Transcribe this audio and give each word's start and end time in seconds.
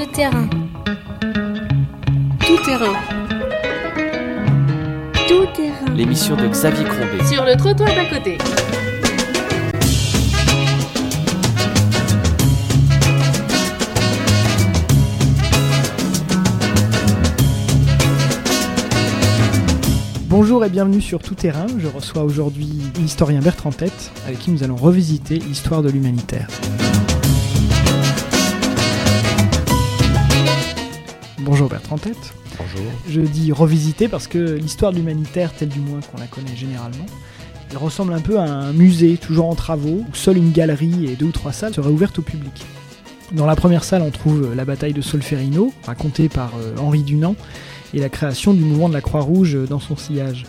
Tout 0.00 0.06
terrain. 0.12 0.48
Tout 2.40 2.56
terrain. 2.64 2.94
Tout 5.28 5.46
terrain. 5.54 5.94
L'émission 5.94 6.36
de 6.36 6.46
Xavier 6.46 6.84
Crombé. 6.84 7.22
Sur 7.26 7.44
le 7.44 7.54
trottoir 7.54 7.90
d'à 7.94 8.06
côté. 8.06 8.38
Bonjour 20.30 20.64
et 20.64 20.70
bienvenue 20.70 21.02
sur 21.02 21.18
Tout 21.18 21.34
Terrain. 21.34 21.66
Je 21.76 21.88
reçois 21.88 22.22
aujourd'hui 22.22 22.70
l'historien 22.98 23.40
Bertrand 23.40 23.72
Tête, 23.72 24.12
avec 24.24 24.38
qui 24.38 24.50
nous 24.50 24.62
allons 24.62 24.76
revisiter 24.76 25.38
l'histoire 25.38 25.82
de 25.82 25.90
l'humanitaire. 25.90 26.48
Bonjour 31.50 31.68
Bertrand 31.68 31.98
Tête. 31.98 32.32
Bonjour. 32.56 32.86
Je 33.08 33.20
dis 33.20 33.50
revisiter 33.50 34.06
parce 34.06 34.28
que 34.28 34.38
l'histoire 34.38 34.92
de 34.92 34.98
l'humanitaire, 34.98 35.52
telle 35.52 35.70
du 35.70 35.80
moins 35.80 35.98
qu'on 35.98 36.20
la 36.20 36.28
connaît 36.28 36.54
généralement, 36.54 37.06
elle 37.72 37.76
ressemble 37.76 38.12
un 38.12 38.20
peu 38.20 38.38
à 38.38 38.44
un 38.44 38.72
musée 38.72 39.16
toujours 39.16 39.46
en 39.46 39.56
travaux, 39.56 40.04
où 40.08 40.14
seule 40.14 40.36
une 40.36 40.52
galerie 40.52 41.06
et 41.06 41.16
deux 41.16 41.26
ou 41.26 41.32
trois 41.32 41.50
salles 41.50 41.74
seraient 41.74 41.90
ouvertes 41.90 42.20
au 42.20 42.22
public. 42.22 42.64
Dans 43.32 43.46
la 43.46 43.56
première 43.56 43.82
salle, 43.82 44.02
on 44.02 44.12
trouve 44.12 44.54
la 44.54 44.64
bataille 44.64 44.92
de 44.92 45.00
Solferino, 45.00 45.72
racontée 45.84 46.28
par 46.28 46.52
euh, 46.56 46.76
Henri 46.78 47.02
Dunant, 47.02 47.34
et 47.94 47.98
la 47.98 48.10
création 48.10 48.54
du 48.54 48.62
mouvement 48.62 48.88
de 48.88 48.94
la 48.94 49.00
Croix-Rouge 49.00 49.58
dans 49.68 49.80
son 49.80 49.96
sillage. 49.96 50.44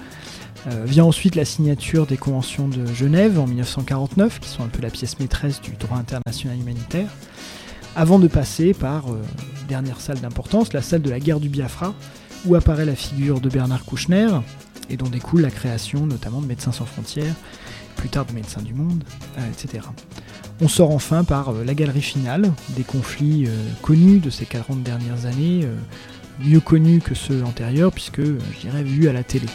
Euh, 0.68 0.84
vient 0.86 1.06
ensuite 1.06 1.34
la 1.34 1.46
signature 1.46 2.06
des 2.06 2.18
conventions 2.18 2.68
de 2.68 2.86
Genève 2.94 3.40
en 3.40 3.48
1949, 3.48 4.40
qui 4.40 4.50
sont 4.50 4.64
un 4.64 4.68
peu 4.68 4.84
la 4.84 4.92
pièce 4.92 5.20
maîtresse 5.20 5.62
du 5.62 5.72
droit 5.72 5.98
international 5.98 6.60
humanitaire, 6.60 7.10
avant 7.96 8.20
de 8.20 8.28
passer 8.28 8.74
par 8.74 9.12
euh, 9.12 9.22
dernière 9.68 10.02
salle 10.02 10.20
d'importance, 10.20 10.74
la 10.74 10.82
salle 10.82 11.02
de 11.02 11.10
la 11.10 11.20
guerre 11.20 11.40
du 11.40 11.50
Biafra, 11.50 11.94
où 12.46 12.56
apparaît 12.56 12.86
la 12.86 12.96
figure 12.96 13.40
de 13.40 13.50
Bernard 13.50 13.86
Kouchner, 13.86 14.30
et 14.90 14.98
dont 14.98 15.08
découle 15.08 15.42
la 15.42 15.50
création 15.50 16.06
notamment 16.06 16.42
de 16.42 16.48
Médecins 16.48 16.72
sans 16.72 16.86
frontières, 16.86 17.36
plus 17.96 18.10
tard 18.10 18.26
de 18.26 18.34
Médecins 18.34 18.62
du 18.62 18.74
Monde, 18.74 19.04
euh, 19.38 19.50
etc. 19.50 19.86
On 20.60 20.68
sort 20.68 20.92
enfin 20.92 21.24
par 21.24 21.50
euh, 21.50 21.64
la 21.64 21.74
galerie 21.74 22.02
finale, 22.02 22.52
des 22.70 22.84
conflits 22.84 23.46
euh, 23.48 23.52
connus 23.82 24.20
de 24.20 24.30
ces 24.30 24.46
40 24.46 24.84
dernières 24.84 25.26
années, 25.26 25.68
mieux 26.40 26.60
connus 26.60 27.00
que 27.00 27.16
ceux 27.16 27.44
antérieurs, 27.44 27.92
puisque, 27.92 28.22
je 28.22 28.60
dirais, 28.60 28.84
vus 28.84 29.08
à 29.08 29.14
la 29.14 29.24
télé. 29.24 29.48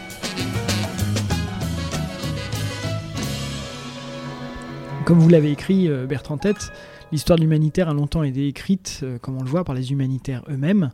Comme 5.04 5.18
vous 5.18 5.28
l'avez 5.28 5.52
écrit, 5.52 5.88
Bertrand 6.08 6.36
Tête, 6.36 6.72
l'histoire 7.16 7.38
de 7.38 7.44
l'humanitaire 7.44 7.88
a 7.88 7.94
longtemps 7.94 8.24
été 8.24 8.46
écrite, 8.46 9.00
euh, 9.02 9.18
comme 9.18 9.38
on 9.38 9.42
le 9.42 9.48
voit, 9.48 9.64
par 9.64 9.74
les 9.74 9.90
humanitaires 9.90 10.42
eux-mêmes, 10.50 10.90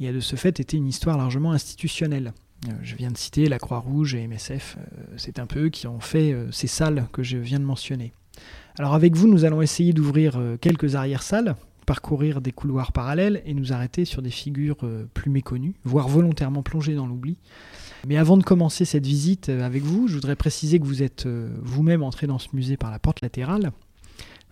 et 0.00 0.08
a 0.08 0.14
de 0.14 0.20
ce 0.20 0.34
fait 0.34 0.60
été 0.60 0.78
une 0.78 0.86
histoire 0.86 1.18
largement 1.18 1.52
institutionnelle. 1.52 2.32
Euh, 2.66 2.72
Je 2.82 2.96
viens 2.96 3.10
de 3.10 3.18
citer 3.18 3.50
la 3.50 3.58
Croix-Rouge 3.58 4.14
et 4.14 4.26
MSF, 4.26 4.78
euh, 4.78 5.04
c'est 5.18 5.38
un 5.38 5.44
peu 5.44 5.66
eux 5.66 5.68
qui 5.68 5.86
ont 5.86 6.00
fait 6.00 6.34
ces 6.52 6.68
salles 6.68 7.06
que 7.12 7.22
je 7.22 7.36
viens 7.36 7.58
de 7.58 7.66
mentionner. 7.66 8.14
Alors 8.78 8.94
avec 8.94 9.14
vous, 9.14 9.28
nous 9.28 9.44
allons 9.44 9.60
essayer 9.60 9.92
d'ouvrir 9.92 10.40
quelques 10.62 10.94
arrière-salles, 10.94 11.54
parcourir 11.84 12.40
des 12.40 12.52
couloirs 12.52 12.92
parallèles 12.92 13.42
et 13.44 13.52
nous 13.52 13.74
arrêter 13.74 14.06
sur 14.06 14.22
des 14.22 14.30
figures 14.30 14.78
plus 15.12 15.30
méconnues, 15.30 15.74
voire 15.84 16.08
volontairement 16.08 16.62
plongées 16.62 16.94
dans 16.94 17.06
l'oubli. 17.06 17.36
Mais 18.06 18.16
avant 18.16 18.38
de 18.38 18.42
commencer 18.42 18.86
cette 18.86 19.04
visite 19.04 19.50
avec 19.50 19.82
vous, 19.82 20.08
je 20.08 20.14
voudrais 20.14 20.36
préciser 20.36 20.80
que 20.80 20.86
vous 20.86 21.02
êtes 21.02 21.26
vous-même 21.26 22.02
entré 22.02 22.26
dans 22.26 22.38
ce 22.38 22.48
musée 22.54 22.78
par 22.78 22.90
la 22.90 22.98
porte 22.98 23.20
latérale. 23.20 23.72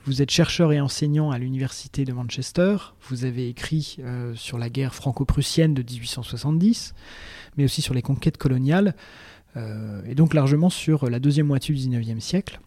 Vous 0.07 0.23
êtes 0.23 0.31
chercheur 0.31 0.73
et 0.73 0.81
enseignant 0.81 1.33
à 1.33 1.39
l'université 1.39 2.05
de 2.05 2.13
Manchester. 2.13 2.77
Vous 3.09 3.25
avez 3.25 3.49
écrit 3.49 3.97
euh, 3.99 4.37
sur 4.37 4.57
la 4.57 4.71
guerre 4.71 4.95
franco-prussienne 4.95 5.75
de 5.75 5.83
1870, 5.83 6.95
mais 7.57 7.65
aussi 7.65 7.83
sur 7.83 7.93
les 7.93 8.03
conquêtes 8.03 8.39
coloniales, 8.39 8.95
euh, 9.57 10.01
et 10.07 10.15
donc 10.15 10.33
largement 10.33 10.71
sur 10.71 11.11
la 11.11 11.19
deuxième 11.19 11.49
moitié 11.49 11.75
du 11.75 11.81
19e 11.81 12.21
siècle. 12.21 12.61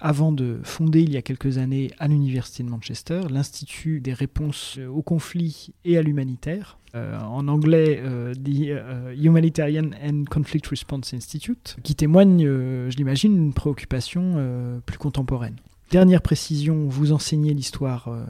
Avant 0.00 0.32
de 0.32 0.60
fonder 0.62 1.02
il 1.02 1.12
y 1.12 1.18
a 1.18 1.22
quelques 1.22 1.58
années 1.58 1.90
à 1.98 2.08
l'université 2.08 2.62
de 2.62 2.70
Manchester 2.70 3.20
l'Institut 3.28 4.00
des 4.00 4.14
réponses 4.14 4.78
aux 4.78 5.02
conflits 5.02 5.74
et 5.84 5.98
à 5.98 6.02
l'humanitaire, 6.02 6.78
euh, 6.94 7.20
en 7.20 7.46
anglais 7.46 8.00
euh, 8.02 8.32
The 8.34 8.70
euh, 8.70 9.14
Humanitarian 9.14 9.90
and 10.02 10.24
Conflict 10.30 10.66
Response 10.66 11.12
Institute, 11.12 11.76
qui 11.82 11.94
témoigne, 11.94 12.44
euh, 12.46 12.90
je 12.90 12.96
l'imagine, 12.96 13.34
d'une 13.34 13.52
préoccupation 13.52 14.32
euh, 14.36 14.80
plus 14.86 14.98
contemporaine. 14.98 15.56
Dernière 15.90 16.22
précision, 16.22 16.86
vous 16.88 17.10
enseignez 17.12 17.52
l'histoire 17.52 18.08
euh, 18.08 18.24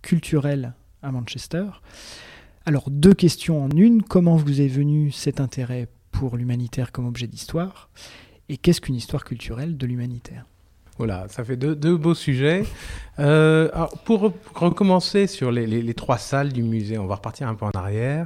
culturelle 0.00 0.72
à 1.02 1.12
Manchester. 1.12 1.66
Alors 2.64 2.90
deux 2.90 3.12
questions 3.12 3.62
en 3.62 3.68
une. 3.70 4.02
Comment 4.02 4.36
vous 4.36 4.62
est 4.62 4.68
venu 4.68 5.10
cet 5.10 5.38
intérêt 5.38 5.88
pour 6.12 6.38
l'humanitaire 6.38 6.92
comme 6.92 7.06
objet 7.06 7.26
d'histoire? 7.26 7.90
Et 8.48 8.56
qu'est-ce 8.56 8.80
qu'une 8.80 8.94
histoire 8.94 9.24
culturelle 9.24 9.76
de 9.76 9.86
l'humanitaire? 9.86 10.46
Voilà, 10.96 11.26
ça 11.28 11.44
fait 11.44 11.56
deux, 11.56 11.96
beaux 11.96 12.14
sujets. 12.14 12.64
Euh, 13.18 13.68
pour 14.06 14.24
re- 14.28 14.32
recommencer 14.54 15.26
sur 15.26 15.50
les, 15.50 15.66
les- 15.66 15.82
les 15.82 15.94
trois 15.94 16.18
salles 16.18 16.52
du 16.52 16.62
musée, 16.62 16.96
on 16.98 17.06
va 17.06 17.16
repartir 17.16 17.48
un 17.48 17.54
peu 17.54 17.66
en 17.66 17.70
arrière. 17.74 18.24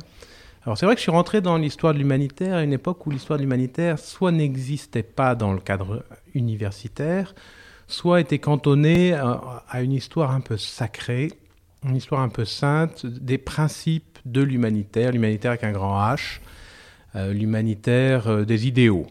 Alors 0.63 0.77
c'est 0.79 0.87
vrai 0.87 0.95
que 0.95 0.99
je 1.01 1.05
suis 1.05 1.11
rentré 1.11 1.41
dans 1.41 1.57
l'histoire 1.57 1.95
de 1.95 1.99
l'humanitaire 1.99 2.57
à 2.57 2.63
une 2.63 2.75
époque 2.75 3.05
où 3.07 3.11
l'histoire 3.11 3.39
de 3.39 3.43
l'humanitaire 3.43 3.99
soit 3.99 4.31
n'existait 4.33 5.03
pas 5.03 5.35
dans 5.35 5.53
le 5.53 5.61
cadre 5.61 6.05
universitaire, 6.35 7.35
soit 7.89 8.21
était 8.21 8.39
cantonnée 8.39 9.15
à, 9.15 9.65
à 9.69 9.83
une 9.83 9.93
histoire 9.93 10.31
un 10.31 10.41
peu 10.41 10.57
sacrée, 10.57 11.33
une 11.85 11.97
histoire 11.97 12.21
un 12.21 12.29
peu 12.29 12.45
sainte 12.45 13.07
des 13.07 13.39
principes 13.39 14.19
de 14.25 14.43
l'humanitaire, 14.43 15.13
l'humanitaire 15.13 15.53
avec 15.53 15.65
un 15.65 15.73
grand 15.73 15.99
H, 16.01 16.41
euh, 17.17 17.33
l'humanitaire 17.33 18.29
euh, 18.29 18.45
des 18.45 18.69
idéaux. 18.69 19.07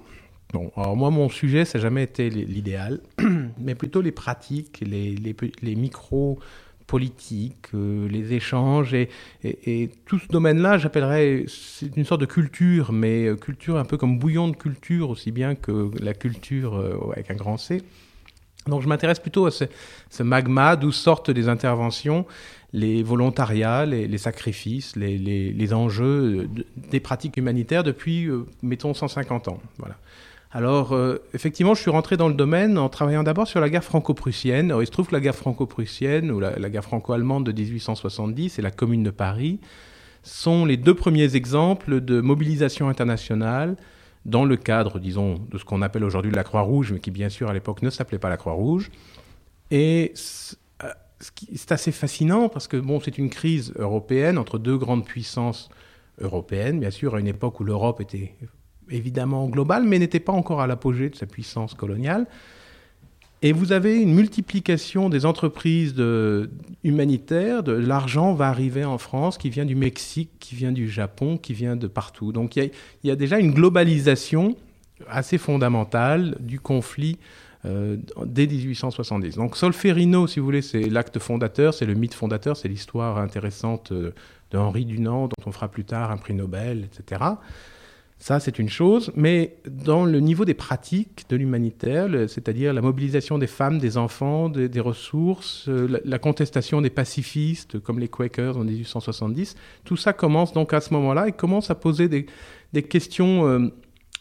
Alors 0.78 0.96
moi, 0.96 1.10
mon 1.10 1.28
sujet, 1.30 1.66
ça 1.66 1.78
n'a 1.78 1.82
jamais 1.82 2.04
été 2.04 2.30
l'idéal, 2.30 3.02
mais 3.60 3.76
plutôt 3.76 4.02
les 4.02 4.14
pratiques, 4.14 4.80
les, 4.80 5.76
micro-politiques, 5.76 7.68
euh, 7.74 8.08
les 8.08 8.34
échanges. 8.34 8.94
Et, 8.94 9.10
et- 9.44 9.90
tout 10.06 10.20
ce 10.20 10.28
domaine-là, 10.28 10.78
j'appellerais, 10.78 11.46
c'est 11.48 11.96
une 11.98 12.06
sorte 12.06 12.22
de 12.22 12.26
culture, 12.26 12.94
mais 12.94 13.26
euh, 13.26 13.36
culture 13.36 13.78
un 13.78 13.84
peu 13.86 13.98
comme 13.98 14.20
bouillon 14.20 14.48
de 14.48 14.56
culture, 14.56 15.10
aussi 15.10 15.32
bien 15.32 15.56
que 15.56 15.92
la 16.00 16.14
culture 16.14 16.76
euh, 16.78 16.98
avec 17.12 17.30
un 17.30 17.36
grand 17.36 17.58
C. 17.58 17.82
Donc 18.68 18.82
je 18.82 18.88
m'intéresse 18.88 19.20
plutôt 19.20 19.46
à 19.46 19.52
ce, 19.52 20.24
magma 20.24 20.76
d'où 20.76 20.92
sortent 20.92 21.30
les 21.30 21.50
interventions, 21.50 22.26
les 22.74 23.04
volontariats, 23.04 23.86
les, 23.86 24.18
sacrifices, 24.18 24.96
les, 24.96 25.74
enjeux 25.74 26.48
de- 26.48 26.66
des 26.90 27.00
pratiques 27.00 27.38
humanitaires 27.38 27.84
depuis, 27.84 28.26
euh, 28.26 28.46
mettons, 28.62 28.94
150 28.94 29.48
ans. 29.48 29.60
Voilà. 29.78 29.96
Alors, 30.52 30.94
euh, 30.94 31.22
effectivement, 31.34 31.76
je 31.76 31.82
suis 31.82 31.92
rentré 31.92 32.16
dans 32.16 32.30
le 32.30 32.34
domaine 32.34 32.78
en 32.78 32.88
travaillant 32.90 33.24
d'abord 33.24 33.48
sur 33.48 33.60
la 33.60 33.70
guerre 33.70 33.84
franco-prussienne. 33.84 34.74
Il 34.80 34.86
se 34.86 34.92
trouve 34.92 35.08
que 35.08 35.14
la 35.14 35.20
guerre 35.20 35.36
franco-prussienne 35.36 36.32
ou 36.32 36.40
la, 36.40 36.58
la 36.58 36.70
guerre 36.70 36.84
franco-allemande 36.84 37.46
de 37.46 37.52
1870 37.52 38.58
et 38.58 38.62
la 38.62 38.72
Commune 38.72 39.04
de 39.04 39.12
Paris 39.12 39.60
sont 40.24 40.66
les 40.66 40.78
deux 40.78 40.94
premiers 40.94 41.36
exemples 41.36 42.02
de 42.02 42.22
mobilisation 42.22 42.90
internationale 42.90 43.76
dans 44.28 44.44
le 44.44 44.58
cadre, 44.58 45.00
disons, 45.00 45.36
de 45.50 45.58
ce 45.58 45.64
qu'on 45.66 45.82
appelle 45.82 46.04
aujourd'hui 46.04 46.32
la 46.32 46.44
Croix-Rouge, 46.44 46.92
mais 46.92 47.00
qui 47.00 47.12
bien 47.12 47.30
sûr 47.30 47.50
à 47.50 47.54
l'époque 47.54 47.82
ne 47.82 47.90
s'appelait 47.90 48.20
pas 48.20 48.30
la 48.30 48.38
Croix-Rouge. 48.38 48.92
Et 49.72 50.14
euh, 50.84 50.90
c'est 51.56 51.72
assez 51.72 51.94
fascinant 51.94 52.50
parce 52.50 52.68
que 52.68 52.78
bon, 52.78 53.00
c'est 53.00 53.18
une 53.18 53.30
crise 53.30 53.74
européenne 53.78 54.38
entre 54.38 54.60
deux 54.60 54.78
grandes 54.78 55.06
puissances 55.06 55.70
européennes, 56.20 56.80
bien 56.80 56.92
sûr, 56.92 57.16
à 57.16 57.20
une 57.22 57.28
époque 57.28 57.60
où 57.62 57.64
l'Europe 57.64 58.02
était 58.02 58.36
évidemment 58.90 59.48
globale, 59.48 59.84
mais 59.84 59.98
n'était 59.98 60.20
pas 60.20 60.34
encore 60.34 60.62
à 60.62 60.68
l'apogée 60.68 61.10
de 61.10 61.16
sa 61.16 61.26
puissance 61.26 61.74
coloniale. 61.74 62.28
Et 63.44 63.52
vous 63.52 63.72
avez 63.72 64.02
une 64.02 64.16
multiplication 64.16 65.10
des 65.10 65.26
entreprises 65.26 65.96
humanitaires, 66.84 67.62
l'argent 67.68 68.34
va 68.34 68.48
arriver 68.48 68.84
en 68.84 68.98
France 68.98 69.38
qui 69.38 69.50
vient 69.50 69.66
du 69.66 69.76
Mexique, 69.76 70.32
qui 70.40 70.56
vient 70.56 70.72
du 70.72 70.90
Japon, 70.90 71.38
qui 71.38 71.54
vient 71.54 71.76
de 71.76 71.88
partout. 71.88 72.32
Donc 72.32 72.56
il 72.56 72.64
y 72.64 72.66
a, 72.66 72.70
il 73.04 73.08
y 73.08 73.12
a 73.12 73.16
déjà 73.16 73.38
une 73.38 73.54
globalisation 73.54 74.56
assez 75.08 75.38
fondamentale 75.38 76.36
du 76.40 76.60
conflit 76.60 77.18
euh, 77.66 77.98
dès 78.26 78.48
1870. 78.48 79.36
Donc 79.36 79.58
Solferino, 79.58 80.28
si 80.28 80.40
vous 80.40 80.46
voulez, 80.46 80.62
c'est 80.62 80.90
l'acte 80.90 81.20
fondateur, 81.20 81.74
c'est 81.74 81.86
le 81.86 81.96
mythe 81.96 82.14
fondateur, 82.14 82.56
c'est 82.56 82.68
l'histoire 82.68 83.18
intéressante 83.18 83.92
euh, 83.92 84.14
de 84.52 84.58
Henri 84.58 84.86
Dunant, 84.86 85.28
dont 85.28 85.44
on 85.46 85.52
fera 85.52 85.68
plus 85.68 85.84
tard 85.84 86.12
un 86.12 86.18
prix 86.18 86.34
Nobel, 86.34 86.86
etc. 86.86 87.22
Ça, 88.20 88.40
c'est 88.40 88.58
une 88.58 88.70
chose, 88.70 89.12
mais 89.16 89.58
dans 89.70 90.04
le 90.04 90.20
niveau 90.20 90.44
des 90.44 90.56
pratiques 90.56 91.26
de 91.30 91.36
l'humanitaire, 91.36 92.10
c'est-à-dire 92.28 92.74
la 92.74 92.82
mobilisation 92.82 93.38
des 93.38 93.46
femmes, 93.46 93.78
des 93.78 93.96
enfants, 93.96 94.50
des, 94.50 94.80
ressources, 94.80 95.70
euh, 95.70 96.02
la, 96.04 96.18
contestation 96.18 96.82
des 96.82 96.90
pacifistes, 96.90 97.80
comme 97.80 98.00
les 98.00 98.08
Quakers 98.08 98.58
en 98.58 98.64
1870, 98.64 99.56
tout 99.86 99.98
ça 99.98 100.14
commence 100.14 100.52
donc 100.52 100.74
à 100.74 100.82
ce 100.82 100.94
moment-là 100.96 101.28
et 101.28 101.32
commence 101.32 101.70
à 101.70 101.76
poser 101.76 102.10
des, 102.10 102.26
questions, 102.84 103.48
euh, 103.48 103.68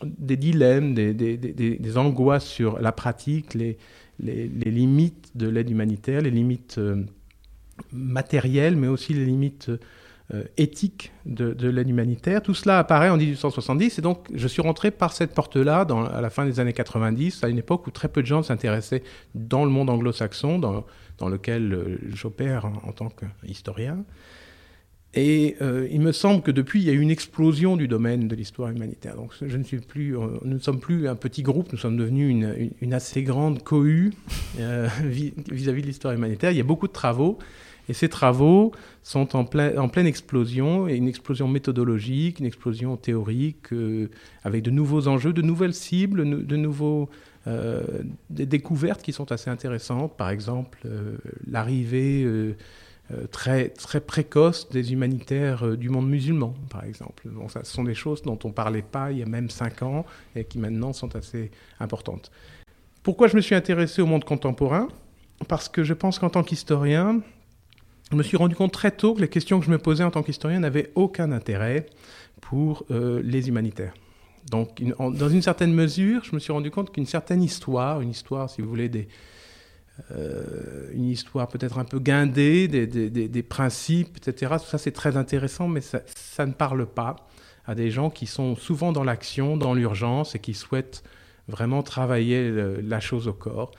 des 0.04 0.36
dilemmes, 0.36 0.92
des, 0.92 1.96
angoisses 1.96 2.46
sur 2.46 2.78
la 2.78 2.92
pratique, 2.92 3.54
les 3.54 3.78
limites 4.20 5.30
de 5.34 5.48
l'aide 5.48 5.70
humanitaire, 5.70 6.20
les 6.20 6.30
limites 6.30 6.76
euh, 6.76 7.02
matérielles, 7.92 8.76
mais 8.76 8.88
aussi 8.88 9.14
les 9.14 9.24
limites 9.24 9.70
éthique 10.56 11.12
de, 11.24 11.68
l'aide 11.68 11.88
humanitaire. 11.88 12.42
Tout 12.42 12.54
cela 12.54 12.78
apparaît 12.78 13.10
en 13.10 13.16
1870 13.16 13.98
et 13.98 14.02
donc 14.02 14.26
je 14.34 14.48
suis 14.48 14.60
rentré 14.60 14.90
par 14.90 15.12
cette 15.12 15.32
porte-là 15.32 15.86
à 16.12 16.20
la 16.20 16.30
fin 16.30 16.44
des 16.44 16.58
années 16.58 16.72
90, 16.72 17.44
à 17.44 17.48
une 17.48 17.58
époque 17.58 17.86
où 17.86 17.90
très 17.90 18.08
peu 18.08 18.22
de 18.22 18.26
gens 18.26 18.42
s'intéressaient 18.42 19.04
dans 19.34 19.64
le 19.64 19.70
monde 19.70 19.88
anglo-saxon, 19.88 20.58
dans, 20.58 20.84
dans, 21.18 21.28
lequel 21.28 21.98
j'opère 22.12 22.66
en, 22.66 22.92
tant 22.92 23.08
qu'historien. 23.08 24.04
Et 25.16 25.56
euh, 25.62 25.88
il 25.90 26.02
me 26.02 26.12
semble 26.12 26.42
que 26.42 26.50
depuis, 26.50 26.80
il 26.80 26.86
y 26.86 26.90
a 26.90 26.92
eu 26.92 27.00
une 27.00 27.10
explosion 27.10 27.76
du 27.76 27.88
domaine 27.88 28.28
de 28.28 28.36
l'histoire 28.36 28.68
humanitaire. 28.68 29.16
Donc, 29.16 29.32
je 29.40 29.56
ne 29.56 29.62
suis 29.62 29.78
plus, 29.78 30.16
euh, 30.16 30.26
nous 30.44 30.56
ne 30.56 30.58
sommes 30.58 30.78
plus 30.78 31.08
un 31.08 31.14
petit 31.14 31.42
groupe, 31.42 31.72
nous 31.72 31.78
sommes 31.78 31.96
devenus 31.96 32.46
une, 32.82 32.92
assez 32.92 33.22
grande 33.22 33.62
cohue 33.62 34.12
euh, 34.60 34.88
vis-à-vis 35.04 35.80
de 35.80 35.86
l'histoire 35.86 36.12
humanitaire. 36.12 36.50
Il 36.50 36.58
y 36.58 36.60
a 36.60 36.64
beaucoup 36.64 36.86
de 36.86 36.92
travaux, 36.92 37.38
et 37.88 37.92
ces 37.92 38.08
travaux 38.08 38.72
sont 39.02 39.36
en, 39.36 39.44
plein, 39.44 39.76
en 39.78 39.88
pleine 39.88 40.06
explosion, 40.06 40.88
et 40.88 40.96
une 40.96 41.08
explosion 41.08 41.48
méthodologique, 41.48 42.40
une 42.40 42.46
explosion 42.46 42.96
théorique, 42.96 43.68
avec 44.44 44.62
de 44.62 44.70
nouveaux 44.70 45.08
enjeux, 45.08 45.32
de 45.32 45.42
nouvelles 45.42 45.74
cibles, 45.74 46.46
de 46.46 46.56
nouveaux 46.56 47.08
des 48.28 48.44
découvertes 48.44 49.02
qui 49.02 49.12
sont 49.12 49.30
assez 49.30 49.50
intéressantes. 49.50 50.16
Par 50.16 50.30
exemple, 50.30 50.80
l'arrivée 51.46 52.26
euh, 53.12 53.26
très, 53.28 53.68
très 53.68 54.00
précoce 54.00 54.68
des 54.68 54.92
humanitaires 54.92 55.64
euh, 55.64 55.76
du 55.76 55.90
monde 55.90 56.08
musulman, 56.08 56.54
par 56.68 56.82
exemple. 56.82 57.28
Bon, 57.28 57.48
ça, 57.48 57.62
ce 57.62 57.72
sont 57.72 57.84
des 57.84 57.94
choses 57.94 58.22
dont 58.22 58.36
on 58.42 58.48
ne 58.48 58.52
parlait 58.52 58.82
pas 58.82 59.12
il 59.12 59.18
y 59.18 59.22
a 59.22 59.26
même 59.26 59.48
cinq 59.48 59.82
ans 59.82 60.04
et 60.34 60.42
qui 60.42 60.58
maintenant 60.58 60.92
sont 60.92 61.14
assez 61.14 61.52
importantes. 61.78 62.32
Pourquoi 63.04 63.28
je 63.28 63.36
me 63.36 63.40
suis 63.40 63.54
intéressé 63.54 64.02
au 64.02 64.06
monde 64.06 64.24
contemporain? 64.24 64.88
Parce 65.46 65.68
que 65.68 65.84
je 65.84 65.94
pense 65.94 66.18
qu'en 66.18 66.30
tant 66.30 66.42
qu'historien, 66.42 67.20
je 68.10 68.16
me 68.16 68.22
suis 68.22 68.36
rendu 68.36 68.54
compte 68.54 68.72
très 68.72 68.90
tôt 68.90 69.14
que 69.14 69.20
les 69.20 69.28
questions 69.28 69.58
que 69.58 69.66
je 69.66 69.70
me 69.70 69.78
posais 69.78 70.04
en 70.04 70.10
tant 70.10 70.22
qu'historien 70.22 70.60
n'avaient 70.60 70.92
aucun 70.94 71.32
intérêt 71.32 71.86
pour 72.40 72.84
euh, 72.90 73.20
les 73.24 73.48
humanitaires. 73.48 73.94
Donc, 74.50 74.80
dans 74.96 75.28
une 75.28 75.42
certaine 75.42 75.74
mesure, 75.74 76.22
je 76.22 76.32
me 76.32 76.38
suis 76.38 76.52
rendu 76.52 76.70
compte 76.70 76.92
qu'une 76.92 77.06
certaine 77.06 77.42
histoire, 77.42 78.00
une 78.00 78.10
histoire, 78.10 78.48
si 78.48 78.62
vous 78.62 78.68
voulez, 78.68 78.88
des, 78.88 79.08
euh, 80.12 80.88
une 80.92 81.08
histoire 81.08 81.48
peut-être 81.48 81.78
un 81.78 81.84
peu 81.84 81.98
guindée, 81.98 82.68
des, 82.68 82.86
des, 82.86 83.42
principes, 83.42 84.18
etc. 84.18 84.54
Tout 84.60 84.68
ça, 84.68 84.78
c'est 84.78 84.92
très 84.92 85.16
intéressant, 85.16 85.66
mais 85.66 85.80
ça, 85.80 86.46
ne 86.46 86.52
parle 86.52 86.86
pas 86.86 87.16
à 87.66 87.74
des 87.74 87.90
gens 87.90 88.08
qui 88.08 88.26
sont 88.26 88.54
souvent 88.54 88.92
dans 88.92 89.02
l'action, 89.02 89.56
dans 89.56 89.74
l'urgence 89.74 90.36
et 90.36 90.38
qui 90.38 90.54
souhaitent 90.54 91.02
vraiment 91.48 91.82
travailler 91.82 92.48
la 92.82 93.00
chose 93.00 93.26
au 93.26 93.32
corps. 93.32 93.72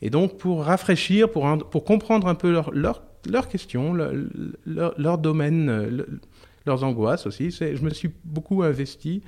Et 0.00 0.08
donc, 0.08 0.38
pour 0.38 0.64
rafraîchir, 0.64 1.30
pour, 1.30 1.46
pour 1.70 1.84
comprendre 1.84 2.28
un 2.28 2.34
peu 2.34 2.50
leurs 2.50 2.70
leur, 2.70 3.02
leur 3.26 3.48
questions, 3.48 3.94
leur, 3.94 4.12
leur, 4.66 5.18
domaine, 5.18 6.06
leurs 6.66 6.84
angoisses 6.84 7.26
aussi, 7.26 7.50
je 7.50 7.82
me 7.82 7.90
suis 7.90 8.10
beaucoup 8.24 8.62
investi 8.62 9.22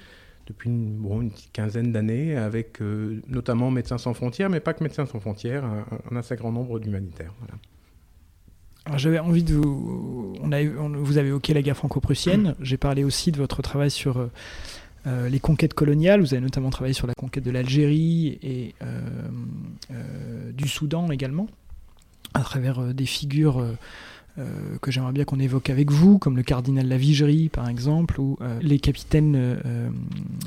depuis 0.47 0.71
une, 0.71 1.05
une 1.05 1.31
quinzaine 1.53 1.93
d'années, 1.93 2.37
avec 2.37 2.81
euh, 2.81 3.21
notamment 3.29 3.71
Médecins 3.71 3.99
sans 3.99 4.15
frontières, 4.15 4.49
mais 4.49 4.61
pas 4.61 4.75
que 4.75 4.83
Médecins 4.83 5.07
sans 5.07 5.21
frontières, 5.21 5.65
un, 5.65 6.17
assez 6.17 6.37
grand 6.37 6.53
nombre 6.53 6.79
d'humanitaires. 6.79 7.33
J'avais 8.97 9.19
envie 9.19 9.43
de 9.43 9.55
vous. 9.55 10.35
On 10.41 10.53
a, 10.53 10.63
vous 10.63 11.19
avez 11.19 11.29
évoqué 11.29 11.53
la 11.53 11.63
guerre 11.63 11.77
franco-prussienne. 11.77 12.55
J'ai 12.61 12.77
parlé 12.77 13.03
aussi 13.03 13.33
de 13.33 13.37
votre 13.37 13.61
travail 13.61 13.91
sur 13.91 14.19
euh, 14.19 14.31
euh, 15.09 15.29
les 15.29 15.41
conquêtes 15.41 15.75
coloniales. 15.75 16.21
Vous 16.21 16.35
avez 16.35 16.43
notamment 16.43 16.71
travaillé 16.71 16.95
sur 16.95 17.09
la 17.09 17.15
conquête 17.15 17.43
de 17.43 17.51
l'Algérie 17.51 18.39
et 18.43 18.75
du 20.53 20.69
Soudan 20.69 21.11
également, 21.11 21.49
à 22.37 22.45
travers 22.45 22.95
des 22.95 23.07
figures 23.07 23.65
euh, 24.39 24.77
que 24.83 24.91
j'aimerais 24.91 25.13
bien 25.13 25.25
qu'on 25.25 25.39
évoque 25.39 25.71
avec 25.71 25.91
vous, 25.91 26.19
comme 26.19 26.37
le 26.37 26.43
cardinal 26.43 26.87
Lavigerie 26.87 27.49
par 27.49 27.71
exemple, 27.71 28.21
ou 28.21 28.37
euh, 28.43 28.59
les 28.61 28.79
capitaines 28.79 29.35
euh, 29.35 29.89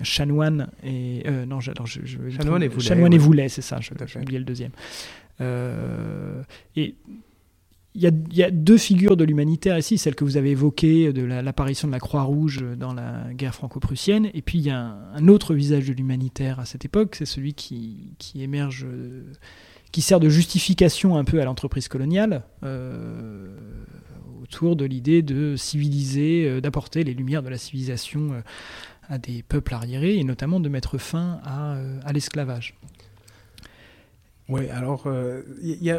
Chanoine 0.03 0.68
et 0.83 1.24
non, 1.47 1.57
alors 1.57 1.88
je, 1.88 2.01
Chanoine 2.30 2.62
et 2.62 2.68
Voulet, 2.68 2.86
Chanoine 2.86 3.13
et 3.13 3.18
Voulet, 3.18 3.50
c'est 3.50 3.63
ça, 3.63 3.80
j'ai 3.81 4.19
oublié 4.19 4.38
le 4.38 4.45
deuxième. 4.45 4.71
et 5.39 6.95
il 7.95 8.03
y, 8.03 8.36
y, 8.36 8.44
a 8.44 8.51
deux 8.51 8.77
figures 8.77 9.18
de 9.18 9.24
l'humanitaire 9.24 9.75
ici, 9.75 9.97
celle 9.97 10.13
que 10.13 10.24
vous 10.24 10.38
avez 10.38 10.51
évoquée, 10.51 11.12
de 11.12 11.24
l'apparition 11.24 11.88
de 11.88 11.91
la 11.91 12.00
Croix-Rouge 12.00 12.63
dans 12.77 12.94
la 12.94 13.33
guerre 13.33 13.56
franco-prussienne, 13.56 14.30
et 14.36 14.44
puis 14.44 14.59
il 14.59 14.65
y 14.65 14.69
a 14.69 14.95
un, 15.15 15.27
autre 15.27 15.56
visage 15.56 15.88
de 15.88 15.94
l'humanitaire 15.94 16.59
à 16.59 16.65
cette 16.65 16.86
époque, 16.86 17.15
c'est 17.15 17.25
celui 17.25 17.56
qui, 17.56 18.12
qui 18.19 18.44
émerge 18.44 18.86
qui 19.91 20.01
sert 20.01 20.19
de 20.19 20.30
justification 20.30 21.18
un 21.18 21.24
peu 21.24 21.41
à 21.41 21.45
l'entreprise 21.45 21.88
coloniale, 21.88 22.44
euh, 22.63 23.47
autour 24.44 24.75
de 24.75 24.86
l'idée 24.86 25.21
de 25.21 25.56
civiliser, 25.56 26.47
euh, 26.47 26.62
d'apporter 26.62 27.03
les 27.03 27.13
lumières 27.13 27.44
de 27.44 27.50
la 27.50 27.57
civilisation 27.57 28.33
euh, 28.33 28.41
à 29.07 29.18
des 29.18 29.44
peuples 29.44 29.74
arriérés, 29.74 30.18
et 30.18 30.24
notamment 30.24 30.59
de 30.59 30.69
mettre 30.69 30.97
fin 30.97 31.39
à, 31.44 32.13
l'esclavage. 32.13 32.75
Oui, 34.47 34.68
alors, 34.69 35.07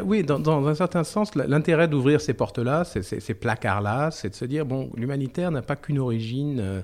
oui, 0.05 0.23
dans, 0.23 0.39
dans, 0.39 0.65
un 0.67 0.75
certain 0.75 1.03
sens, 1.03 1.35
l'intérêt 1.35 1.87
d'ouvrir 1.89 2.21
ces 2.21 2.33
portes-là, 2.33 2.85
ces, 2.85 3.01
ces 3.01 3.33
placards-là, 3.33 4.11
c'est 4.11 4.29
de 4.29 4.35
se 4.35 4.45
dire, 4.45 4.65
bon, 4.65 4.89
l'humanitaire 4.95 5.51
n'a 5.51 5.61
pas 5.61 5.75
qu'une 5.75 5.99
origine 5.99 6.83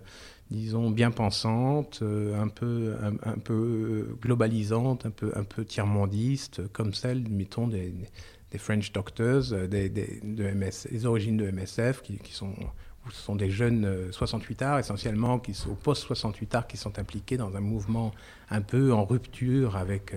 disons, 0.52 0.90
bien 0.90 1.12
pensante, 1.12 2.00
euh, 2.02 2.40
un 2.40 2.48
peu, 2.48 2.96
un, 3.02 3.38
peu 3.38 4.16
globalisante, 4.22 5.06
un 5.06 5.12
peu, 5.12 5.32
un 5.36 5.44
peu 5.44 5.66
tiers-mondiste, 5.66 6.68
comme 6.72 6.94
celle, 6.94 7.28
mettons, 7.30 7.68
des, 7.68 7.94
French 8.58 8.92
Doctors, 8.92 9.52
euh, 9.52 9.68
des, 9.68 11.06
origines 11.06 11.38
de 11.38 11.52
MSF, 11.52 12.02
qui, 12.02 12.20
sont, 12.32 12.54
ce 13.12 13.22
sont 13.22 13.36
des 13.36 13.50
jeunes 13.50 14.10
68 14.12 14.62
euh, 14.62 14.66
arts, 14.66 14.80
essentiellement, 14.80 15.40
qui 15.40 15.54
sont 15.54 15.76
post-68 15.76 16.56
arts, 16.56 16.68
qui 16.68 16.78
sont 16.78 16.98
impliqués 16.98 17.38
dans 17.38 17.56
un 17.56 17.62
mouvement 17.62 18.14
un 18.50 18.62
peu 18.62 18.94
en 18.94 19.04
rupture 19.04 19.76
avec, 19.76 20.16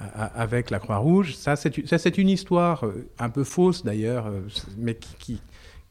avec 0.00 0.70
la 0.70 0.80
Croix-Rouge. 0.80 1.36
Ça, 1.36 1.54
c'est 1.54 2.18
une 2.18 2.28
histoire 2.28 2.84
un 3.20 3.30
peu 3.30 3.44
fausse, 3.44 3.84
d'ailleurs, 3.84 4.32
mais 4.76 4.96
qui, 4.96 5.40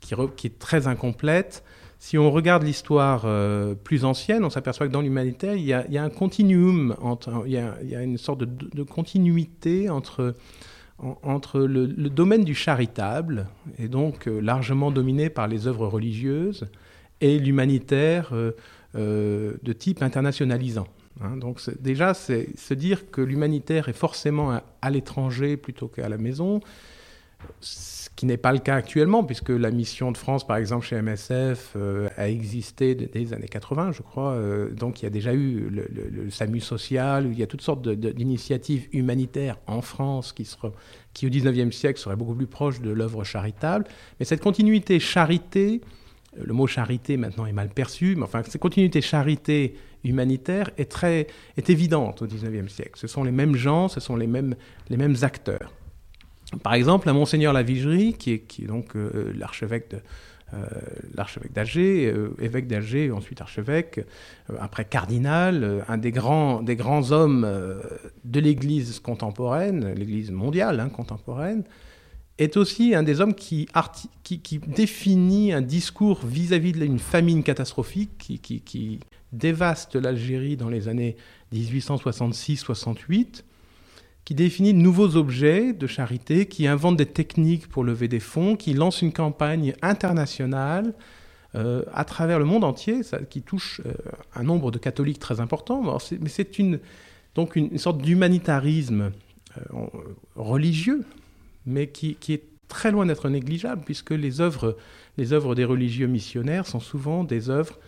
qui, 0.02 0.48
est 0.48 0.60
très 0.60 0.88
incomplète. 0.88 1.64
Si 2.01 2.18
on 2.18 2.31
regarde 2.31 2.63
l'histoire 2.63 3.24
euh, 3.25 3.75
plus 3.75 4.06
ancienne, 4.06 4.46
on 4.46 4.50
s'aperçoit 4.50 4.88
que 4.88 4.92
dans 4.92 5.01
l'humanitaire, 5.01 5.56
il, 5.56 5.66
y 5.66 5.74
a 5.74 6.04
un 6.04 6.10
continuum, 6.10 6.96
il, 7.46 7.51
y 7.51 7.57
a, 7.57 8.01
une 8.01 8.18
sorte 8.18 8.40
de, 8.40 8.84
continuité 8.84 9.90
entre, 9.90 10.36
entre 10.98 11.60
le, 11.60 11.88
domaine 12.10 12.46
du 12.46 12.56
charitable, 12.56 13.48
et 13.78 13.90
donc 13.90 14.30
euh, 14.30 14.40
largement 14.40 14.92
dominé 14.92 15.30
par 15.30 15.50
les 15.50 15.68
œuvres 15.68 15.88
religieuses, 15.88 16.68
et 17.19 17.38
l'humanitaire 17.38 18.32
euh, 18.96 19.53
de 19.62 19.74
type 19.74 20.01
internationalisant. 20.01 20.88
Hein. 21.22 21.36
donc 21.36 21.60
déjà, 21.82 22.13
c'est 22.13 22.58
se 22.58 22.74
dire 22.74 23.12
que 23.12 23.20
l'humanitaire 23.20 23.89
est 23.89 23.94
forcément 23.94 24.51
à, 24.51 24.63
à 24.82 24.89
l'étranger 24.89 25.58
plutôt 25.58 25.89
qu'à 25.89 26.08
la 26.08 26.18
maison 26.18 26.62
ce 27.62 28.10
qui 28.15 28.25
n'est 28.25 28.38
pas 28.38 28.51
le 28.51 28.60
cas 28.60 28.75
actuellement, 28.75 29.24
puisque 29.24 29.50
la 29.50 29.72
mission 29.72 30.12
de 30.12 30.17
France, 30.17 30.46
par 30.46 30.58
exemple, 30.58 30.86
chez 30.86 31.01
MSF, 31.01 31.74
euh, 31.75 32.10
a 32.17 32.27
existé 32.27 32.96
dès 32.96 33.10
les 33.13 33.34
années 33.34 33.48
80, 33.48 33.93
je 33.93 34.01
crois. 34.01 34.31
Euh, 34.31 34.72
donc 34.72 35.01
il 35.01 35.03
y 35.03 35.08
a 35.08 35.10
déjà 35.10 35.34
eu 35.34 35.69
le, 35.69 36.29
SAMU 36.29 36.60
social, 36.60 37.27
il 37.31 37.39
y 37.39 37.43
a 37.43 37.48
toutes 37.48 37.62
sortes 37.62 37.88
d'initiatives 37.88 38.88
humanitaires 38.91 39.58
en 39.67 39.81
France 39.81 40.34
qui, 40.34 40.46
au 41.25 41.29
19e 41.29 41.72
siècle, 41.72 42.00
seraient 42.00 42.15
beaucoup 42.15 42.36
plus 42.36 42.48
proches 42.48 42.81
de 42.81 42.89
l'œuvre 42.89 43.24
charitable. 43.24 43.86
Mais 44.19 44.25
cette 44.25 44.41
continuité 44.41 45.00
charité, 45.00 45.81
euh, 46.38 46.43
le 46.46 46.53
mot 46.53 46.67
charité 46.67 47.17
maintenant 47.17 47.46
est 47.46 47.53
mal 47.53 47.69
perçu, 47.69 48.15
mais 48.15 48.24
enfin, 48.24 48.41
cette 48.43 48.62
continuité 48.62 49.01
charité 49.01 49.75
humanitaire 50.03 50.72
est, 50.77 50.91
très, 50.91 51.27
est 51.58 51.69
évidente 51.69 52.22
au 52.22 52.27
19e 52.27 52.67
siècle. 52.69 52.93
Ce 52.96 53.08
sont 53.08 53.24
les 53.24 53.31
mêmes 53.31 53.55
gens, 53.55 53.88
ce 53.88 54.00
sont 54.00 54.15
les 54.15 54.27
mêmes, 54.27 54.55
les 54.89 54.98
mêmes 54.98 55.15
acteurs. 55.22 55.74
Par 56.63 56.74
exemple, 56.74 57.08
à 57.10 57.13
Monseigneur 57.13 57.53
Lavigerie, 57.53 58.13
qui 58.13 58.32
est, 58.32 58.65
donc 58.65 58.96
euh, 58.96 59.12
euh, 59.15 59.34
l'archevêque 59.38 59.94
d'Alger, 61.53 62.08
euh, 62.08 62.29
évêque 62.39 62.68
d'Alger, 62.68 63.12
ensuite 63.12 63.39
archevêque, 63.39 64.03
après 64.60 64.86
cardinal, 64.86 65.86
un 65.88 65.98
des 65.98 66.12
grands, 66.12 66.63
des 66.63 66.75
grands 66.75 67.12
hommes 67.12 67.48
de 68.25 68.39
l'Église 68.39 69.00
contemporaine, 69.00 69.94
l'Église 69.94 70.32
mondiale 70.32 70.79
hein, 70.79 70.89
contemporaine, 70.89 71.63
est 72.39 72.58
aussi 72.58 72.96
un 72.96 73.03
des 73.03 73.22
hommes 73.22 73.36
qui 73.36 73.68
définit 74.68 75.53
un 75.53 75.62
discours 75.62 76.25
vis-à-vis 76.25 76.72
d'une 76.72 76.98
famine 76.98 77.44
catastrophique 77.44 78.18
qui, 78.18 78.39
qui 78.39 79.00
dévaste 79.34 79.96
l'Algérie 79.96 80.58
dans 80.58 80.70
les 80.70 80.88
années 80.88 81.15
1866-68 81.53 83.44
qui 84.29 84.36
définit 84.36 84.75
de 84.75 84.79
nouveaux 84.79 85.15
objets 85.15 85.74
de 85.74 85.88
charité, 85.88 86.45
qui 86.45 86.67
invente 86.67 86.95
des 86.95 87.07
techniques 87.07 87.67
pour 87.67 87.83
lever 87.83 88.07
des 88.07 88.19
fonds, 88.19 88.55
qui 88.55 88.75
lance 88.75 89.01
une 89.01 89.12
campagne 89.12 89.74
internationale 89.81 90.93
euh, 91.55 91.81
à 91.95 92.05
travers 92.05 92.38
le 92.38 92.45
monde 92.45 92.63
entier, 92.63 93.01
qui 93.31 93.41
touche 93.41 93.81
euh, 93.88 93.91
un 94.36 94.43
nombre 94.43 94.69
de 94.69 94.77
catholiques 94.77 95.17
très 95.17 95.39
important. 95.39 95.81
mais 96.21 96.29
c'est 96.29 96.59
une, 96.59 96.79
donc 97.33 97.55
une, 97.55 97.75
sorte 97.79 98.03
d'humanitarisme 98.03 99.13
euh, 99.57 99.88
religieux, 100.36 101.03
mais 101.65 101.88
qui, 101.88 102.13
qui, 102.13 102.33
est 102.33 102.43
très 102.67 102.91
loin 102.91 103.07
d'être 103.07 103.29
négligeable, 103.29 103.81
puisque 103.83 104.12
les 104.12 104.41
œuvres 104.41 104.77
les 105.17 105.33
œuvres 105.33 105.55
des 105.55 105.65
religieux 105.65 106.05
missionnaires 106.05 106.67
sont 106.67 106.79
souvent 106.79 107.24
des 107.24 107.50
œuvres 107.50 107.79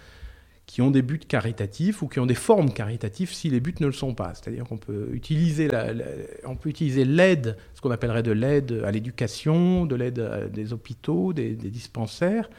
qui 0.72 0.82
ont 0.82 0.90
des 0.90 1.01
buts 1.01 1.20
caritatifs 1.20 2.01
ou 2.01 2.08
qui 2.08 2.22
ont 2.22 2.25
des 2.25 2.34
formes 2.34 2.72
caritatives 2.72 3.34
si 3.34 3.50
les 3.50 3.60
buts 3.60 3.75
ne 3.82 3.88
le 3.88 3.92
sont 3.92 4.13
pas. 4.13 4.32
C'est-à-dire 4.36 4.63
qu'on 4.63 4.78
peut 4.78 5.10
utiliser 5.12 5.68
on 6.46 6.56
peut 6.56 6.70
utiliser 6.70 7.04
l'aide, 7.04 7.58
ce 7.75 7.82
qu'on 7.82 7.92
appellerait 7.92 8.24
de 8.24 8.32
l'aide 8.32 8.82
à 8.86 8.92
l'éducation, 8.92 9.86
de 9.86 9.96
l'aide 9.96 10.20
à 10.20 10.48
des 10.48 10.72
hôpitaux, 10.72 11.34
des, 11.34 11.56
dispensaires, 11.56 12.50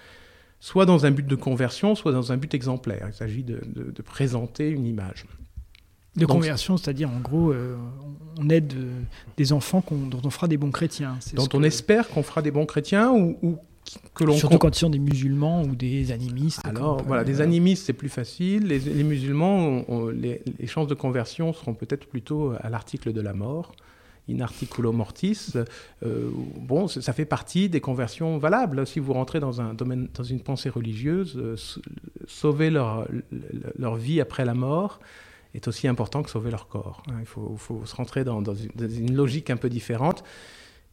soit 0.61 0.85
dans 0.85 1.07
un 1.07 1.11
but 1.11 1.27
de 1.27 1.35
conversion, 1.37 1.95
soit 1.95 2.13
dans 2.13 2.33
un 2.33 2.37
but 2.37 2.53
exemplaire. 2.53 3.07
Il 3.09 3.15
s'agit 3.15 3.45
de, 3.45 4.03
présenter 4.03 4.69
une 4.69 4.85
image. 4.85 5.25
De 6.15 6.27
conversion, 6.27 6.77
c'est-à-dire 6.77 7.09
en 7.09 7.21
gros, 7.21 7.51
euh, 7.51 7.79
on 8.39 8.51
aide 8.51 8.75
euh, 8.77 8.91
des 9.39 9.55
enfants 9.55 9.83
dont 9.91 10.21
on 10.23 10.29
fera 10.29 10.49
des 10.49 10.59
bons 10.59 10.71
chrétiens. 10.71 11.19
Dont 11.33 11.49
on 11.55 11.63
espère 11.63 12.11
qu'on 12.11 12.23
fera 12.23 12.43
des 12.43 12.51
bons 12.51 12.67
chrétiens 12.67 13.11
ou 13.11 13.57
que 14.15 14.25
l'on 14.25 14.35
Surtout 14.35 14.59
quand 14.59 14.77
ils 14.77 14.81
sont 14.81 14.91
des 14.91 14.99
musulmans 14.99 15.63
ou 15.63 15.75
des 15.75 16.13
animistes. 16.13 16.61
Alors 16.65 17.03
voilà, 17.03 17.25
des 17.25 17.41
animistes 17.41 17.87
c'est 17.87 17.93
plus 17.93 18.09
facile. 18.09 18.67
Les, 18.67 19.05
musulmans, 19.05 19.85
les, 20.13 20.43
chances 20.67 20.87
de 20.87 20.95
conversion 20.95 21.53
seront 21.53 21.75
peut-être 21.75 22.07
plutôt 22.07 22.55
à 22.61 22.69
l'article 22.69 23.13
de 23.13 23.21
la 23.21 23.33
mort. 23.33 23.73
In 24.31 24.39
articulo 24.39 24.93
mortis, 24.93 25.53
euh, 26.05 26.31
bon, 26.57 26.87
ça 26.87 27.13
fait 27.13 27.25
partie 27.25 27.69
des 27.69 27.81
conversions 27.81 28.39
valables. 28.39 28.87
Si 28.87 29.01
vous 29.01 29.13
rentrez 29.13 29.41
dans 29.41 29.61
un 29.61 29.75
domaine, 29.75 30.09
dans 30.15 30.23
une 30.23 30.41
pensée 30.41 30.69
religieuse, 30.69 31.37
euh, 31.37 31.57
sauver 32.29 32.71
leur, 32.71 33.09
leur 33.77 33.97
vie 33.97 34.21
après 34.21 34.45
la 34.45 34.55
mort, 34.55 35.01
est 35.55 35.69
aussi 35.69 35.89
important 35.89 36.23
que 36.23 36.31
sauver 36.31 36.51
leur 36.51 36.69
corps. 36.69 37.03
Hein. 37.09 37.17
Il 37.21 37.27
faut, 37.27 37.55
faut 37.57 37.85
se 37.85 37.95
rentrer 37.95 38.25
dans, 38.25 38.41
dans, 38.43 38.55
une, 38.55 39.15
logique 39.15 39.51
un 39.51 39.57
peu 39.57 39.69
différente. 39.69 40.25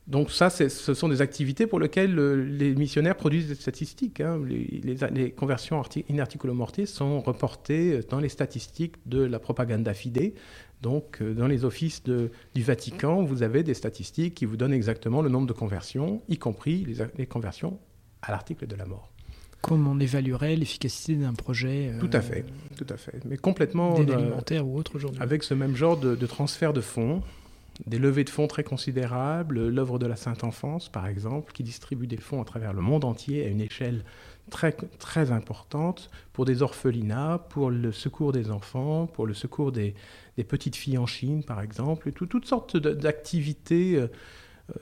Donc 0.09 0.31
ça, 0.31 0.49
ce 0.49 0.93
sont 0.95 1.07
des 1.07 1.21
activités 1.21 1.67
pour 1.67 1.79
lesquelles 1.79 2.15
les 2.57 2.73
missionnaires 2.73 3.15
produisent 3.15 3.47
des 3.47 3.55
statistiques. 3.55 4.21
Hein. 4.21 4.41
Les, 4.43 5.31
conversions 5.31 5.79
in 6.09 6.17
articulo 6.17 6.55
mortis 6.55 6.87
sont 6.87 7.21
reportées 7.21 7.99
dans 8.09 8.19
les 8.19 8.29
statistiques 8.29 8.95
de 9.05 9.21
la 9.21 9.37
propaganda 9.37 9.93
fide. 9.93 10.33
Donc 10.81 11.21
euh, 11.21 11.33
dans 11.33 11.45
les 11.45 11.63
offices 11.63 12.01
du 12.03 12.63
Vatican, 12.63 13.23
vous 13.23 13.43
avez 13.43 13.61
des 13.61 13.75
statistiques 13.75 14.33
qui 14.33 14.45
vous 14.45 14.57
donnent 14.57 14.73
exactement 14.73 15.21
le 15.21 15.29
nombre 15.29 15.45
de 15.45 15.53
conversions, 15.53 16.23
y 16.27 16.37
compris 16.37 16.87
les, 17.15 17.27
conversions 17.27 17.79
à 18.23 18.31
l'article 18.31 18.65
de 18.65 18.75
la 18.75 18.85
mort. 18.85 19.11
Comment 19.61 19.91
on 19.91 19.99
évaluerait 19.99 20.55
l'efficacité 20.55 21.15
d'un 21.15 21.33
projet 21.33 21.91
Tout 21.99 22.09
à 22.13 22.21
fait, 22.21 22.45
tout 22.77 22.87
à 22.89 22.97
fait. 22.97 23.19
Mais 23.25 23.37
complètement... 23.37 23.95
alimentaire 23.97 24.65
ou 24.65 24.79
autre 24.79 24.95
aujourd'hui. 24.95 25.21
Avec 25.21 25.43
ce 25.43 25.53
même 25.53 25.75
genre 25.75 25.97
de 25.97 26.25
transfert 26.25 26.73
de 26.73 26.81
fonds 26.81 27.21
des 27.85 27.99
levées 27.99 28.23
de 28.23 28.29
fonds 28.29 28.47
très 28.47 28.63
considérables, 28.63 29.67
l'œuvre 29.69 29.99
de 29.99 30.05
la 30.05 30.15
Sainte 30.15 30.43
Enfance 30.43 30.89
par 30.89 31.07
exemple, 31.07 31.53
qui 31.53 31.63
distribue 31.63 32.07
des 32.07 32.17
fonds 32.17 32.41
à 32.41 32.45
travers 32.45 32.73
le 32.73 32.81
monde 32.81 33.05
entier 33.05 33.45
à 33.45 33.47
une 33.47 33.61
échelle 33.61 34.03
très, 34.49 34.73
très 34.73 35.31
importante 35.31 36.09
pour 36.33 36.45
des 36.45 36.61
orphelinats, 36.61 37.45
pour 37.49 37.69
le 37.69 37.91
secours 37.91 38.31
des 38.31 38.51
enfants, 38.51 39.07
pour 39.07 39.25
le 39.25 39.33
secours 39.33 39.71
des, 39.71 39.95
petites 40.47 40.75
filles 40.75 40.97
en 40.97 41.05
Chine 41.05 41.43
par 41.43 41.61
exemple, 41.61 42.11
toutes 42.11 42.45
sortes 42.45 42.77
d'activités 42.77 43.95
euh, 43.95 44.07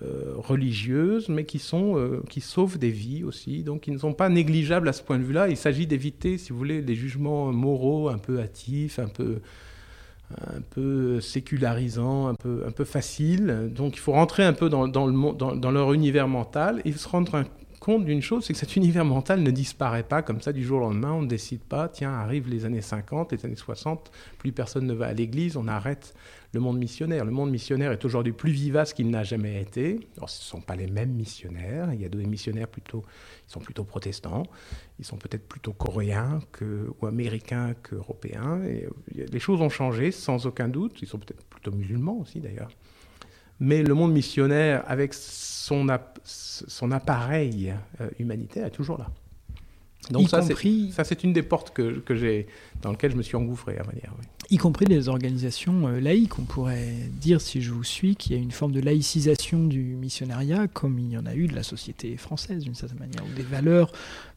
euh, 0.04 0.34
religieuses, 0.36 1.30
mais 1.30 1.46
euh, 1.74 2.22
qui 2.30 2.42
sauvent 2.42 2.78
des 2.78 2.90
vies 2.90 3.24
aussi, 3.24 3.64
donc 3.64 3.82
qui 3.82 3.92
ne 3.92 3.98
sont 3.98 4.14
pas 4.14 4.28
négligeables 4.28 4.90
à 4.90 4.94
ce 4.94 5.02
point 5.02 5.18
de 5.18 5.24
vue-là. 5.24 5.48
Il 5.48 5.56
s'agit 5.56 5.88
d'éviter, 5.88 6.38
si 6.38 6.52
vous 6.52 6.58
voulez, 6.58 6.82
des 6.82 6.96
jugements 6.96 7.54
moraux 7.54 8.10
un 8.10 8.18
peu 8.18 8.40
hâtifs, 8.40 9.00
un 9.00 9.08
peu 9.08 9.40
un 10.32 10.62
peu 10.70 11.22
sécularisant, 11.22 12.28
un 12.28 12.36
peu, 12.36 12.64
un 12.68 12.72
peu 12.72 12.84
facile. 12.84 13.72
Donc 13.74 13.96
il 13.96 14.00
faut 14.00 14.12
rentrer 14.12 14.44
un 14.44 14.54
peu 14.54 14.70
dans, 14.70 14.88
dans, 14.88 15.08
le, 15.08 15.34
dans, 15.34 15.72
leur 15.72 15.94
univers 15.94 16.28
mental 16.28 16.82
et 16.86 16.92
se 16.92 17.08
rendre 17.08 17.44
compte 17.88 18.04
d'une 18.04 18.22
chose, 18.22 18.44
c'est 18.44 18.52
que 18.52 18.60
cet 18.60 18.76
univers 18.76 19.06
mental 19.06 19.42
ne 19.42 19.50
disparaît 19.50 20.04
pas 20.04 20.22
comme 20.22 20.42
ça 20.42 20.52
du 20.52 20.62
jour 20.62 20.80
au 20.80 20.82
lendemain. 20.82 21.14
On 21.14 21.22
ne 21.22 21.28
décide 21.28 21.62
pas, 21.62 21.88
tiens, 21.88 22.12
arrivent 22.12 22.50
les 22.50 22.66
années 22.66 22.82
50, 22.82 23.32
les 23.32 23.46
années 23.46 23.56
60, 23.56 24.12
plus 24.38 24.52
personne 24.52 24.86
ne 24.86 24.94
va 24.94 25.06
à 25.08 25.14
l'église, 25.14 25.56
on 25.56 25.70
arrête 25.70 26.14
le 26.52 26.60
monde 26.60 26.78
missionnaire. 26.80 27.24
Le 27.24 27.32
monde 27.32 27.50
missionnaire 27.50 27.94
est 27.94 28.04
aujourd'hui 28.04 28.34
plus 28.34 28.52
vivace 28.52 28.94
qu'il 28.94 29.10
n'a 29.10 29.24
jamais 29.24 29.62
été. 29.62 30.02
Alors, 30.18 30.30
ce 30.30 30.42
ne 30.42 30.60
sont 30.60 30.60
pas 30.60 30.76
les 30.76 30.88
mêmes 30.88 31.14
missionnaires. 31.14 31.94
Il 31.94 32.02
y 32.02 32.06
a 32.06 32.10
des 32.10 32.26
missionnaires 32.26 32.68
plutôt, 32.68 33.06
ils 33.48 33.52
sont 33.54 33.62
plutôt 33.62 33.86
protestants. 33.86 34.44
Ils 35.00 35.06
sont 35.06 35.18
peut-être 35.18 35.48
plutôt 35.48 35.72
coréens 35.72 36.42
que, 36.52 36.90
ou 37.02 37.06
américains 37.06 37.74
qu'européens. 37.84 38.60
Euh, 38.66 38.90
les 39.16 39.40
choses 39.40 39.62
ont 39.62 39.70
changé 39.70 40.12
sans 40.12 40.46
aucun 40.46 40.68
doute. 40.68 41.02
Ils 41.02 41.08
sont 41.08 41.20
peut-être 41.20 41.46
plutôt 41.46 41.72
musulmans 41.72 42.18
aussi 42.20 42.42
d'ailleurs. 42.42 42.70
Mais 43.60 43.82
le 43.82 43.94
monde 43.94 44.14
missionnaire, 44.14 44.84
avec 44.88 45.14
son, 45.14 45.88
son 46.24 46.92
appareil 46.92 47.74
euh, 48.02 48.10
humanitaire, 48.20 48.68
est 48.68 48.72
toujours 48.72 48.98
là. 48.98 49.10
Donc 50.12 50.30
ça, 50.30 50.42
c'est 51.04 51.24
une 51.24 51.34
des 51.34 51.44
portes 51.44 51.72
que, 51.74 52.00
que 52.00 52.16
j'ai, 52.16 52.48
dans 52.82 52.92
lesquelles 52.92 53.12
je 53.12 53.18
me 53.18 53.24
suis 53.24 53.36
engouffré, 53.36 53.78
à 53.78 53.84
manière. 53.84 54.14
Y 54.50 54.58
compris 54.58 54.86
des 54.86 55.10
organisations 55.10 55.88
euh, 55.88 56.00
laïques. 56.00 56.40
On 56.40 56.44
pourrait 56.44 56.94
dire, 57.20 57.42
si 57.42 57.62
je 57.62 57.72
vous 57.74 57.84
suis, 57.84 58.16
qu'il 58.16 58.34
y 58.34 58.40
a 58.40 58.42
une 58.42 58.52
forme 58.52 58.72
de 58.72 58.80
laïcisation 58.80 59.66
du 59.66 59.82
missionnariat, 59.82 60.68
comme 60.68 61.00
il 61.00 61.12
y 61.12 61.18
en 61.18 61.26
a 61.26 61.36
eu 61.36 61.48
de 61.48 61.56
la 61.56 61.64
société 61.64 62.16
française, 62.16 62.64
d'une 62.64 62.76
certaine 62.76 63.00
manière, 63.00 63.24
où 63.26 63.36
des 63.36 63.44
valeurs 63.44 63.92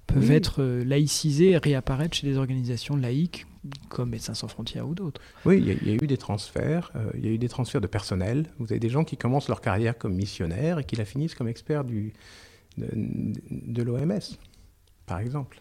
peuvent 0.07 0.33
être 0.33 0.63
euh, 0.63 0.85
laïcisées 0.85 1.51
et 1.51 1.59
réapparaître 1.59 2.17
chez 2.17 2.27
des 2.27 2.37
organisations 2.37 2.97
laïques 2.97 3.47
comme 3.89 4.11
Médecins 4.11 4.35
sans 4.35 4.49
frontières 4.49 4.89
ou 4.89 4.95
d'autres. 4.95 5.21
Oui, 5.45 5.59
il 5.59 5.89
y, 5.89 5.91
a 5.91 5.95
eu 5.95 6.07
des 6.07 6.17
transferts. 6.17 6.91
Euh, 6.97 7.11
il 7.15 7.25
y 7.25 7.29
a 7.29 7.33
eu 7.33 7.39
des 7.39 7.49
transferts 7.49 7.81
de 7.81 7.87
personnel. 7.87 8.47
Vous 8.59 8.73
avez 8.73 8.81
des 8.81 8.89
gens 8.89 9.05
qui 9.05 9.17
commencent 9.17 9.49
leur 9.49 9.61
carrière 9.61 9.99
comme 9.99 10.15
missionnaires 10.15 10.79
et 10.79 10.85
qui 10.85 10.97
la 10.97 11.05
finissent 11.05 11.35
comme 11.35 11.49
experts 11.49 11.85
du, 11.85 12.13
de, 12.79 13.83
l'OMS 13.83 14.21
par 15.07 15.19
exemple. 15.19 15.61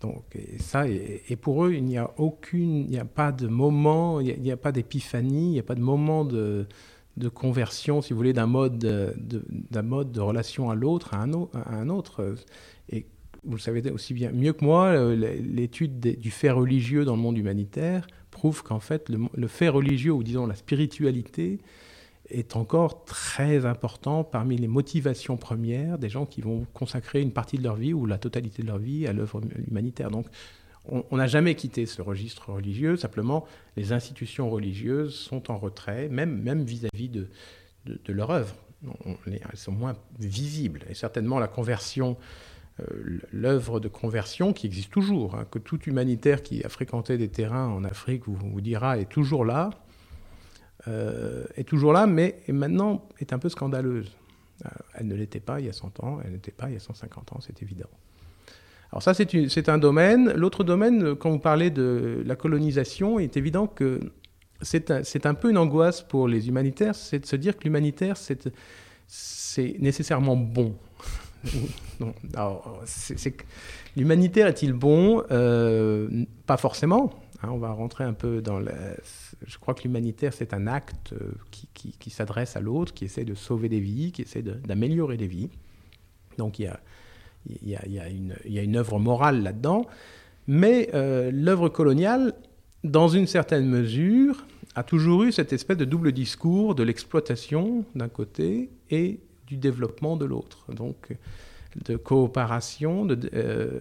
Donc, 0.00 0.24
et 0.34 0.58
ça, 0.58 0.88
et, 0.88 1.36
pour 1.36 1.64
eux, 1.64 1.74
il 1.74 1.84
n'y 1.84 1.98
a 1.98 2.10
aucune, 2.16 2.84
il 2.84 2.90
n'y 2.90 2.98
a 2.98 3.04
pas 3.04 3.32
de 3.32 3.48
moment, 3.48 4.20
il 4.20 4.40
n'y 4.40 4.50
a, 4.50 4.56
pas 4.56 4.72
d'épiphanie, 4.72 5.48
il 5.48 5.52
n'y 5.52 5.58
a 5.58 5.62
pas 5.62 5.74
de 5.74 5.82
moment 5.82 6.24
de, 6.24 6.66
de, 7.18 7.28
conversion, 7.28 8.00
si 8.00 8.14
vous 8.14 8.16
voulez, 8.16 8.32
d'un 8.32 8.46
mode 8.46 8.78
de, 8.78 9.80
mode 9.82 10.10
de 10.10 10.20
relation 10.20 10.70
à 10.70 10.74
l'autre, 10.74 11.12
à 11.12 11.18
un 11.18 11.88
autre. 11.90 12.34
Vous 13.44 13.52
le 13.52 13.60
savez 13.60 13.90
aussi 13.90 14.12
bien, 14.12 14.30
mieux 14.32 14.52
que 14.52 14.64
moi, 14.64 15.14
l'étude 15.14 15.98
du 15.98 16.30
fait 16.30 16.50
religieux 16.50 17.04
dans 17.04 17.16
le 17.16 17.22
monde 17.22 17.38
humanitaire 17.38 18.06
prouve 18.30 18.62
qu'en 18.62 18.80
fait, 18.80 19.08
le, 19.08 19.48
fait 19.48 19.68
religieux, 19.68 20.12
ou 20.12 20.22
disons 20.22 20.46
la 20.46 20.54
spiritualité, 20.54 21.58
est 22.28 22.54
encore 22.54 23.04
très 23.04 23.66
important 23.66 24.22
parmi 24.24 24.56
les 24.56 24.68
motivations 24.68 25.36
premières 25.36 25.98
des 25.98 26.08
gens 26.08 26.26
qui 26.26 26.42
vont 26.42 26.66
consacrer 26.74 27.22
une 27.22 27.32
partie 27.32 27.56
de 27.56 27.64
leur 27.64 27.76
vie 27.76 27.92
ou 27.92 28.06
la 28.06 28.18
totalité 28.18 28.62
de 28.62 28.68
leur 28.68 28.78
vie 28.78 29.06
à 29.06 29.12
l'œuvre 29.12 29.40
humanitaire. 29.66 30.10
Donc, 30.10 30.26
on 30.88 31.16
n'a 31.16 31.26
jamais 31.26 31.54
quitté 31.54 31.86
ce 31.86 32.00
registre 32.02 32.50
religieux, 32.50 32.96
simplement 32.96 33.46
les 33.76 33.92
institutions 33.92 34.48
religieuses 34.50 35.14
sont 35.14 35.50
en 35.50 35.58
retrait, 35.58 36.08
même, 36.08 36.64
vis-à-vis 36.64 37.08
de, 37.08 37.28
de, 37.86 38.12
leur 38.12 38.30
œuvre. 38.30 38.54
elles 39.26 39.56
sont 39.56 39.72
moins 39.72 39.94
visibles. 40.18 40.84
Et 40.88 40.94
certainement 40.94 41.38
la 41.38 41.48
conversion, 41.48 42.16
l'œuvre 43.32 43.80
de 43.80 43.88
conversion 43.88 44.52
qui 44.52 44.66
existe 44.66 44.90
toujours, 44.90 45.34
hein, 45.34 45.46
que 45.50 45.58
tout 45.58 45.80
humanitaire 45.82 46.42
qui 46.42 46.64
a 46.64 46.68
fréquenté 46.68 47.18
des 47.18 47.28
terrains 47.28 47.66
en 47.66 47.84
Afrique 47.84 48.22
vous, 48.26 48.34
vous 48.34 48.60
dira 48.60 48.98
est 48.98 49.08
toujours 49.08 49.44
là, 49.44 49.70
euh, 50.88 51.44
est 51.56 51.68
toujours 51.68 51.92
là, 51.92 52.06
mais 52.06 52.36
maintenant 52.48 53.08
est 53.18 53.32
un 53.32 53.38
peu 53.38 53.48
scandaleuse. 53.48 54.16
Euh, 54.64 54.68
elle 54.94 55.06
ne 55.06 55.14
l'était 55.14 55.40
pas 55.40 55.60
il 55.60 55.66
y 55.66 55.68
a 55.68 55.72
100 55.72 56.00
ans, 56.00 56.18
elle 56.24 56.32
n'était 56.32 56.50
pas 56.50 56.68
il 56.68 56.74
y 56.74 56.76
a 56.76 56.80
150 56.80 57.32
ans, 57.32 57.38
c'est 57.40 57.62
évident. 57.62 57.88
Alors 58.92 59.02
ça, 59.02 59.14
c'est 59.14 59.68
un 59.68 59.78
domaine. 59.78 60.32
L'autre 60.32 60.64
domaine, 60.64 61.14
quand 61.14 61.30
vous 61.30 61.38
parlez 61.38 61.70
de 61.70 62.22
la 62.26 62.34
colonisation, 62.34 63.20
il 63.20 63.24
est 63.24 63.36
évident 63.36 63.68
que 63.68 64.00
c'est 64.62 64.90
un, 64.90 65.02
un, 65.24 65.34
peu 65.34 65.50
une 65.50 65.58
angoisse 65.58 66.02
pour 66.02 66.26
les 66.26 66.48
humanitaires, 66.48 66.94
c'est 66.94 67.20
de 67.20 67.26
se 67.26 67.36
dire 67.36 67.56
que 67.56 67.64
l'humanitaire, 67.64 68.16
c'est 68.16 69.78
nécessairement 69.78 70.36
bon. 70.36 70.76
L'humanitaire 73.96 74.46
est-il 74.46 74.72
bon? 74.72 75.22
Euh, 75.30 76.08
Pas 76.46 76.56
forcément. 76.56 77.12
Hein, 77.42 77.48
on 77.52 77.58
va 77.58 77.72
rentrer 77.72 78.04
un 78.04 78.12
peu 78.12 78.42
dans 78.42 78.58
la... 78.58 78.74
Je 79.46 79.58
crois 79.58 79.74
que 79.74 79.82
l'humanitaire, 79.84 80.32
c'est 80.34 80.52
un 80.52 80.66
acte 80.66 81.14
euh, 81.14 81.32
qui, 81.72 82.10
s'adresse 82.10 82.56
à 82.56 82.60
l'autre, 82.60 82.92
qui 82.92 83.06
essaie 83.06 83.24
de 83.24 83.34
sauver 83.34 83.68
des 83.68 83.80
vies, 83.80 84.12
qui 84.12 84.22
essaie 84.22 84.42
d'améliorer 84.42 85.16
des 85.16 85.26
vies. 85.26 85.48
Donc 86.36 86.58
il 86.58 86.70
y 87.62 87.76
a, 87.76 88.62
une 88.62 88.76
œuvre 88.76 88.98
morale 88.98 89.42
là-dedans. 89.42 89.86
Mais 90.46 90.90
euh, 90.94 91.30
l'œuvre 91.32 91.68
coloniale, 91.68 92.34
dans 92.84 93.08
une 93.08 93.26
certaine 93.26 93.66
mesure, 93.66 94.44
a 94.74 94.82
toujours 94.82 95.24
eu 95.24 95.32
cette 95.32 95.52
espèce 95.52 95.76
de 95.76 95.84
double 95.84 96.12
discours 96.12 96.74
de 96.74 96.82
l'exploitation 96.82 97.84
d'un 97.94 98.08
côté 98.08 98.70
et 98.90 99.20
du 99.50 99.56
développement 99.56 100.16
de 100.16 100.24
l'autre. 100.24 100.72
Donc 100.72 101.12
de 101.76 101.96
coopération, 101.96 103.04
de, 103.04 103.30
euh, 103.34 103.80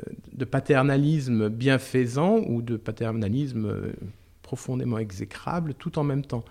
paternalisme 0.50 1.50
bienfaisant 1.50 2.40
ou 2.48 2.62
de 2.62 2.76
paternalisme 2.76 3.66
euh, 3.66 3.94
profondément 4.42 4.98
exécrable 4.98 5.76
tout 5.76 6.00
en 6.00 6.04
même 6.04 6.26
temps. 6.26 6.44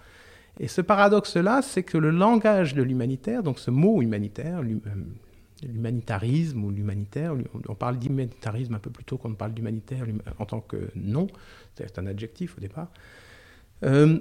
Et 0.61 0.69
ce 0.69 0.81
paradoxe-là, 0.81 1.63
c'est 1.63 1.83
que 1.83 1.99
le 1.99 2.11
langage 2.11 2.75
de 2.75 2.83
l'humanitaire, 2.83 3.43
donc 3.43 3.59
ce 3.59 3.71
mot 3.73 4.03
humanitaire, 4.03 4.63
l'humanitarisme 5.63 6.65
ou 6.65 6.71
l'humanitaire. 6.71 7.35
On 7.69 7.75
parle 7.75 7.99
d'humanitarisme 7.99 8.75
un 8.75 8.81
peu 8.81 8.91
plus 8.91 9.05
tôt 9.05 9.19
qu'on 9.19 9.35
parle 9.35 9.53
d'humanitaire 9.53 10.05
en 10.39 10.47
tant 10.47 10.61
que 10.61 10.91
nom, 10.95 11.29
c'est 11.77 11.99
un 11.99 12.07
adjectif 12.07 12.57
au 12.57 12.61
départ, 12.61 12.89
euh, 13.85 14.19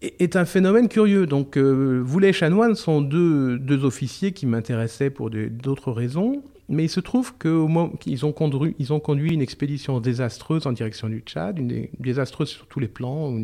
est 0.00 0.36
un 0.36 0.44
phénomène 0.44 0.88
curieux. 0.88 1.26
Donc, 1.26 1.56
euh, 1.56 2.00
Voulet 2.04 2.30
et 2.30 2.32
Chanoine 2.32 2.74
sont 2.74 3.00
deux, 3.00 3.58
deux 3.58 3.84
officiers 3.84 4.32
qui 4.32 4.46
m'intéressaient 4.46 5.10
pour 5.10 5.30
d'autres 5.30 5.92
raisons, 5.92 6.42
mais 6.68 6.84
il 6.84 6.88
se 6.88 7.00
trouve 7.00 7.36
qu'ils 7.38 8.24
ont, 8.24 8.32
conduit, 8.32 8.76
ont 8.90 9.00
conduit 9.00 9.32
une 9.32 9.42
expédition 9.42 10.00
désastreuse 10.00 10.66
en 10.66 10.72
direction 10.72 11.08
du 11.08 11.20
Tchad, 11.20 11.58
une 11.58 11.88
désastreuse 11.98 12.48
sur 12.48 12.66
tous 12.66 12.80
les 12.80 12.88
plans, 12.88 13.36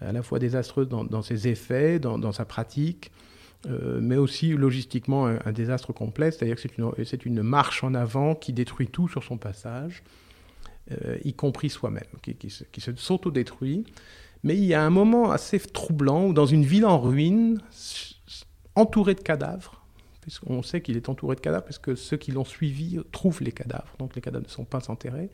à 0.00 0.12
la 0.12 0.22
fois 0.22 0.38
désastreuse 0.38 0.88
dans, 0.88 1.22
ses 1.22 1.48
effets, 1.48 1.98
dans 1.98 2.32
sa 2.32 2.44
pratique, 2.44 3.10
euh, 3.66 3.98
mais 4.00 4.16
aussi 4.16 4.50
logistiquement 4.50 5.26
un, 5.26 5.52
désastre 5.52 5.92
complet, 5.92 6.30
c'est-à-dire 6.30 6.54
que 6.54 6.60
c'est 7.04 7.26
une, 7.26 7.38
une, 7.38 7.42
marche 7.42 7.82
en 7.82 7.92
avant 7.94 8.36
qui 8.36 8.52
détruit 8.52 8.86
tout 8.86 9.08
sur 9.08 9.24
son 9.24 9.36
passage, 9.36 10.04
euh, 10.92 11.18
y 11.24 11.32
compris 11.32 11.68
soi-même, 11.68 12.04
qui, 12.22 12.36
qui, 12.36 12.50
se 12.80 12.94
s'auto-détruit. 12.94 13.84
Mais 14.42 14.56
il 14.56 14.64
y 14.64 14.74
a 14.74 14.82
un 14.82 14.90
moment 14.90 15.30
assez 15.30 15.58
troublant 15.58 16.26
où 16.26 16.32
dans 16.32 16.46
une 16.46 16.64
ville 16.64 16.86
en 16.86 16.98
ruine, 16.98 17.60
entourée 18.74 19.14
de 19.14 19.20
cadavres, 19.20 19.82
puisqu'on 20.20 20.62
sait 20.62 20.80
qu'il 20.80 20.96
est 20.96 21.08
entouré 21.08 21.36
de 21.36 21.40
cadavres, 21.40 21.64
parce 21.64 21.78
que 21.78 21.94
ceux 21.94 22.16
qui 22.16 22.32
l'ont 22.32 22.44
suivi 22.44 23.00
trouvent 23.12 23.42
les 23.42 23.52
cadavres, 23.52 23.94
donc 23.98 24.14
les 24.14 24.20
cadavres 24.20 24.46
ne 24.46 24.50
sont 24.50 24.64
pas 24.64 24.90
enterrés, 24.90 25.30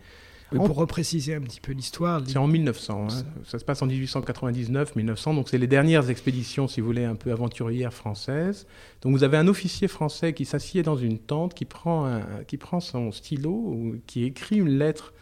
pour 0.51 0.77
repréciser 0.77 1.35
un 1.35 1.41
petit 1.41 1.61
peu 1.61 1.73
l'histoire. 1.73 2.23
C'est 2.27 2.37
en 2.37 2.47
1900. 2.47 3.09
Hein. 3.11 3.25
Ça 3.45 3.59
se 3.59 3.65
passe 3.65 3.83
en 3.83 3.89
1899-1900. 3.89 5.35
Donc, 5.35 5.49
c'est 5.49 5.59
les 5.59 5.67
dernières 5.67 6.11
expéditions, 6.11 6.69
si 6.69 6.81
vous 6.81 6.87
voulez, 6.87 7.05
un 7.05 7.17
peu 7.17 7.33
aventurières 7.33 7.93
françaises. 7.93 8.67
Donc, 9.03 9.17
vous 9.17 9.25
avez 9.25 9.37
un 9.37 9.49
officier 9.49 9.89
français 9.89 10.33
qui 10.33 10.45
s'assied 10.45 10.83
dans 10.83 10.97
une 10.97 11.19
tente, 11.19 11.55
qui 11.55 11.65
prend, 11.65 12.21
qui 12.47 12.57
prend 12.57 12.81
son 12.81 13.11
stylo, 13.11 13.97
qui 14.07 14.25
écrit 14.25 14.59
une 14.59 14.79
lettre 14.79 15.13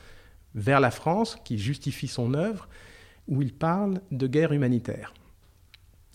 vers 0.55 0.81
la 0.81 0.91
France, 0.91 1.39
qui 1.45 1.57
justifie 1.57 2.09
son 2.09 2.35
œuvre, 2.35 2.69
où 3.33 3.41
il 3.41 3.55
parle 3.55 4.03
de 4.11 4.27
guerre 4.27 4.53
humanitaire. 4.53 5.15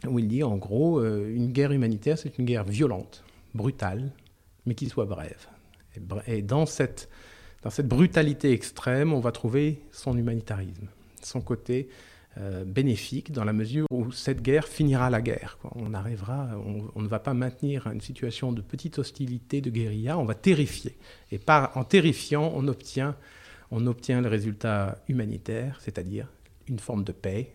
Où 0.07 0.19
il 0.19 0.27
dit, 0.27 0.43
en 0.43 0.55
gros, 0.55 0.99
euh, 0.99 1.33
une 1.35 1.51
guerre 1.51 1.71
humanitaire, 1.71 2.15
c'est 2.19 2.37
une 2.37 2.45
guerre 2.45 2.63
violente, 2.63 3.23
brutale, 3.55 4.11
mais 4.67 4.75
qui 4.75 4.87
soit 4.87 5.05
brève. 5.05 5.47
Et 6.27 6.43
dans 6.43 6.67
cette 6.67 7.09
brutalité 7.83 8.51
extrême, 8.51 9.13
on 9.13 9.19
va 9.19 9.31
trouver 9.31 9.81
son 9.91 10.15
humanitarisme, 10.15 10.87
son 11.23 11.41
côté 11.41 11.89
euh, 12.37 12.63
bénéfique, 12.63 13.31
dans 13.31 13.45
la 13.45 13.53
mesure 13.53 13.87
où 13.89 14.11
cette 14.11 14.43
guerre 14.43 14.67
finira 14.67 15.09
la 15.09 15.21
guerre. 15.21 15.57
On 15.73 15.95
arrivera, 15.95 16.49
on, 16.93 17.01
ne 17.01 17.07
va 17.07 17.17
pas 17.17 17.33
maintenir 17.33 17.87
une 17.87 18.01
situation 18.01 18.51
de 18.51 18.61
petite 18.61 18.99
hostilité, 18.99 19.59
de 19.59 19.71
guérilla, 19.71 20.19
on 20.19 20.25
va 20.25 20.35
terrifier. 20.35 20.95
Et 21.31 21.39
en 21.47 21.83
terrifiant, 21.83 22.51
on 22.53 22.67
obtient, 22.67 23.15
on 23.71 23.87
obtient 23.87 24.21
le 24.21 24.27
résultat 24.27 24.99
humanitaire, 25.07 25.79
c'est-à-dire 25.81 26.27
une 26.69 26.79
forme 26.79 27.03
de 27.03 27.11
paix, 27.11 27.53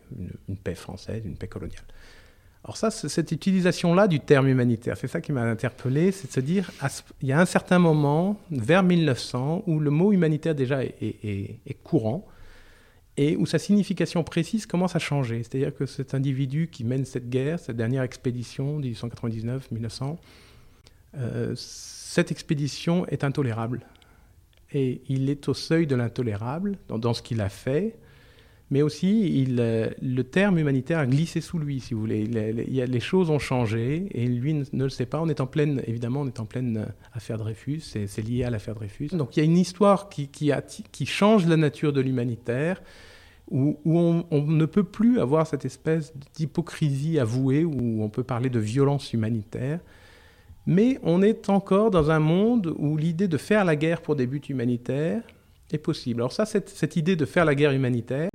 une 0.48 0.56
paix 0.56 0.74
française, 0.74 1.22
une 1.24 1.36
paix 1.36 1.48
coloniale. 1.48 1.84
Alors 2.64 2.76
ça, 2.76 2.92
cette 2.92 3.32
utilisation-là 3.32 4.06
du 4.06 4.20
terme 4.20 4.46
humanitaire, 4.46 4.96
c'est 4.96 5.08
ça 5.08 5.20
qui 5.20 5.32
m'a 5.32 5.42
interpellé, 5.42 6.12
c'est 6.12 6.28
de 6.28 6.32
se 6.32 6.40
dire, 6.40 6.70
il 7.20 7.28
y 7.28 7.32
a 7.32 7.40
un 7.40 7.44
certain 7.44 7.80
moment, 7.80 8.40
vers 8.52 8.84
1900, 8.84 9.64
où 9.66 9.80
le 9.80 9.90
mot 9.90 10.12
humanitaire 10.12 10.54
déjà 10.54 10.84
est, 10.84 11.82
courant 11.82 12.26
et 13.16 13.36
où 13.36 13.46
sa 13.46 13.58
signification 13.58 14.22
précise 14.22 14.64
commence 14.64 14.94
à 14.94 15.00
changer. 15.00 15.42
C'est-à-dire 15.42 15.74
que 15.74 15.86
cet 15.86 16.14
individu 16.14 16.68
qui 16.70 16.84
mène 16.84 17.04
cette 17.04 17.28
guerre, 17.28 17.58
cette 17.58 17.76
dernière 17.76 18.04
expédition, 18.04 18.80
1899-1900, 18.80 20.16
euh, 21.18 21.52
cette 21.56 22.30
expédition 22.30 23.06
est 23.08 23.24
intolérable. 23.24 23.84
Et 24.72 25.02
il 25.08 25.28
est 25.28 25.48
au 25.48 25.54
seuil 25.54 25.86
de 25.86 25.96
l'intolérable 25.96 26.78
dans, 26.88 27.12
ce 27.12 27.20
qu'il 27.20 27.40
a 27.42 27.50
fait, 27.50 27.96
mais 28.72 28.80
aussi 28.80 29.46
euh, 29.58 29.90
le 30.00 30.22
terme 30.22 30.58
humanitaire 30.58 30.98
a 30.98 31.06
glissé 31.06 31.42
sous 31.42 31.58
lui, 31.58 31.78
si 31.78 31.92
vous 31.92 32.00
voulez. 32.00 32.24
les 32.24 33.00
choses 33.00 33.28
ont 33.28 33.38
changé 33.38 34.08
et 34.12 34.26
lui 34.26 34.54
ne, 34.54 34.84
le 34.84 34.88
sait 34.88 35.04
pas. 35.04 35.20
On 35.20 35.28
est 35.28 35.42
en 35.42 35.46
pleine, 35.46 35.82
évidemment, 35.86 36.22
on 36.22 36.26
est 36.26 36.40
en 36.40 36.46
pleine 36.46 36.78
euh, 36.78 36.86
affaire 37.12 37.36
Dreyfus, 37.36 37.80
c'est 37.80 38.22
lié 38.22 38.44
à 38.44 38.50
l'affaire 38.50 38.74
Dreyfus. 38.74 39.08
Donc 39.08 39.36
il 39.36 39.40
y 39.40 39.42
a 39.42 39.44
une 39.44 39.58
histoire 39.58 40.08
qui, 40.08 40.30
change 41.04 41.46
la 41.46 41.58
nature 41.58 41.92
de 41.92 42.00
l'humanitaire, 42.00 42.82
où, 43.50 43.76
on, 43.84 44.24
ne 44.30 44.64
peut 44.64 44.84
plus 44.84 45.20
avoir 45.20 45.46
cette 45.46 45.66
espèce 45.66 46.14
d'hypocrisie 46.34 47.18
avouée, 47.18 47.64
où 47.64 48.02
on 48.02 48.08
peut 48.08 48.24
parler 48.24 48.48
de 48.48 48.58
violence 48.58 49.12
humanitaire. 49.12 49.80
Mais 50.64 50.98
on 51.02 51.20
est 51.20 51.50
encore 51.50 51.90
dans 51.90 52.10
un 52.10 52.20
monde 52.20 52.74
où 52.78 52.96
l'idée 52.96 53.28
de 53.28 53.36
faire 53.36 53.66
la 53.66 53.76
guerre 53.76 54.00
pour 54.00 54.16
des 54.16 54.26
buts 54.26 54.40
humanitaires, 54.48 55.20
est 55.74 55.78
possible. 55.78 56.20
Alors 56.20 56.32
ça, 56.32 56.44
cette, 56.44 56.96
idée 56.96 57.16
de 57.16 57.24
faire 57.24 57.44
la 57.44 57.54
guerre 57.54 57.72
humanitaire, 57.72 58.30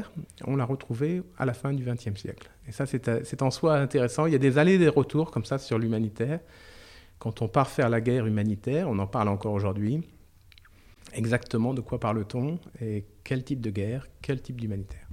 on 0.48 0.56
l'a 0.56 0.66
retrouvée 0.66 1.22
à 1.38 1.46
la 1.46 1.54
fin 1.54 1.74
du 1.74 1.84
XXe 1.84 2.20
siècle. 2.20 2.50
Et 2.68 2.72
ça, 2.72 2.86
c'est 2.86 3.42
en 3.42 3.52
soi 3.52 3.78
intéressant. 3.78 4.26
Il 4.26 4.32
y 4.32 4.36
a 4.36 4.40
des 4.40 4.58
allées 4.58 4.74
et 4.74 4.78
des 4.78 4.88
retours 4.88 5.30
comme 5.32 5.46
ça 5.46 5.58
sur 5.58 5.78
l'humanitaire. 5.78 6.40
Quand 7.20 7.42
on 7.42 7.48
part 7.48 7.70
faire 7.70 7.90
la 7.90 8.02
guerre 8.02 8.26
humanitaire, 8.26 8.90
on 8.90 8.98
en 9.00 9.08
parle 9.08 9.28
encore 9.28 9.54
aujourd'hui. 9.54 10.02
Exactement 11.14 11.74
de 11.74 11.82
quoi 11.82 12.00
parle-t-on 12.00 12.60
et 12.82 13.06
quel 13.24 13.44
type 13.44 13.62
de 13.62 13.72
guerre, 13.72 14.08
quel 14.22 14.42
type 14.42 14.60
d'humanitaire 14.60 15.08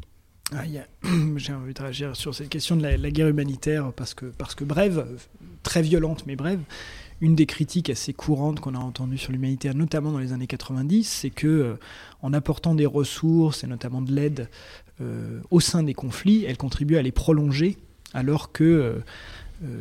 ah, 0.53 0.65
J'ai 1.37 1.53
envie 1.53 1.73
de 1.73 1.83
réagir 1.83 2.17
sur 2.17 2.35
cette 2.35 2.49
question 2.49 2.77
de 2.77 2.83
la, 2.83 3.11
guerre 3.11 3.29
humanitaire 3.29 3.93
parce 3.93 4.13
que, 4.13 4.27
parce 4.27 4.55
que 4.55 4.65
brève, 4.65 5.07
très 5.63 5.83
violente 5.83 6.25
mais 6.27 6.37
brève 6.37 6.61
une 7.21 7.35
des 7.35 7.47
critiques 7.47 7.91
assez 7.91 8.13
courantes 8.13 8.61
qu'on 8.61 8.75
a 8.75 8.79
entendues 8.79 9.19
sur 9.19 9.33
l'humanitaire, 9.33 9.75
notamment 9.75 10.13
dans 10.13 10.19
les 10.19 10.33
années 10.33 10.47
90, 10.47 11.05
c'est 11.05 11.31
que 11.31 11.47
euh, 11.47 11.75
en 12.23 12.33
apportant 12.33 12.75
des 12.75 12.87
ressources 12.87 13.65
et 13.65 13.67
notamment 13.67 14.03
de 14.03 14.13
l'aide 14.13 14.51
au 15.51 15.61
sein 15.61 15.83
des 15.83 15.95
conflits, 15.95 16.45
elle 16.47 16.57
contribue 16.57 16.97
à 16.97 17.03
les 17.03 17.13
prolonger, 17.13 17.77
alors 18.13 18.53
que 18.53 18.65
euh, 18.65 18.99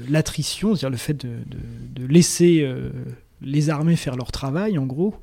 l'attrition, 0.10 0.76
c'est-à-dire 0.76 0.90
le 0.90 0.98
fait 0.98 1.14
de, 1.14 2.08
laisser 2.08 2.68
les 3.42 3.70
armées 3.70 3.96
faire 3.96 4.16
leur 4.16 4.32
travail, 4.32 4.78
en 4.78 4.86
gros, 4.86 5.16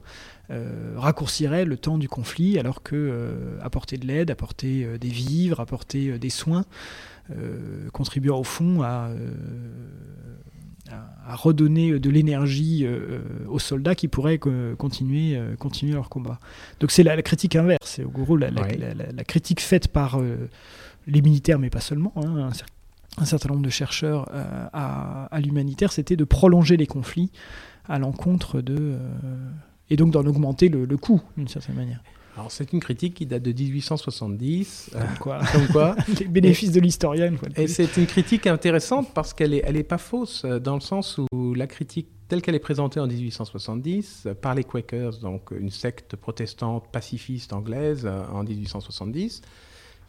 raccourcirait 0.96 1.64
le 1.64 1.76
temps 1.76 1.98
du 1.98 2.08
conflit, 2.08 2.58
alors 2.58 2.82
que 2.82 3.58
apporter 3.62 3.96
de 3.96 4.06
l'aide, 4.06 4.30
apporter 4.30 4.98
des 4.98 5.08
vivres, 5.08 5.60
apporter 5.60 6.18
des 6.18 6.30
soins, 6.30 6.64
contribuera 7.92 8.36
au 8.36 8.44
fond 8.44 8.82
à 8.82 9.10
à, 10.92 11.36
redonner 11.36 11.98
de 11.98 12.10
l'énergie 12.10 12.84
euh, 12.84 13.20
aux 13.48 13.58
soldats 13.58 13.94
qui 13.94 14.08
pourraient 14.08 14.38
continuer, 14.38 15.36
euh, 15.36 15.56
continuer 15.56 15.92
leur 15.92 16.08
combat. 16.08 16.38
Donc 16.80 16.90
c'est 16.90 17.02
la, 17.02 17.20
critique 17.22 17.56
inverse, 17.56 17.78
c'est 17.84 18.04
au 18.04 18.10
gros 18.10 18.36
la, 18.36 18.50
la, 18.50 19.24
critique 19.24 19.60
faite 19.60 19.88
par 19.88 20.20
euh, 20.20 20.48
les 21.06 21.22
militaires, 21.22 21.58
mais 21.58 21.70
pas 21.70 21.80
seulement, 21.80 22.12
hein, 22.16 22.50
un, 23.18 23.24
certain 23.24 23.48
nombre 23.50 23.62
de 23.62 23.70
chercheurs 23.70 24.28
à, 24.32 25.26
à 25.26 25.40
l'humanitaire, 25.40 25.92
c'était 25.92 26.16
de 26.16 26.24
prolonger 26.24 26.76
les 26.76 26.86
conflits 26.86 27.30
à 27.88 27.98
l'encontre 27.98 28.60
de... 28.60 28.96
et 29.88 29.96
donc 29.96 30.12
d'en 30.12 30.24
augmenter 30.24 30.68
le, 30.68 30.84
le 30.84 30.96
coût, 30.96 31.20
d'une 31.36 31.48
certaine 31.48 31.76
manière. 31.76 32.02
Alors 32.40 32.50
c'est 32.50 32.72
une 32.72 32.80
critique 32.80 33.12
qui 33.12 33.26
date 33.26 33.42
de 33.42 33.52
1870. 33.52 34.92
Comme 34.92 35.02
quoi, 35.20 35.40
comme 35.52 35.66
quoi. 35.68 35.94
les 36.20 36.26
bénéfices 36.26 36.72
de 36.72 36.80
l'historien. 36.80 37.34
Et 37.54 37.68
c'est 37.68 37.98
une 37.98 38.06
critique 38.06 38.46
intéressante 38.46 39.12
parce 39.12 39.34
qu'elle 39.34 39.50
n'est 39.50 39.62
elle 39.62 39.76
est 39.76 39.82
pas 39.82 39.98
fausse, 39.98 40.46
euh, 40.46 40.58
dans 40.58 40.72
le 40.72 40.80
sens 40.80 41.20
où 41.32 41.52
la 41.52 41.66
critique 41.66 42.08
telle 42.28 42.40
qu'elle 42.40 42.54
est 42.54 42.58
présentée 42.58 42.98
en 42.98 43.06
1870 43.06 44.22
euh, 44.24 44.34
par 44.34 44.54
les 44.54 44.64
Quakers, 44.64 45.18
donc 45.18 45.50
une 45.50 45.68
secte 45.68 46.16
protestante 46.16 46.90
pacifiste 46.90 47.52
anglaise 47.52 48.06
euh, 48.06 48.22
en 48.32 48.42
1870, 48.42 49.42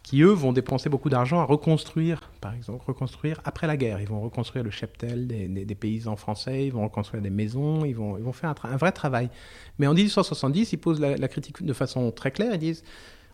qui 0.02 0.22
eux 0.22 0.32
vont 0.32 0.52
dépenser 0.52 0.88
beaucoup 0.88 1.08
d'argent 1.08 1.40
à 1.40 1.44
reconstruire, 1.44 2.30
par 2.40 2.54
exemple, 2.54 2.84
reconstruire 2.86 3.40
après 3.44 3.66
la 3.66 3.76
guerre. 3.76 4.00
Ils 4.00 4.08
vont 4.08 4.20
reconstruire 4.20 4.64
le 4.64 4.70
cheptel 4.70 5.26
des, 5.26 5.74
paysans 5.74 6.16
français, 6.16 6.66
ils 6.66 6.72
vont 6.72 6.82
reconstruire 6.82 7.22
des 7.22 7.30
maisons, 7.30 7.84
ils 7.84 7.94
vont, 7.94 8.32
faire 8.32 8.54
un, 8.64 8.76
vrai 8.76 8.92
travail. 8.92 9.30
Mais 9.78 9.86
en 9.86 9.94
1870, 9.94 10.72
ils 10.72 10.76
posent 10.76 11.00
la, 11.00 11.28
critique 11.28 11.64
de 11.64 11.72
façon 11.72 12.10
très 12.10 12.32
claire. 12.32 12.54
Ils 12.54 12.58
disent 12.58 12.84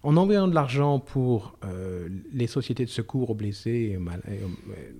en 0.03 0.17
envoyant 0.17 0.47
de 0.47 0.55
l'argent 0.55 1.01
pour 1.01 1.57
euh, 1.65 2.09
les 2.33 2.47
sociétés 2.47 2.85
de 2.85 2.91
secours 2.91 3.31
aux 3.31 3.35
blessés, 3.35 3.99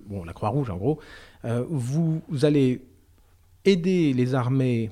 bon, 0.07 0.23
la 0.23 0.33
Croix-Rouge 0.33 0.69
en 0.71 0.77
gros, 0.77 0.99
euh, 1.45 1.63
vous 1.69 2.21
allez 2.43 2.81
aider 3.63 4.13
les 4.13 4.35
armées 4.35 4.89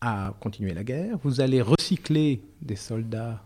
à 0.00 0.34
continuer 0.40 0.74
la 0.74 0.84
guerre, 0.84 1.18
vous 1.22 1.40
allez 1.40 1.60
recycler 1.60 2.42
des 2.62 2.76
soldats 2.76 3.42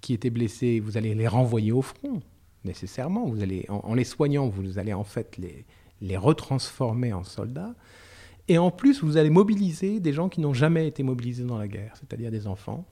qui 0.00 0.12
étaient 0.14 0.30
blessés, 0.30 0.80
vous 0.80 0.96
allez 0.96 1.14
les 1.14 1.28
renvoyer 1.28 1.72
au 1.72 1.82
front, 1.82 2.20
nécessairement. 2.64 3.26
Vous 3.26 3.42
allez, 3.42 3.66
en, 3.68 3.94
les 3.94 4.04
soignant, 4.04 4.48
vous 4.48 4.78
allez 4.78 4.92
en 4.92 5.04
fait 5.04 5.36
les, 5.36 5.64
les 6.00 6.16
retransformer 6.16 7.12
en 7.12 7.24
soldats. 7.24 7.74
Et 8.48 8.58
en 8.58 8.70
plus, 8.70 9.02
vous 9.02 9.16
allez 9.16 9.30
mobiliser 9.30 10.00
des 10.00 10.12
gens 10.12 10.28
qui 10.28 10.40
n'ont 10.40 10.54
jamais 10.54 10.88
été 10.88 11.02
mobilisés 11.02 11.44
dans 11.44 11.58
la 11.58 11.68
guerre, 11.68 11.94
c'est-à-dire 11.94 12.30
des 12.30 12.46
enfants 12.46 12.84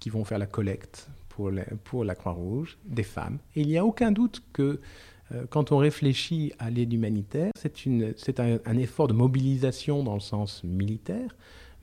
qui 0.00 0.10
vont 0.10 0.24
faire 0.24 0.38
la 0.38 0.46
collecte 0.46 1.08
pour, 1.28 1.50
pour 1.84 2.04
la 2.04 2.14
Croix-Rouge, 2.14 2.78
des 2.84 3.02
femmes. 3.02 3.38
Et 3.54 3.60
il 3.60 3.68
n'y 3.68 3.78
a 3.78 3.84
aucun 3.84 4.10
doute 4.10 4.42
que 4.52 4.80
euh, 5.32 5.46
quand 5.48 5.72
on 5.72 5.78
réfléchit 5.78 6.52
à 6.58 6.70
l'aide 6.70 6.92
humanitaire, 6.92 7.52
c'est 7.56 8.40
un, 8.40 8.58
un 8.64 8.76
effort 8.76 9.08
de 9.08 9.12
mobilisation 9.12 10.02
dans 10.02 10.14
le 10.14 10.20
sens 10.20 10.62
militaire, 10.64 11.34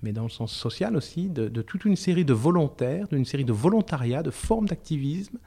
mais 0.02 0.12
dans 0.12 0.24
le 0.24 0.30
sens 0.30 0.52
social 0.52 0.96
aussi, 0.96 1.30
de, 1.30 1.62
toute 1.62 1.86
une 1.86 1.96
série 1.96 2.26
de 2.26 2.34
volontaires, 2.34 3.08
d'une 3.08 3.26
série 3.26 3.46
de 3.46 3.54
volontariats, 3.54 4.24
de 4.24 4.32
formes 4.32 4.68
d'activisme 4.68 5.38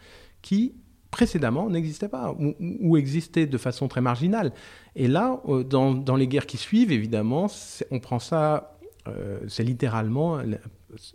qui 0.43 0.75
précédemment 1.11 1.71
n'existaient 1.71 2.09
pas 2.09 2.35
ou, 2.61 2.97
existaient 2.97 3.47
de 3.47 3.59
façon 3.59 3.87
très 3.87 4.01
marginale. 4.01 4.53
Et 4.97 5.07
là, 5.07 5.41
euh, 5.49 5.63
dans, 5.63 6.17
les 6.17 6.27
guerres 6.27 6.47
qui 6.47 6.57
suivent, 6.57 6.91
évidemment, 6.91 7.47
on 7.91 8.01
prend 8.01 8.19
ça, 8.19 8.77
euh, 9.07 9.39
c'est 9.47 9.63
littéralement 9.63 10.41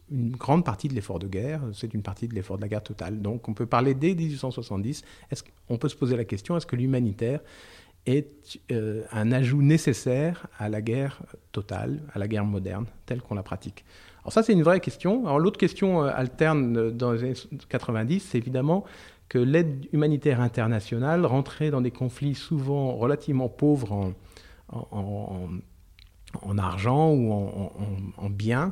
une 0.09 0.31
grande 0.31 0.63
partie 0.65 0.87
de 0.87 0.93
l'effort 0.93 1.19
de 1.19 1.27
guerre, 1.27 1.61
c'est 1.73 1.93
une 1.93 2.01
partie 2.01 2.27
de 2.27 2.35
l'effort 2.35 2.57
de 2.57 2.61
la 2.61 2.67
guerre 2.67 2.83
totale. 2.83 3.21
Donc 3.21 3.47
on 3.47 3.53
peut 3.53 3.65
parler 3.65 3.93
dès 3.93 4.15
1870, 4.15 5.03
est 5.31 5.43
on 5.69 5.77
peut 5.77 5.89
se 5.89 5.95
poser 5.95 6.15
la 6.15 6.25
question, 6.25 6.57
est-ce 6.57 6.65
que 6.65 6.75
l'humanitaire 6.75 7.41
est 8.05 8.59
euh, 8.71 9.03
un 9.11 9.31
ajout 9.31 9.61
nécessaire 9.61 10.47
à 10.57 10.69
la 10.69 10.81
guerre 10.81 11.21
totale, 11.51 12.01
à 12.13 12.19
la 12.19 12.27
guerre 12.27 12.45
moderne, 12.45 12.85
telle 13.05 13.21
qu'on 13.21 13.35
la 13.35 13.43
pratique. 13.43 13.85
Alors 14.23 14.33
ça, 14.33 14.43
c'est 14.43 14.53
une 14.53 14.63
vraie 14.63 14.79
question. 14.79 15.25
Alors 15.25 15.39
l'autre 15.39 15.59
question 15.59 16.03
euh, 16.03 16.11
alterne 16.13 16.77
euh, 16.77 16.91
dans 16.91 17.11
les 17.11 17.23
années 17.23 17.33
90, 17.69 18.19
c'est 18.19 18.37
évidemment 18.37 18.85
que 19.27 19.37
l'aide 19.37 19.87
humanitaire 19.93 20.41
internationale 20.41 21.25
rentrait 21.25 21.69
dans 21.69 21.81
des 21.81 21.91
conflits 21.91 22.35
souvent 22.35 22.95
relativement 22.95 23.47
pauvres 23.47 23.91
en, 23.91 24.13
en, 24.69 24.87
en, 24.91 25.49
argent 26.57 27.11
ou 27.11 27.31
en, 28.17 28.29
biens, 28.29 28.71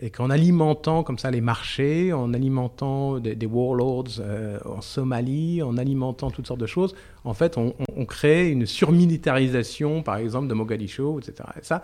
et 0.00 0.10
qu'en 0.10 0.30
alimentant 0.30 1.02
comme 1.02 1.18
ça 1.18 1.30
les 1.30 1.40
marchés, 1.40 2.12
en 2.12 2.32
alimentant 2.34 3.18
des, 3.18 3.46
warlords 3.46 4.20
euh, 4.20 4.58
en 4.64 4.80
Somalie, 4.80 5.62
en 5.62 5.76
alimentant 5.76 6.30
toutes 6.30 6.46
sortes 6.46 6.60
de 6.60 6.66
choses, 6.66 6.94
en 7.24 7.34
fait, 7.34 7.56
on, 7.58 7.72
crée 8.04 8.50
une 8.50 8.66
surmilitarisation, 8.66 10.02
par 10.02 10.16
exemple, 10.16 10.48
de 10.48 10.54
Mogadiscio, 10.54 11.18
etc. 11.18 11.48
Et 11.60 11.64
ça, 11.64 11.82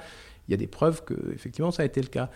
il 0.48 0.52
y 0.52 0.54
a 0.54 0.56
des 0.56 0.66
preuves 0.66 1.04
que 1.04 1.14
effectivement 1.32 1.70
ça 1.70 1.82
a 1.82 1.86
été 1.86 2.00
le 2.00 2.08
cas. 2.08 2.30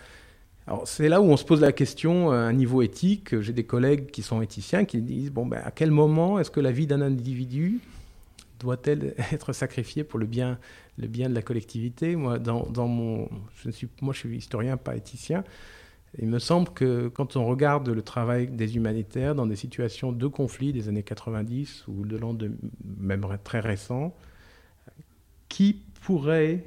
Alors 0.67 0.87
c'est 0.87 1.09
là 1.09 1.21
où 1.21 1.25
on 1.25 1.37
se 1.37 1.45
pose 1.45 1.61
la 1.61 1.71
question 1.71 2.31
à 2.31 2.35
un 2.35 2.53
niveau 2.53 2.81
éthique. 2.81 3.39
J'ai 3.41 3.53
des 3.53 3.63
collègues 3.63 4.11
qui 4.11 4.21
sont 4.21 4.41
éthiciens 4.41 4.85
qui 4.85 5.01
disent 5.01 5.31
bon 5.31 5.45
ben 5.45 5.61
à 5.63 5.71
quel 5.71 5.91
moment 5.91 6.39
est-ce 6.39 6.51
que 6.51 6.59
la 6.59 6.71
vie 6.71 6.87
d'un 6.87 7.01
individu 7.01 7.79
doit-elle 8.59 9.15
être 9.31 9.53
sacrifiée 9.53 10.03
pour 10.03 10.19
le 10.19 10.25
bien, 10.25 10.59
le 10.99 11.07
bien 11.07 11.29
de 11.29 11.35
la 11.35 11.41
collectivité 11.41 12.15
Moi, 12.15 12.39
dans, 12.39 12.87
mon, 12.87 13.29
je 13.63 13.69
suis, 13.69 13.87
moi, 14.01 14.13
je 14.13 14.19
suis 14.19 14.37
historien, 14.37 14.77
pas 14.77 14.95
éthicien. 14.95 15.43
Il 16.17 16.27
me 16.27 16.39
semble 16.39 16.69
que 16.69 17.07
quand 17.07 17.35
on 17.35 17.45
regarde 17.45 17.87
le 17.89 18.01
travail 18.01 18.47
des 18.47 18.75
humanitaires 18.75 19.35
dans 19.35 19.45
des 19.45 19.55
situations 19.55 20.11
de 20.11 20.27
conflit 20.27 20.73
des 20.73 20.89
années 20.89 21.03
90 21.03 21.85
ou 21.87 22.05
de 22.05 22.17
l'an 22.17 22.35
même 22.97 23.25
très 23.43 23.59
récent, 23.59 24.15
qui 25.49 25.81
pourrait 26.01 26.65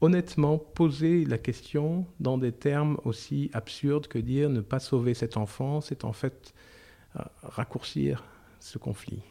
honnêtement 0.00 0.58
poser 0.58 1.24
la 1.24 1.38
question 1.38 2.06
dans 2.20 2.36
des 2.36 2.52
termes 2.52 2.98
aussi 3.04 3.50
absurdes 3.54 4.08
que 4.08 4.18
dire 4.18 4.50
ne 4.50 4.60
pas 4.60 4.80
sauver 4.80 5.14
cet 5.14 5.38
enfant, 5.38 5.80
c'est 5.80 6.04
en 6.04 6.12
fait 6.12 6.52
euh, 7.16 7.22
raccourcir 7.42 8.22
ce 8.60 8.76
conflit 8.76 9.22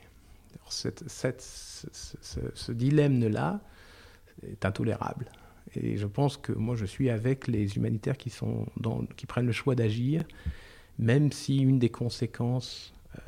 ce, 0.70 2.72
dilemme-là 2.72 3.60
est 4.52 4.66
intolérable. 4.66 5.28
Et 5.76 5.98
je 5.98 6.08
pense 6.08 6.38
que 6.38 6.52
moi, 6.52 6.76
je 6.76 6.86
suis 6.86 7.10
avec 7.10 7.48
les 7.48 7.76
humanitaires 7.78 8.18
qui, 8.18 8.30
sont 8.30 8.66
qui 9.16 9.26
prennent 9.26 9.46
le 9.46 9.52
choix 9.52 9.76
d'agir, 9.76 10.24
même 11.00 11.32
si 11.32 11.60
une 11.60 11.80
des 11.80 11.90
conséquences 11.90 12.94
euh, 13.18 13.22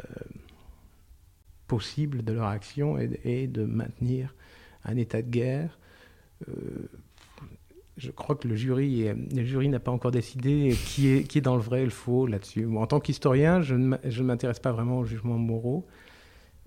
possibles 1.67 2.23
de 2.23 2.33
leur 2.33 2.47
action 2.47 2.97
est, 2.97 3.47
de 3.47 3.65
maintenir 3.65 4.35
un 4.83 4.97
état 4.97 5.21
de 5.21 5.29
guerre. 5.29 5.79
Euh, 6.47 6.89
je 7.97 8.11
crois 8.11 8.35
que 8.35 8.47
le 8.47 8.55
jury, 8.55 9.07
le 9.33 9.43
jury 9.43 9.69
n'a 9.69 9.79
pas 9.79 9.91
encore 9.91 10.11
décidé 10.11 10.75
qui 10.85 11.07
est, 11.07 11.23
qui 11.23 11.37
est 11.37 11.41
dans 11.41 11.55
le 11.55 11.61
vrai 11.61 11.81
et 11.81 11.85
le 11.85 11.89
faux 11.89 12.27
là-dessus. 12.27 12.67
En 12.67 12.85
tant 12.85 12.99
qu'historien, 12.99 13.61
je 13.61 13.73
ne 13.73 14.21
m'intéresse 14.23 14.59
pas 14.59 14.73
vraiment 14.73 14.99
aux 14.99 15.05
jugements 15.05 15.37
moraux. 15.37 15.87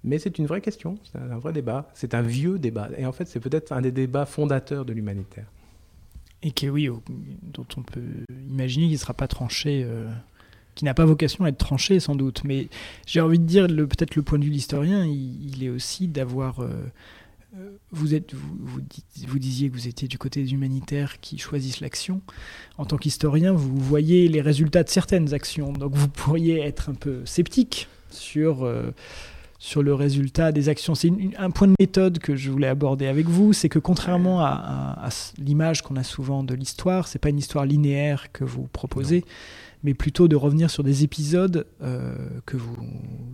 Mais 0.05 0.19
c'est 0.19 0.39
une 0.39 0.47
vraie 0.47 0.61
question, 0.61 0.97
c'est 1.11 1.19
un 1.19 1.39
vrai 1.39 1.53
débat, 1.53 1.91
c'est 1.95 2.15
un 2.15 2.23
vieux 2.23 2.59
débat. 2.59 2.89
Et 2.97 3.05
en 3.05 3.13
fait, 3.13 3.27
c'est 3.27 3.41
peut-être 3.41 3.73
un 3.73 3.81
des 3.81 3.91
débats 3.91 4.27
fondateurs 4.27 4.85
de 4.85 4.93
l'humanitaire. 4.93 5.47
Et 6.43 6.53
qui, 6.53 6.69
oui, 6.69 6.89
dont 7.43 7.67
on 7.77 7.83
peut 7.83 8.01
imaginer 8.49 8.87
qu'il 8.87 8.95
ne 8.95 8.99
sera 8.99 9.15
pas 9.15 9.27
tranché, 9.27 9.83
euh, 9.85 10.09
qui 10.77 10.85
n'a 10.85 10.95
pas 10.95 11.05
vocation 11.05 11.45
à 11.45 11.49
être 11.49 11.59
tranché 11.59 11.99
sans 11.99 12.15
doute. 12.15 12.45
Mais 12.45 12.69
j'ai 13.07 13.21
envie 13.21 13.41
de 13.41 13.45
dire, 13.45 13.67
peut-être 13.67 14.15
le 14.15 14.23
point 14.23 14.39
de 14.39 14.45
vue 14.45 14.51
de 14.51 14.55
l'historien, 14.55 15.05
il, 15.05 15.65
est 15.65 15.69
aussi 15.69 16.07
d'avoir... 16.07 16.61
Euh, 16.61 16.71
euh, 17.57 17.71
vous, 17.91 18.15
êtes, 18.15 18.35
vous, 18.35 18.81
vous, 19.27 19.39
disiez 19.41 19.69
que 19.69 19.75
vous 19.75 19.89
étiez 19.89 20.07
du 20.07 20.17
côté 20.17 20.45
des 20.45 20.53
humanitaires 20.53 21.19
qui 21.21 21.39
choisissent 21.39 21.81
l'action. 21.81 22.21
En 22.77 22.85
tant 22.85 22.99
qu'historien, 22.99 23.53
vous 23.53 23.77
voyez 23.77 24.29
les 24.29 24.41
résultats 24.41 24.85
de 24.85 24.91
certaines 24.91 25.35
actions. 25.35 25.73
Donc 25.73 25.95
vous 25.95 26.09
pourriez 26.09 26.61
être 26.61 26.89
un 26.89 26.95
peu 26.95 27.27
sceptique 27.27 27.89
sur 28.11 28.65
sur 29.59 29.83
le 29.83 29.93
résultat 29.93 30.53
des 30.53 30.69
actions. 30.69 30.95
C'est 30.95 31.13
un 31.37 31.51
point 31.51 31.67
de 31.67 31.75
méthode 31.81 32.19
que 32.19 32.37
je 32.37 32.51
voulais 32.51 32.69
aborder 32.69 33.07
avec 33.07 33.27
vous, 33.27 33.53
c'est 33.53 33.69
que 33.69 33.81
contrairement 33.81 34.41
à, 34.41 35.09
l'image 35.39 35.83
qu'on 35.83 35.97
a 35.97 36.05
souvent 36.05 36.45
de 36.45 36.55
l'histoire, 36.55 37.09
c'est 37.09 37.19
pas 37.19 37.31
une 37.31 37.39
histoire 37.39 37.65
linéaire 37.65 38.31
que 38.33 38.45
vous 38.45 38.69
proposez, 38.73 39.25
mais 39.83 39.95
plutôt 39.95 40.29
de 40.29 40.37
revenir 40.37 40.71
sur 40.71 40.85
des 40.85 41.03
épisodes 41.03 41.67
euh, 41.83 42.15
que 42.47 42.57
vous 42.57 42.77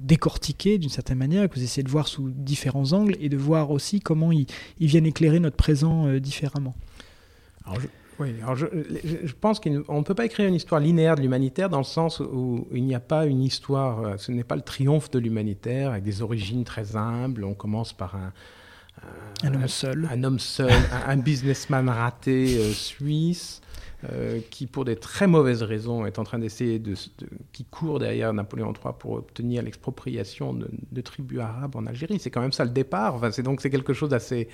décortiquez 0.03 0.79
d'une 0.79 0.91
certaine 0.91 1.19
manière, 1.19 1.49
que 1.49 1.57
vous 1.57 1.63
essayez 1.63 1.83
de 1.83 1.91
voir 1.91 2.09
sous 2.09 2.31
différents 2.31 2.93
angles 2.93 3.17
et 3.21 3.29
de 3.29 3.37
voir 3.37 3.71
aussi 3.71 4.01
comment 4.01 4.33
ils, 4.33 4.47
viennent 4.81 5.07
éclairer 5.07 5.41
notre 5.41 5.57
présent 5.57 6.07
euh, 6.07 6.21
différemment. 6.21 6.75
Alors 7.67 7.79
oui, 8.18 8.35
alors 8.42 8.57
je, 8.57 8.66
pense 9.40 9.59
qu'on 9.61 9.70
ne 9.70 10.05
peut 10.05 10.14
pas 10.14 10.24
écrire 10.24 10.48
une 10.48 10.55
histoire 10.55 10.81
linéaire 10.81 11.16
de 11.16 11.22
l'humanitaire 11.22 11.68
dans 11.68 11.79
le 11.79 11.85
sens 11.85 12.20
où 12.20 12.66
il 12.72 12.85
n'y 12.85 12.94
a 12.94 13.00
pas 13.00 13.27
une 13.27 13.42
histoire, 13.42 14.00
euh, 14.00 14.16
ce 14.18 14.31
n'est 14.31 14.44
pas 14.44 14.57
le 14.57 14.62
triomphe 14.62 15.11
de 15.11 15.18
l'humanitaire 15.18 15.90
avec 15.90 16.05
des 16.05 16.22
origines 16.22 16.64
très 16.64 16.96
humbles. 16.96 17.44
On 17.44 17.55
commence 17.55 17.92
par 17.92 18.14
un, 18.14 18.33
un, 19.42 19.55
homme 19.55 19.68
seul, 19.68 20.09
un, 20.11 20.22
homme 20.22 20.38
seul, 20.38 20.72
un, 21.07 21.16
businessman 21.16 21.88
raté 21.88 22.57
euh, 22.57 22.72
suisse 22.72 23.61
euh, 24.12 24.40
qui, 24.51 24.67
pour 24.67 24.85
des 24.85 24.97
très 24.97 25.27
mauvaises 25.27 25.62
raisons, 25.62 26.05
est 26.05 26.19
en 26.19 26.25
train 26.25 26.38
d'essayer 26.38 26.79
de, 26.79 26.95
qui 27.53 27.64
court 27.64 27.99
derrière 27.99 28.33
Napoléon 28.33 28.73
III 28.73 28.93
pour 28.99 29.12
obtenir 29.12 29.62
l'expropriation 29.62 30.53
de, 30.53 31.01
tribus 31.01 31.40
arabes 31.40 31.77
en 31.77 31.87
Algérie. 31.87 32.19
C'est 32.19 32.31
quand 32.31 32.40
même 32.40 32.53
ça 32.53 32.64
le 32.64 32.71
départ. 32.71 33.14
Enfin, 33.14 33.31
c'est 33.31 33.43
donc 33.43 33.61
c'est 33.61 33.71
quelque 33.71 33.93
chose 33.93 34.11
d'assez 34.11 34.49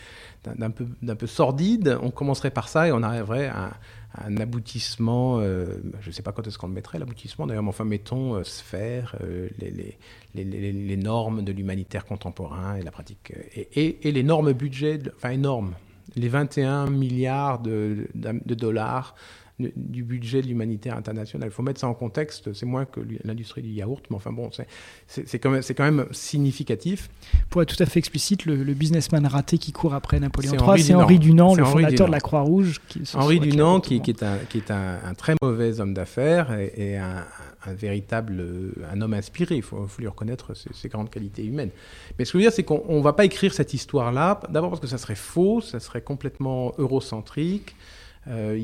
d'un 0.44 0.70
peu 0.70 0.86
peu 1.14 1.26
sordide. 1.26 1.98
On 2.02 2.10
commencerait 2.10 2.50
par 2.50 2.68
ça 2.68 2.88
et 2.88 2.92
on 2.92 3.02
arriverait 3.02 3.48
à, 3.48 3.72
un 4.24 4.36
aboutissement. 4.38 5.38
Euh, 5.40 5.66
je 6.00 6.08
ne 6.08 6.12
sais 6.12 6.22
pas 6.22 6.32
quand 6.32 6.46
est-ce 6.46 6.58
qu'on 6.58 6.68
le 6.68 6.74
mettrait 6.74 6.98
l'aboutissement. 6.98 7.46
D'ailleurs, 7.46 7.62
mais 7.62 7.68
enfin 7.68 7.84
mettons 7.84 8.34
euh, 8.34 8.44
sphère, 8.44 9.16
les, 9.58 9.70
les, 9.70 9.98
les, 10.34 10.72
les, 10.72 10.96
normes 10.96 11.42
de 11.42 11.52
l'humanitaire 11.52 12.04
contemporain 12.04 12.76
et 12.76 12.82
la 12.82 12.90
pratique 12.90 13.32
et, 13.54 14.08
et, 14.08 14.12
les 14.12 14.22
normes 14.22 14.52
budget, 14.52 15.00
enfin 15.16 15.30
énormes 15.30 15.74
les 16.16 16.28
21 16.28 16.86
milliards 16.90 17.60
de, 17.60 18.08
de, 18.14 18.54
dollars 18.54 19.14
du 19.76 20.02
budget 20.02 20.40
de 20.42 20.46
l'humanitaire 20.46 20.96
international. 20.96 21.48
Il 21.48 21.52
faut 21.52 21.62
mettre 21.62 21.80
ça 21.80 21.88
en 21.88 21.94
contexte, 21.94 22.52
c'est 22.52 22.66
moins 22.66 22.86
que 22.86 23.00
l'industrie 23.24 23.62
du 23.62 23.70
yaourt, 23.70 24.02
mais 24.10 24.16
enfin 24.16 24.32
bon, 24.32 24.50
c'est 25.06 25.38
quand, 25.38 25.50
même, 25.50 25.62
quand 25.76 25.84
même 25.84 26.06
significatif. 26.12 27.10
Pour 27.50 27.62
être 27.62 27.76
tout 27.76 27.82
à 27.82 27.86
fait 27.86 27.98
explicite, 27.98 28.46
le, 28.46 28.74
businessman 28.74 29.26
raté 29.26 29.58
qui 29.58 29.72
court 29.72 29.94
après 29.94 30.18
Napoléon 30.20 30.54
III, 30.54 30.82
c'est 30.82 30.94
Henri 30.94 31.18
Dunant, 31.18 31.54
le 31.54 31.64
fondateur 31.64 32.06
de 32.06 32.12
la 32.12 32.20
Croix-Rouge. 32.20 32.80
Henri 33.14 33.40
Dunant, 33.40 33.80
qui, 33.80 34.00
qui, 34.00 34.10
est, 34.10 34.22
un, 34.22 34.38
qui 34.48 34.58
est 34.58 34.70
un, 34.70 35.14
très 35.16 35.34
mauvais 35.42 35.80
homme 35.80 35.92
d'affaires 35.92 36.52
et, 36.58 36.96
un, 36.96 37.24
véritable 37.66 38.42
un 38.90 39.00
homme 39.00 39.14
inspiré. 39.14 39.56
Il 39.56 39.62
faut, 39.62 39.86
lui 39.98 40.08
reconnaître 40.08 40.54
ses, 40.54 40.88
grandes 40.88 41.10
qualités 41.10 41.44
humaines. 41.44 41.70
Mais 42.18 42.24
ce 42.24 42.32
que 42.32 42.38
je 42.38 42.44
veux 42.44 42.50
dire, 42.50 42.54
c'est 42.54 42.64
qu'on 42.64 42.96
ne 42.98 43.02
va 43.02 43.12
pas 43.12 43.24
écrire 43.24 43.52
cette 43.52 43.74
histoire-là, 43.74 44.40
d'abord 44.48 44.70
parce 44.70 44.80
que 44.80 44.86
ça 44.86 44.98
serait 44.98 45.14
faux, 45.14 45.60
ça 45.60 45.80
serait 45.80 46.02
complètement 46.02 46.72
eurocentrique. 46.78 47.76
Euh, 48.30 48.54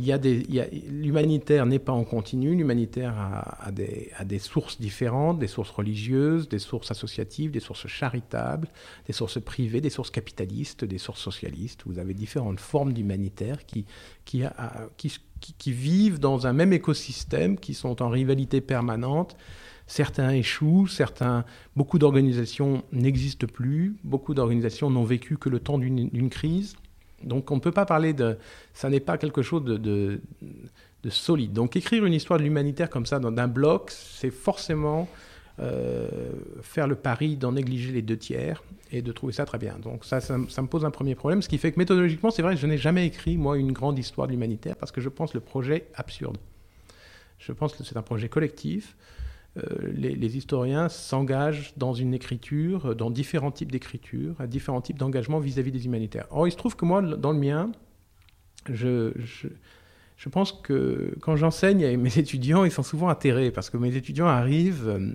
l'humanitaire 0.89 1.67
n'est 1.67 1.81
pas 1.81 1.93
en 1.93 2.05
continu, 2.05 2.55
l'humanitaire 2.55 3.15
a, 3.17 3.73
des, 3.73 4.39
sources 4.39 4.81
différentes, 4.81 5.41
des 5.41 5.49
sources 5.49 5.71
religieuses, 5.71 6.49
des 6.49 6.61
sources 6.61 6.93
associatives, 6.93 7.51
des 7.51 7.61
sources 7.61 7.89
charitables, 7.89 8.69
des 9.07 9.13
sources 9.13 9.41
privées, 9.41 9.81
des 9.81 9.91
sources 9.91 10.11
capitalistes, 10.11 10.85
des 10.85 10.99
sources 10.99 11.21
socialistes. 11.21 11.83
Vous 11.87 11.99
avez 11.99 12.15
différentes 12.15 12.61
formes 12.61 12.93
d'humanitaire 12.93 13.67
qui, 13.67 13.87
qui, 14.25 15.73
vivent 15.73 16.21
dans 16.21 16.47
un 16.47 16.53
même 16.53 16.73
écosystème, 16.73 17.59
qui 17.59 17.75
sont 17.75 18.03
en 18.03 18.09
rivalité 18.09 18.61
permanente. 18.61 19.37
Certains 19.89 20.31
échouent, 20.31 20.87
certains, 20.87 21.45
beaucoup 21.75 21.99
d'organisations 21.99 22.85
n'existent 22.93 23.47
plus, 23.47 23.97
beaucoup 24.05 24.35
d'organisations 24.35 24.91
n'ont 24.91 25.05
vécu 25.05 25.39
que 25.39 25.49
le 25.49 25.59
temps 25.59 25.79
d'une 25.79 26.31
crise. 26.31 26.77
Donc 27.23 27.51
on 27.51 27.57
ne 27.57 27.61
peut 27.61 27.73
pas 27.73 27.87
parler 27.87 28.13
de... 28.13 28.37
Ça 28.75 28.89
n'est 28.89 29.01
pas 29.01 29.19
quelque 29.19 29.43
chose 29.43 29.65
de, 29.65 29.77
de, 29.77 30.21
solide. 31.09 31.53
Donc 31.53 31.77
écrire 31.77 32.05
une 32.05 32.15
histoire 32.15 32.39
de 32.39 32.45
l'humanitaire 32.45 32.91
comme 32.91 33.07
ça, 33.07 33.21
dans 33.21 33.37
un 33.37 33.47
bloc, 33.47 33.93
c'est 33.93 34.33
forcément 34.33 35.09
euh, 35.61 36.09
faire 36.63 36.89
le 36.89 36.97
pari 36.97 37.37
d'en 37.37 37.53
négliger 37.53 37.93
les 37.93 38.03
deux 38.03 38.17
tiers 38.17 38.65
et 38.91 39.03
de 39.03 39.13
trouver 39.13 39.33
ça 39.33 39.47
très 39.47 39.59
bien. 39.59 39.77
Donc 39.83 40.05
ça, 40.05 40.21
ça, 40.21 40.37
me 40.37 40.67
pose 40.67 40.85
un 40.85 40.91
premier 40.91 41.15
problème, 41.15 41.43
ce 41.43 41.49
qui 41.49 41.59
fait 41.59 41.71
que 41.71 41.79
méthodologiquement, 41.79 42.31
c'est 42.31 42.43
vrai 42.43 42.55
que 42.55 42.61
je 42.61 42.67
n'ai 42.67 42.79
jamais 42.79 43.07
écrit, 43.07 43.37
moi, 43.37 43.57
une 43.57 43.73
grande 43.73 43.99
histoire 43.99 44.27
de 44.27 44.33
l'humanitaire, 44.33 44.77
parce 44.77 44.91
que 44.91 45.01
je 45.01 45.09
pense 45.09 45.33
le 45.33 45.41
projet 45.41 45.87
absurde. 45.95 46.39
Je 47.39 47.53
pense 47.53 47.75
que 47.75 47.85
c'est 47.85 47.97
un 47.97 48.03
projet 48.03 48.29
collectif. 48.29 48.97
Euh, 49.57 49.93
les, 49.95 50.37
historiens 50.37 50.89
s'engagent 50.89 51.73
dans 51.77 51.95
une 51.95 52.13
écriture, 52.13 52.95
dans 52.95 53.11
différents 53.11 53.51
types 53.51 53.73
d'écriture, 53.73 54.35
à 54.41 54.47
différents 54.47 54.81
types 54.81 54.99
d'engagement 54.99 55.39
vis-à-vis 55.39 55.73
des 55.73 55.87
humanitaires. 55.87 56.27
Or, 56.31 56.47
il 56.47 56.51
se 56.51 56.57
trouve 56.57 56.77
que 56.77 56.85
moi, 56.85 57.01
dans 57.01 57.33
le 57.33 57.39
mien, 57.39 57.73
je, 58.69 59.13
je, 60.17 60.29
pense 60.29 60.53
que 60.53 61.15
quand 61.21 61.37
j'enseigne, 61.37 61.97
mes 61.97 62.19
étudiants, 62.19 62.65
ils 62.65 62.73
sont 62.73 62.83
souvent 62.83 63.09
atterrés, 63.09 63.51
parce 63.51 63.71
que 63.71 63.77
mes 63.77 63.97
étudiants 63.97 64.27
arrivent... 64.27 64.89
Euh, 64.89 65.13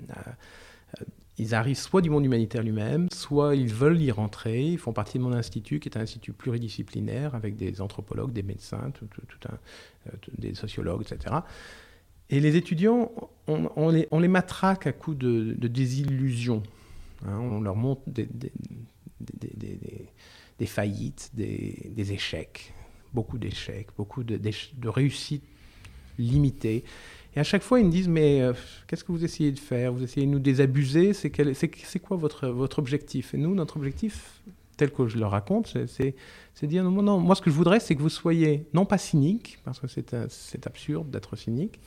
ils 1.37 1.55
arrivent 1.55 1.77
soit 1.77 2.01
du 2.01 2.09
monde 2.11 2.23
humanitaire 2.23 2.61
lui-même, 2.61 3.07
soit 3.11 3.55
ils 3.55 3.73
veulent 3.73 3.99
y 3.99 4.11
rentrer. 4.11 4.63
Ils 4.63 4.77
font 4.77 4.93
partie 4.93 5.17
de 5.17 5.23
mon 5.23 5.33
institut, 5.33 5.79
qui 5.79 5.89
est 5.89 5.97
un 5.97 6.01
institut 6.01 6.33
pluridisciplinaire, 6.33 7.33
avec 7.33 7.55
des 7.55 7.81
anthropologues, 7.81 8.31
des 8.31 8.43
médecins, 8.43 8.91
tout, 8.93 9.07
un, 9.49 9.53
euh, 10.07 10.11
des 10.37 10.53
sociologues, 10.53 11.01
etc. 11.01 11.37
Et 12.31 12.39
les 12.39 12.55
étudiants, 12.55 13.11
on, 13.47 13.89
les, 13.89 14.27
matraque 14.27 14.87
à 14.87 14.93
coups 14.93 15.17
de, 15.17 15.67
désillusions. 15.67 16.63
Hein. 17.25 17.37
on 17.37 17.61
leur 17.61 17.75
montre 17.75 18.01
des, 18.07 18.27
faillites, 20.65 21.29
des, 21.33 22.13
échecs, 22.13 22.73
beaucoup 23.13 23.37
d'échecs, 23.37 23.89
beaucoup 23.97 24.23
de, 24.23 24.37
de 24.37 24.89
réussites 24.89 25.43
limitées. 26.17 26.83
Et 27.35 27.39
à 27.39 27.43
chaque 27.43 27.63
fois, 27.63 27.79
ils 27.79 27.85
me 27.85 27.91
disent, 27.91 28.09
mais 28.09 28.41
euh, 28.41 28.53
qu'est-ce 28.87 29.03
que 29.03 29.11
vous 29.11 29.23
essayez 29.23 29.51
de 29.51 29.59
faire? 29.59 29.93
Vous 29.93 30.03
essayez 30.03 30.25
de 30.25 30.31
nous 30.31 30.39
désabuser? 30.39 31.13
C'est 31.13 31.99
quoi 31.99 32.17
votre, 32.17 32.77
objectif? 32.77 33.33
Et 33.33 33.37
nous, 33.37 33.55
notre 33.55 33.77
objectif, 33.77 34.41
tel 34.75 34.91
que 34.91 35.07
je 35.07 35.17
le 35.17 35.25
raconte, 35.25 35.77
c'est 35.87 36.15
dire, 36.63 36.83
non, 36.83 37.19
moi 37.19 37.35
ce 37.35 37.41
que 37.41 37.49
je 37.49 37.55
voudrais, 37.55 37.79
c'est 37.79 37.95
que 37.95 38.01
vous 38.01 38.09
soyez, 38.09 38.65
non 38.73 38.85
pas 38.85 38.97
cynique, 38.97 39.59
parce 39.63 39.79
que 39.79 39.87
c'est 39.87 40.67
absurde 40.67 41.09
d'être 41.09 41.35
cynique, 41.35 41.79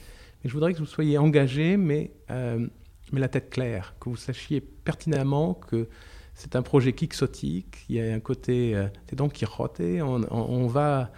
mais 0.45 0.51
je 0.51 0.55
voudrais 0.55 0.75
que 0.75 0.79
vous 0.79 0.87
soyez 0.87 1.17
engagé, 1.17 1.77
mais, 1.79 2.13
euh, 2.31 2.67
mais 3.13 3.21
la 3.21 3.29
tête 3.29 3.49
claire, 3.51 3.95
que 3.99 4.11
vous 4.11 4.17
sachiez 4.17 4.61
pertinemment 4.61 5.55
que 5.55 5.89
c'est 6.35 6.55
un 6.55 6.63
projet 6.63 6.93
quixotique, 6.93 7.87
il 7.89 7.97
y 7.97 8.01
a 8.01 8.13
un 8.13 8.21
côté, 8.21 8.77
euh, 8.77 8.87
c'est 9.09 9.17
donc 9.17 9.33
qui 9.33 9.47
on, 10.03 10.23
on 10.31 10.67
va 10.67 11.11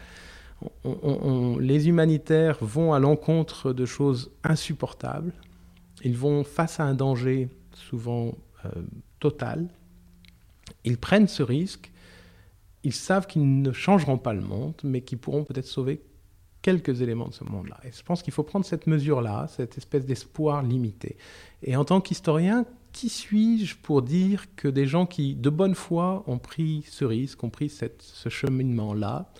les 1.60 1.88
humanitaires 1.88 2.58
vont 2.62 2.92
à 2.92 2.98
l'encontre 2.98 3.72
de 3.72 3.84
choses 3.84 4.30
insupportables. 4.42 5.32
Ils 6.02 6.16
vont 6.16 6.44
face 6.44 6.80
à 6.80 6.84
un 6.84 6.94
danger 6.94 7.48
souvent 7.72 8.34
euh, 8.64 8.70
total. 9.20 9.68
Ils 10.84 10.98
prennent 10.98 11.28
ce 11.28 11.42
risque. 11.42 11.92
Ils 12.84 12.92
savent 12.92 13.26
qu'ils 13.26 13.60
ne 13.60 13.72
changeront 13.72 14.18
pas 14.18 14.32
le 14.32 14.40
monde, 14.40 14.80
mais 14.84 15.00
qu'ils 15.00 15.18
pourront 15.18 15.44
peut-être 15.44 15.66
sauver 15.66 16.00
quelques 16.66 17.00
éléments 17.00 17.28
de 17.28 17.32
ce 17.32 17.44
monde-là. 17.44 17.78
Et 17.84 17.92
je 17.92 18.02
pense 18.02 18.24
qu'il 18.24 18.32
faut 18.32 18.42
prendre 18.42 18.66
cette 18.66 18.88
mesure-là, 18.88 19.46
cette 19.48 19.78
espèce 19.78 20.04
d'espoir 20.04 20.64
limité. 20.64 21.16
Et 21.62 21.76
en 21.76 21.84
tant 21.84 22.00
qu'historien, 22.00 22.66
qui 22.90 23.08
suis-je 23.08 23.76
pour 23.76 24.02
dire 24.02 24.46
que 24.56 24.66
des 24.66 24.84
gens 24.84 25.06
qui, 25.06 25.36
de 25.36 25.48
bonne 25.48 25.76
foi, 25.76 26.24
ont 26.26 26.38
pris 26.38 26.84
ce 26.90 27.04
risque, 27.04 27.44
ont 27.44 27.50
pris 27.50 27.68
ce 27.68 28.28
cheminement-là, 28.28 29.30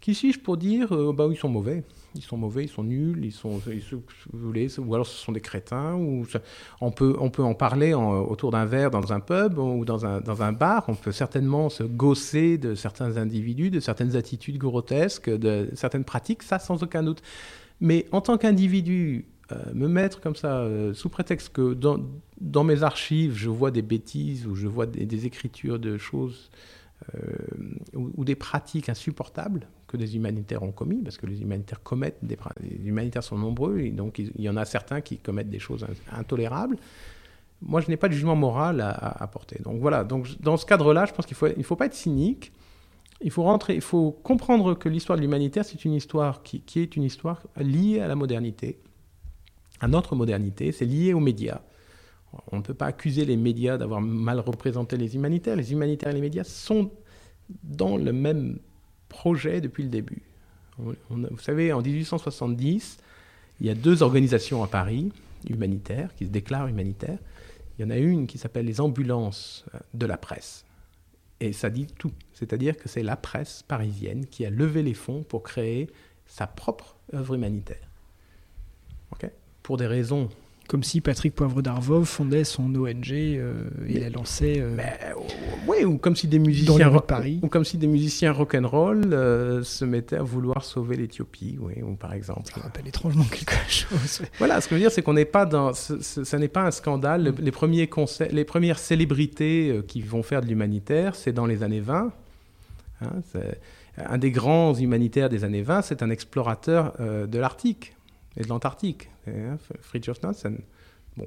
qui 0.00 0.14
suis-je 0.14 0.38
pour 0.38 0.56
dire, 0.56 0.94
euh, 0.94 1.12
bah, 1.12 1.28
ils 1.30 1.36
sont 1.36 1.50
mauvais? 1.50 1.84
Ils 2.14 2.22
sont 2.22 2.36
mauvais, 2.36 2.64
ils 2.64 2.68
sont 2.68 2.84
nuls, 2.84 3.24
ils 3.24 3.32
sont, 3.32 3.60
ou 4.78 4.94
alors 4.94 5.06
ce 5.06 5.16
sont 5.16 5.32
des 5.32 5.40
crétins, 5.40 5.94
ou 5.94 6.26
on, 6.80 6.90
peut, 6.90 7.16
on 7.18 7.30
peut 7.30 7.42
en 7.42 7.54
parler 7.54 7.94
autour 7.94 8.50
d'un 8.50 8.64
verre 8.64 8.90
dans 8.90 9.12
un 9.12 9.20
pub 9.20 9.58
ou 9.58 9.84
dans 9.84 10.04
un, 10.06 10.20
dans 10.20 10.42
un 10.42 10.52
bar, 10.52 10.84
on 10.88 10.94
peut 10.94 11.12
certainement 11.12 11.68
se 11.68 11.82
gausser 11.82 12.58
de 12.58 12.74
certains 12.74 13.16
individus, 13.16 13.70
de 13.70 13.80
certaines 13.80 14.16
attitudes 14.16 14.58
grotesques, 14.58 15.30
de 15.30 15.70
certaines 15.74 16.04
pratiques, 16.04 16.42
ça 16.42 16.58
sans 16.58 16.82
aucun 16.82 17.02
doute. 17.02 17.22
Mais 17.80 18.06
en 18.12 18.20
tant 18.20 18.38
qu'individu, 18.38 19.26
euh, 19.50 19.56
me 19.74 19.88
mettre 19.88 20.20
comme 20.20 20.36
ça, 20.36 20.58
euh, 20.58 20.94
sous 20.94 21.08
prétexte 21.08 21.50
que 21.50 21.74
dans, 21.74 22.64
mes 22.64 22.82
archives, 22.82 23.34
je 23.36 23.48
vois 23.48 23.70
des 23.70 23.82
bêtises 23.82 24.46
ou 24.46 24.54
je 24.54 24.66
vois 24.66 24.86
des, 24.86 25.26
écritures 25.26 25.78
de 25.78 25.98
choses 25.98 26.50
ou, 27.94 28.10
ou, 28.16 28.24
des 28.24 28.36
pratiques 28.36 28.88
insupportables, 28.88 29.66
que 29.92 29.98
des 29.98 30.16
humanitaires 30.16 30.62
ont 30.62 30.72
commis, 30.72 31.02
parce 31.02 31.18
que 31.18 31.26
les 31.26 31.42
humanitaires 31.42 31.82
commettent 31.82 32.18
des... 32.22 32.38
Les 32.62 32.88
humanitaires 32.88 33.22
sont 33.22 33.36
nombreux, 33.36 33.80
et 33.80 33.90
donc 33.90 34.18
il 34.18 34.40
y 34.40 34.48
en 34.48 34.56
a 34.56 34.64
certains 34.64 35.02
qui 35.02 35.18
commettent 35.18 35.50
des 35.50 35.58
choses 35.58 35.86
intolérables. 36.10 36.76
Moi, 37.60 37.80
je 37.82 37.88
n'ai 37.88 37.96
pas 37.96 38.08
de 38.08 38.14
jugement 38.14 38.34
moral 38.34 38.80
à, 38.80 38.90
apporter. 39.22 39.60
Donc 39.62 39.80
voilà, 39.80 40.02
donc 40.02 40.26
dans 40.40 40.56
ce 40.56 40.66
cadre-là, 40.66 41.04
je 41.04 41.12
pense 41.12 41.26
qu'il 41.26 41.34
ne 41.34 41.38
faut, 41.38 41.54
il 41.56 41.64
faut 41.64 41.76
pas 41.76 41.86
être 41.86 41.94
cynique. 41.94 42.52
Il 43.20 43.30
faut, 43.30 43.44
rentrer, 43.44 43.74
il 43.74 43.82
faut 43.82 44.10
comprendre 44.10 44.74
que 44.74 44.88
l'histoire 44.88 45.16
de 45.16 45.22
l'humanitaire, 45.22 45.64
c'est 45.64 45.84
une 45.84 45.92
histoire 45.92 46.42
qui, 46.42 46.60
qui, 46.62 46.80
est 46.80 46.96
une 46.96 47.04
histoire 47.04 47.42
liée 47.56 48.00
à 48.00 48.08
la 48.08 48.16
modernité, 48.16 48.80
à 49.80 49.86
notre 49.86 50.16
modernité, 50.16 50.72
c'est 50.72 50.86
lié 50.86 51.12
aux 51.12 51.20
médias. 51.20 51.60
On 52.50 52.56
ne 52.56 52.62
peut 52.62 52.74
pas 52.74 52.86
accuser 52.86 53.24
les 53.24 53.36
médias 53.36 53.76
d'avoir 53.76 54.00
mal 54.00 54.40
représenté 54.40 54.96
les 54.96 55.14
humanitaires. 55.14 55.54
Les 55.54 55.70
humanitaires 55.70 56.10
et 56.10 56.14
les 56.14 56.20
médias 56.20 56.44
sont 56.44 56.90
dans 57.62 57.96
le 57.96 58.12
même 58.12 58.58
projet 59.12 59.60
depuis 59.60 59.84
le 59.84 59.88
début. 59.88 60.22
vous 60.78 61.38
savez, 61.38 61.72
en 61.72 61.80
1870, 61.80 62.98
il 63.60 63.66
y 63.66 63.70
a 63.70 63.74
deux 63.74 64.02
organisations 64.02 64.64
à 64.64 64.66
Paris, 64.66 65.12
humanitaires, 65.48 66.14
qui 66.16 66.26
se 66.26 66.30
déclarent 66.30 66.66
humanitaires. 66.66 67.18
Il 67.78 67.82
y 67.82 67.84
en 67.84 67.90
a 67.90 67.96
une 67.96 68.26
qui 68.26 68.38
s'appelle 68.38 68.66
les 68.66 68.80
ambulances 68.80 69.64
euh, 69.74 69.78
de 69.94 70.06
la 70.06 70.16
presse. 70.16 70.64
Et 71.40 71.52
ça 71.52 71.70
dit 71.70 71.86
tout. 71.86 72.12
C'est-à-dire 72.34 72.76
que 72.76 72.88
c'est 72.88 73.02
la 73.02 73.16
presse 73.16 73.62
parisienne 73.62 74.26
qui 74.26 74.44
a 74.44 74.50
levé 74.50 74.82
les 74.82 74.94
fonds 74.94 75.22
pour 75.22 75.42
créer 75.42 75.90
sa 76.26 76.46
propre 76.46 76.96
œuvre 77.14 77.34
humanitaire. 77.34 77.88
pour 79.62 79.76
des 79.76 79.86
raisons 79.86 80.28
comme 80.72 80.82
si 80.82 81.02
Patrick 81.02 81.34
Poivre 81.34 81.60
d'Arvov 81.60 82.06
fondait 82.06 82.44
son 82.44 82.74
ONG 82.74 83.12
euh, 83.12 83.52
et 83.86 84.00
la 84.00 84.08
lançait. 84.08 84.56
Euh, 84.58 84.74
oui, 85.68 85.84
ou 85.84 85.98
comme 85.98 86.16
si 86.16 86.28
des 86.28 86.38
musiciens 86.38 86.90
de 86.90 86.98
Paris. 86.98 87.40
Ou 87.42 87.48
comme 87.48 87.66
si 87.66 87.76
des 87.76 87.86
musiciens 87.86 88.32
rock'n'roll 88.32 89.12
euh, 89.12 89.62
se 89.64 89.84
mettaient 89.84 90.16
à 90.16 90.22
vouloir 90.22 90.64
sauver 90.64 90.96
l'Éthiopie, 90.96 91.58
oui, 91.60 91.82
ou 91.82 91.94
par 91.94 92.14
exemple. 92.14 92.50
Ça 92.54 92.62
rappelle 92.62 92.88
étrangement 92.88 93.24
quelque 93.24 93.52
chose. 93.68 94.22
Voilà, 94.38 94.62
ce 94.62 94.66
que 94.66 94.70
je 94.70 94.76
veux 94.76 94.80
dire, 94.80 94.90
c'est 94.90 95.02
qu'on 95.02 95.12
n'est 95.12 95.26
pas 95.26 95.44
dans. 95.44 95.74
Ce, 95.74 96.36
n'est 96.36 96.48
pas 96.48 96.62
un 96.62 96.70
scandale. 96.70 97.34
Les, 97.38 97.52
premiers 97.52 97.90
les 98.30 98.44
premières 98.46 98.78
célébrités 98.78 99.78
qui 99.86 100.00
vont 100.00 100.22
faire 100.22 100.40
de 100.40 100.46
l'humanitaire, 100.46 101.16
c'est 101.16 101.34
dans 101.34 101.44
les 101.44 101.62
années 101.62 101.80
20. 101.80 102.12
Hein, 103.02 103.06
un 103.98 104.16
des 104.16 104.30
grands 104.30 104.72
humanitaires 104.72 105.28
des 105.28 105.44
années 105.44 105.60
20, 105.60 105.82
c'est 105.82 106.02
un 106.02 106.08
explorateur 106.08 106.94
de 106.98 107.38
l'Arctique 107.38 107.94
et 108.36 108.42
de 108.42 108.48
l'Antarctique. 108.48 109.10
Hein, 109.26 109.58
Fridtjof 109.80 110.22
Nansen. 110.22 110.58
Bon, 111.16 111.26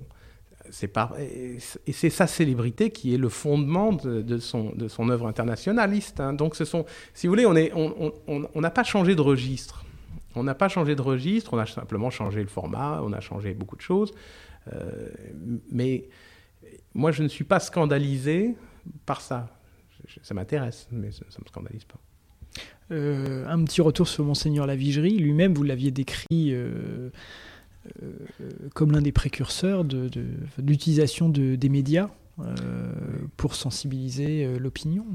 c'est 0.71 0.87
pas, 0.87 1.13
et 1.19 1.59
c'est 1.59 2.09
sa 2.09 2.27
célébrité 2.27 2.89
qui 2.89 3.13
est 3.13 3.17
le 3.17 3.29
fondement 3.29 3.93
de, 3.93 4.37
son, 4.39 4.71
de 4.71 4.87
son 4.87 5.09
œuvre 5.09 5.27
internationaliste. 5.27 6.19
Hein. 6.19 6.33
Donc, 6.33 6.55
ce 6.55 6.65
sont, 6.65 6.85
si 7.13 7.27
vous 7.27 7.31
voulez, 7.31 7.45
on 7.45 7.53
n'a 7.53 7.61
on, 7.75 8.13
on 8.53 8.61
pas 8.61 8.83
changé 8.83 9.15
de 9.15 9.21
registre. 9.21 9.85
On 10.35 10.43
n'a 10.43 10.55
pas 10.55 10.67
changé 10.67 10.95
de 10.95 11.01
registre, 11.01 11.53
on 11.53 11.57
a 11.57 11.65
simplement 11.65 12.09
changé 12.09 12.41
le 12.41 12.49
format, 12.49 13.01
on 13.03 13.13
a 13.13 13.21
changé 13.21 13.53
beaucoup 13.53 13.77
de 13.77 13.81
choses. 13.81 14.13
Euh, 14.73 15.09
mais 15.71 16.09
moi, 16.93 17.11
je 17.11 17.23
ne 17.23 17.27
suis 17.27 17.45
pas 17.45 17.59
scandalisé 17.59 18.55
par 19.05 19.21
ça. 19.21 19.49
Ça 20.21 20.33
m'intéresse, 20.33 20.87
mais 20.91 21.11
ça 21.11 21.23
ne 21.23 21.43
me 21.43 21.47
scandalise 21.47 21.85
pas. 21.85 21.99
Euh, 22.91 23.45
un 23.47 23.63
petit 23.63 23.81
retour 23.81 24.07
sur 24.07 24.23
Monseigneur 24.23 24.67
Lavigerie. 24.67 25.17
Lui-même, 25.17 25.53
vous 25.53 25.63
l'aviez 25.63 25.91
décrit 25.91 26.53
euh, 26.53 27.09
euh, 28.01 28.11
comme 28.75 28.91
l'un 28.91 29.01
des 29.01 29.11
précurseurs 29.11 29.83
de, 29.83 30.09
l'utilisation 30.59 31.29
de, 31.29 31.55
des 31.55 31.69
médias 31.69 32.09
pour 33.37 33.55
sensibiliser 33.55 34.59
l'opinion. 34.59 35.05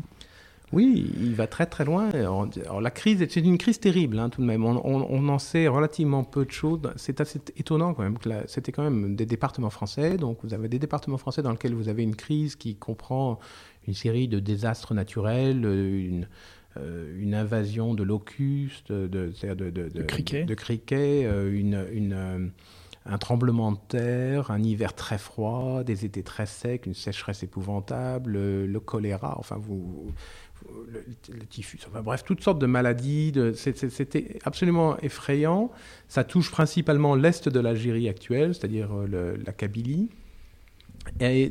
Oui, 0.72 1.12
il 1.20 1.34
va 1.34 1.46
très 1.46 1.66
très 1.66 1.84
loin. 1.84 2.10
La 2.80 2.90
crise, 2.90 3.26
c'est 3.28 3.40
une 3.40 3.58
crise 3.58 3.78
terrible 3.78 4.18
hein, 4.18 4.30
tout 4.30 4.40
de 4.40 4.46
même. 4.46 4.64
On, 4.64 5.28
en 5.28 5.38
sait 5.38 5.68
relativement 5.68 6.24
peu 6.24 6.46
de 6.46 6.50
choses. 6.50 6.80
C'est 6.96 7.20
assez 7.20 7.40
étonnant 7.56 7.92
quand 7.92 8.04
même. 8.04 8.16
C'était 8.46 8.72
quand 8.72 8.84
même 8.84 9.16
des 9.16 9.26
départements 9.26 9.68
français. 9.68 10.16
Donc 10.16 10.38
vous 10.42 10.54
avez 10.54 10.68
des 10.68 10.78
départements 10.78 11.18
français 11.18 11.42
dans 11.42 11.50
lesquels 11.50 11.74
vous 11.74 11.88
avez 11.88 12.04
une 12.04 12.16
crise 12.16 12.56
qui 12.56 12.76
comprend 12.76 13.38
une 13.86 13.94
série 13.94 14.28
de 14.28 14.38
désastres 14.38 14.94
naturels, 14.94 15.64
une, 15.66 16.26
une 16.76 17.34
invasion 17.34 17.94
de 17.94 18.02
locustes, 18.02 18.92
de, 18.92 19.32
de, 19.42 19.70
de, 19.70 19.88
de 19.88 20.54
criquets, 20.54 21.24
euh, 21.24 21.52
une, 21.52 21.74
euh, 21.74 22.46
un 23.06 23.18
tremblement 23.18 23.72
de 23.72 23.78
terre, 23.88 24.50
un 24.50 24.62
hiver 24.62 24.94
très 24.94 25.18
froid, 25.18 25.82
des 25.82 26.04
étés 26.04 26.22
très 26.22 26.46
secs, 26.46 26.86
une 26.86 26.94
sécheresse 26.94 27.42
épouvantable, 27.42 28.32
le, 28.32 28.80
choléra, 28.80 29.36
enfin 29.38 29.56
vous, 29.58 30.12
le, 30.88 31.46
typhus, 31.46 31.80
enfin 31.88 32.02
bref, 32.02 32.22
toutes 32.24 32.42
sortes 32.42 32.60
de 32.60 32.66
maladies. 32.66 33.32
C'était 33.54 34.38
absolument 34.44 34.96
effrayant. 34.98 35.72
Ça 36.08 36.24
touche 36.24 36.50
principalement 36.50 37.14
l'est 37.14 37.48
de 37.48 37.60
l'Algérie 37.60 38.08
actuelle, 38.08 38.54
c'est-à-dire 38.54 38.90
la 39.08 39.52
Kabylie. 39.52 40.08
Et 41.18 41.50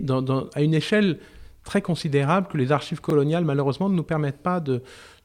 à 0.53 0.61
une 0.61 0.73
échelle 0.75 1.19
très 1.63 1.81
considérable 1.81 2.47
que 2.47 2.57
les 2.57 2.71
archives 2.71 3.01
coloniales, 3.01 3.45
malheureusement, 3.45 3.89
ne 3.89 3.95
nous 3.95 4.03
permettent 4.03 4.41
pas 4.41 4.59
de, 4.59 4.81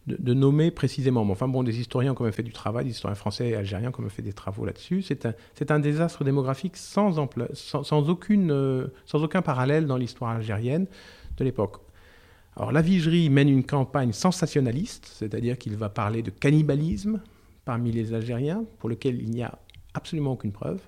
de, 0.07 0.35
nommer 0.35 0.71
précisément. 0.71 1.23
enfin, 1.23 1.49
bon, 1.49 1.63
des 1.63 1.81
historiens 1.81 2.13
ont 2.13 2.15
quand 2.15 2.25
même 2.25 2.33
fait 2.33 2.43
du 2.43 2.53
travail, 2.53 2.85
des 2.85 2.91
historiens 2.91 3.15
français 3.15 3.49
et 3.51 3.57
algériens 3.57 3.89
ont 3.89 3.93
quand 3.93 4.03
même 4.03 4.11
fait 4.11 4.23
des 4.23 4.33
travaux 4.33 4.65
là-dessus. 4.65 5.03
C'est 5.03 5.71
un, 5.71 5.81
désastre 5.81 6.25
démographique 6.25 6.77
sans, 6.77 7.19
aucune, 7.19 8.51
euh, 8.51 8.89
sans 9.07 9.23
aucun 9.23 9.43
parallèle 9.43 9.87
dans 9.87 9.97
l'histoire 9.97 10.33
algérienne 10.33 10.87
de 11.37 11.45
l'époque. 11.45 11.77
Alors, 12.57 12.71
la 12.71 12.83
Vigerie 12.83 13.31
mène 13.31 13.49
une 13.49 13.65
campagne 13.65 14.13
sensationnaliste, 14.13 15.11
c'est-à-dire 15.13 15.59
qu'il 15.59 15.77
va 15.77 15.89
parler 15.89 16.23
de 16.23 16.31
cannibalisme 16.31 17.21
parmi 17.65 17.91
les 17.91 18.13
Algériens, 18.13 18.65
pour 18.79 18.89
lequel 18.89 19.21
il 19.21 19.31
n'y 19.31 19.43
a 19.43 19.59
absolument 19.95 20.33
aucune 20.33 20.53
preuve. 20.53 20.81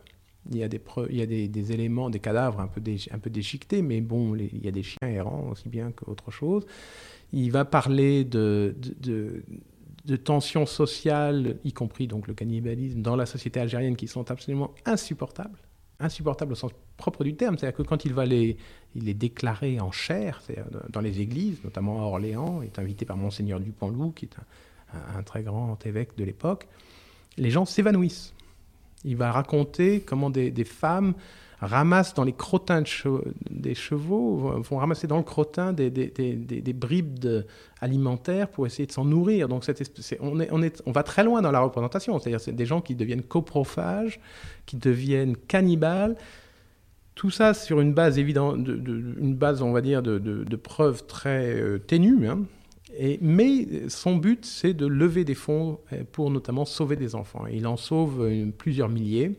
Il 0.50 0.58
y 0.58 0.62
a 0.62 0.68
des, 0.68 1.72
éléments, 1.72 2.08
des 2.08 2.20
cadavres 2.20 2.60
un 2.60 2.68
peu 2.68 3.30
déchiquetés, 3.30 3.82
mais 3.82 4.00
bon, 4.00 4.36
il 4.36 4.64
y 4.64 4.68
a 4.68 4.70
des 4.70 4.84
chiens 4.84 5.08
errants 5.08 5.48
aussi 5.50 5.68
bien 5.68 5.90
qu'autre 5.90 6.30
chose. 6.30 6.64
Il 7.32 7.50
va 7.50 7.64
parler 7.64 8.24
de, 8.24 8.74
de, 9.00 10.16
tensions 10.16 10.66
sociales, 10.66 11.58
y 11.64 11.72
compris 11.72 12.06
donc 12.06 12.28
le 12.28 12.34
cannibalisme, 12.34 13.02
dans 13.02 13.16
la 13.16 13.26
société 13.26 13.60
algérienne 13.60 13.96
qui 13.96 14.08
sont 14.08 14.30
absolument 14.30 14.72
insupportables. 14.84 15.58
Insupportables 15.98 16.52
au 16.52 16.56
sens 16.56 16.72
propre 16.96 17.24
du 17.24 17.34
terme. 17.34 17.58
C'est-à-dire 17.58 17.76
que 17.76 17.82
quand 17.82 18.04
il 18.04 18.12
va 18.12 18.26
les, 18.26 18.56
il 18.94 19.80
en 19.80 19.90
chair, 19.90 20.42
dans 20.90 21.00
les 21.00 21.20
églises, 21.20 21.58
notamment 21.64 22.02
à 22.02 22.04
Orléans, 22.04 22.62
il 22.62 22.66
est 22.66 22.78
invité 22.78 23.04
par 23.04 23.16
Monseigneur 23.16 23.60
Dupont-Loup, 23.60 24.12
qui 24.12 24.26
est 24.26 24.36
un, 25.16 25.22
très 25.22 25.42
grand 25.42 25.84
évêque 25.84 26.16
de 26.16 26.24
l'époque, 26.24 26.68
les 27.36 27.50
gens 27.50 27.64
s'évanouissent. 27.64 28.32
Il 29.04 29.16
va 29.16 29.32
raconter 29.32 30.00
comment 30.00 30.30
des 30.30 30.64
femmes 30.64 31.14
ramassent 31.60 32.14
dans 32.14 32.24
les 32.24 32.32
crottins 32.32 32.82
des 33.50 33.74
chevaux, 33.74 34.60
vont 34.60 34.76
ramasser 34.76 35.06
dans 35.06 35.16
le 35.16 35.22
crottin 35.22 35.72
des, 35.72 36.72
bribes 36.74 37.44
alimentaires 37.80 38.48
pour 38.48 38.66
essayer 38.66 38.86
de 38.86 38.92
s'en 38.92 39.04
nourrir. 39.04 39.48
Donc 39.48 39.64
on, 40.20 40.40
est, 40.40 40.48
on, 40.52 40.62
est, 40.62 40.82
on, 40.86 40.92
va 40.92 41.02
très 41.02 41.24
loin 41.24 41.42
dans 41.42 41.50
la 41.50 41.60
représentation, 41.60 42.18
c'est-à-dire 42.18 42.40
c'est 42.40 42.52
des 42.52 42.66
gens 42.66 42.80
qui 42.80 42.94
deviennent 42.94 43.22
coprophages, 43.22 44.20
qui 44.66 44.76
deviennent 44.76 45.36
cannibales. 45.36 46.16
Tout 47.14 47.30
ça 47.30 47.54
sur 47.54 47.80
une 47.80 47.94
base 47.94 48.18
évidente, 48.18 48.62
de, 48.62 48.74
une 49.18 49.34
base, 49.34 49.62
on 49.62 49.72
va 49.72 49.80
dire, 49.80 50.02
de, 50.02 50.56
preuves 50.56 51.06
très 51.06 51.54
euh, 51.54 51.78
ténues. 51.78 52.28
Hein. 52.28 52.40
Et, 52.98 53.18
mais 53.22 53.88
son 53.88 54.16
but, 54.16 54.44
c'est 54.44 54.74
de 54.74 54.86
lever 54.86 55.24
des 55.24 55.34
fonds 55.34 55.80
euh, 55.92 56.02
pour 56.12 56.30
notamment 56.30 56.66
sauver 56.66 56.96
des 56.96 57.14
enfants. 57.14 57.46
Il 57.50 57.66
en 57.66 57.76
sauve 57.76 58.22
euh, 58.22 58.50
plusieurs 58.56 58.90
milliers. 58.90 59.38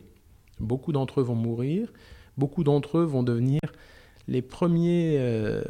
Beaucoup 0.60 0.92
d'entre 0.92 1.20
eux 1.20 1.24
vont 1.24 1.34
mourir, 1.34 1.92
beaucoup 2.36 2.64
d'entre 2.64 2.98
eux 2.98 3.04
vont 3.04 3.22
devenir 3.22 3.60
les 4.28 4.42
premiers. 4.42 5.16
Euh, 5.18 5.62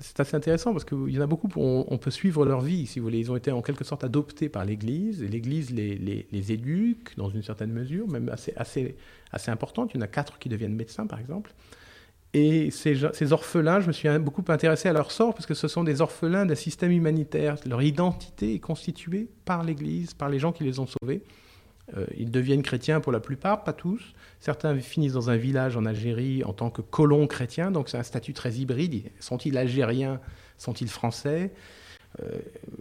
c'est 0.00 0.18
assez 0.20 0.36
intéressant 0.36 0.72
parce 0.72 0.84
qu'il 0.84 1.10
y 1.10 1.18
en 1.18 1.22
a 1.22 1.26
beaucoup, 1.26 1.48
on, 1.56 1.98
peut 1.98 2.10
suivre 2.10 2.44
leur 2.44 2.62
vie, 2.62 2.86
si 2.86 2.98
vous 2.98 3.04
voulez. 3.04 3.18
Ils 3.18 3.30
ont 3.30 3.36
été 3.36 3.52
en 3.52 3.62
quelque 3.62 3.84
sorte 3.84 4.02
adoptés 4.02 4.48
par 4.48 4.64
l'Église, 4.64 5.22
et 5.22 5.28
l'Église 5.28 5.70
les, 5.70 5.96
les, 5.96 6.26
les, 6.32 6.52
éduque 6.52 7.16
dans 7.16 7.28
une 7.28 7.42
certaine 7.42 7.70
mesure, 7.70 8.08
même 8.08 8.28
assez, 8.30 8.52
assez, 8.56 8.96
assez 9.32 9.50
importante. 9.50 9.92
Il 9.94 9.98
y 9.98 10.00
en 10.00 10.02
a 10.02 10.08
quatre 10.08 10.38
qui 10.38 10.48
deviennent 10.48 10.74
médecins, 10.74 11.06
par 11.06 11.20
exemple. 11.20 11.52
Et 12.32 12.70
ces, 12.70 12.96
ces, 13.12 13.32
orphelins, 13.32 13.80
je 13.80 13.86
me 13.86 13.92
suis 13.92 14.08
beaucoup 14.18 14.44
intéressé 14.48 14.88
à 14.88 14.92
leur 14.92 15.10
sort 15.10 15.32
parce 15.32 15.46
que 15.46 15.54
ce 15.54 15.68
sont 15.68 15.84
des 15.84 16.00
orphelins 16.00 16.44
d'un 16.44 16.54
système 16.54 16.90
humanitaire. 16.90 17.56
Leur 17.66 17.82
identité 17.82 18.54
est 18.54 18.60
constituée 18.60 19.28
par 19.44 19.62
l'Église, 19.62 20.12
par 20.12 20.28
les 20.28 20.38
gens 20.38 20.52
qui 20.52 20.64
les 20.64 20.78
ont 20.78 20.86
sauvés. 20.86 21.22
Euh, 21.96 22.06
ils 22.16 22.30
deviennent 22.30 22.62
chrétiens 22.62 23.00
pour 23.00 23.12
la 23.12 23.20
plupart, 23.20 23.64
pas 23.64 23.72
tous. 23.72 24.14
Certains 24.40 24.76
finissent 24.78 25.12
dans 25.12 25.30
un 25.30 25.36
village 25.36 25.76
en 25.76 25.84
Algérie 25.84 26.42
en 26.44 26.52
tant 26.52 26.70
que 26.70 26.82
colons 26.82 27.26
chrétiens, 27.26 27.70
donc 27.70 27.88
c'est 27.88 27.98
un 27.98 28.02
statut 28.02 28.32
très 28.32 28.54
hybride. 28.54 29.10
Sont-ils 29.20 29.56
algériens? 29.56 30.20
Sont-ils 30.58 30.88
français? 30.88 31.52
Euh, 32.20 32.38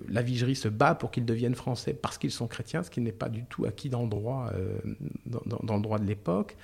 La 0.10 0.22
Vigerie 0.22 0.56
se 0.56 0.68
bat 0.68 0.96
pour 0.96 1.12
qu'ils 1.12 1.26
deviennent 1.26 1.56
français 1.56 1.94
parce 1.94 2.18
qu'ils 2.18 2.32
sont 2.32 2.48
chrétiens, 2.48 2.84
ce 2.84 2.90
qui 2.90 3.02
n'est 3.02 3.12
pas 3.12 3.30
du 3.30 3.44
tout 3.46 3.66
acquis 3.66 3.90
dans 3.90 4.04
le 4.04 4.10
droit, 4.10 4.50
euh, 4.56 4.78
le 5.26 5.82
droit 5.82 6.00
de 6.00 6.06
l'époque. 6.06 6.56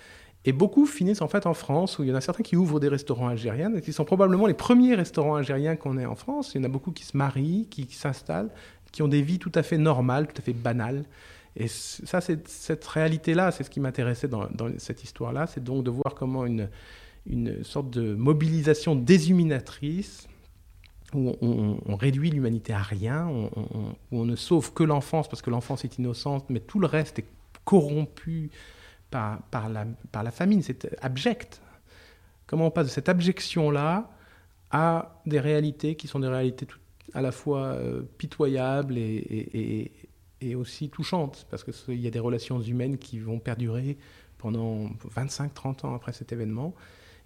Et 0.43 0.53
beaucoup 0.53 0.87
finissent 0.87 1.21
en 1.21 1.27
fait 1.27 1.45
en 1.45 1.53
France, 1.53 1.99
où 1.99 2.03
il 2.03 2.09
y 2.09 2.11
en 2.11 2.15
a 2.15 2.21
certains 2.21 2.41
qui 2.41 2.55
ouvrent 2.55 2.79
des 2.79 2.87
restaurants 2.87 3.27
algériens, 3.27 3.79
qui 3.79 3.93
sont 3.93 4.05
probablement 4.05 4.47
les 4.47 4.55
premiers 4.55 4.95
restaurants 4.95 5.35
algériens 5.35 5.75
qu'on 5.75 5.99
ait 5.99 6.07
en 6.07 6.15
France. 6.15 6.53
Il 6.55 6.57
y 6.57 6.61
en 6.61 6.63
a 6.63 6.71
beaucoup 6.71 6.91
qui 6.91 7.03
se 7.03 7.15
marient, 7.15 7.67
qui 7.69 7.85
s'installent, 7.91 8.49
qui 8.91 9.03
ont 9.03 9.07
des 9.07 9.21
vies 9.21 9.37
tout 9.37 9.51
à 9.53 9.61
fait 9.61 9.77
normales, 9.77 10.27
tout 10.27 10.39
à 10.39 10.41
fait 10.41 10.53
banales. 10.53 11.03
Et 11.55 11.67
ça, 11.67 12.21
cette 12.21 12.85
réalité-là, 12.85 13.51
c'est 13.51 13.63
ce 13.63 13.69
qui 13.69 13.79
m'intéressait 13.79 14.27
dans, 14.27 14.47
cette 14.77 15.03
histoire-là, 15.03 15.47
c'est 15.47 15.63
donc 15.63 15.83
de 15.83 15.91
voir 15.91 16.15
comment 16.15 16.45
une, 16.45 16.69
sorte 17.63 17.89
de 17.89 18.15
mobilisation 18.15 18.95
déshuminatrice, 18.95 20.27
où 21.13 21.35
on, 21.41 21.95
réduit 21.97 22.29
l'humanité 22.29 22.71
à 22.71 22.81
rien, 22.81 23.27
où 23.27 23.49
on 24.13 24.25
ne 24.25 24.35
sauve 24.37 24.73
que 24.73 24.83
l'enfance 24.83 25.27
parce 25.27 25.41
que 25.41 25.49
l'enfance 25.49 25.83
est 25.83 25.97
innocente, 25.97 26.45
mais 26.49 26.61
tout 26.61 26.79
le 26.79 26.87
reste 26.87 27.19
est 27.19 27.25
corrompu 27.65 28.49
par, 29.09 29.41
la, 29.51 30.31
famine, 30.31 30.61
c'est 30.61 30.87
abject. 31.01 31.61
Comment 32.47 32.67
on 32.67 32.71
passe 32.71 32.87
de 32.87 32.91
cette 32.91 33.09
abjection-là 33.09 34.09
à 34.71 35.21
des 35.25 35.41
réalités 35.41 35.95
qui 35.95 36.07
sont 36.07 36.19
des 36.19 36.29
réalités 36.29 36.65
tout, 36.65 36.79
à 37.13 37.21
la 37.21 37.33
fois 37.33 37.63
euh, 37.73 38.03
pitoyables 38.17 38.97
et 38.97 39.91
aussi 40.55 40.89
touchante, 40.89 41.47
parce 41.49 41.63
qu'il 41.63 41.99
y 41.99 42.07
a 42.07 42.11
des 42.11 42.19
relations 42.19 42.61
humaines 42.61 42.97
qui 42.97 43.19
vont 43.19 43.39
perdurer 43.39 43.97
pendant 44.37 44.89
25-30 45.15 45.85
ans 45.85 45.95
après 45.95 46.13
cet 46.13 46.31
événement, 46.31 46.73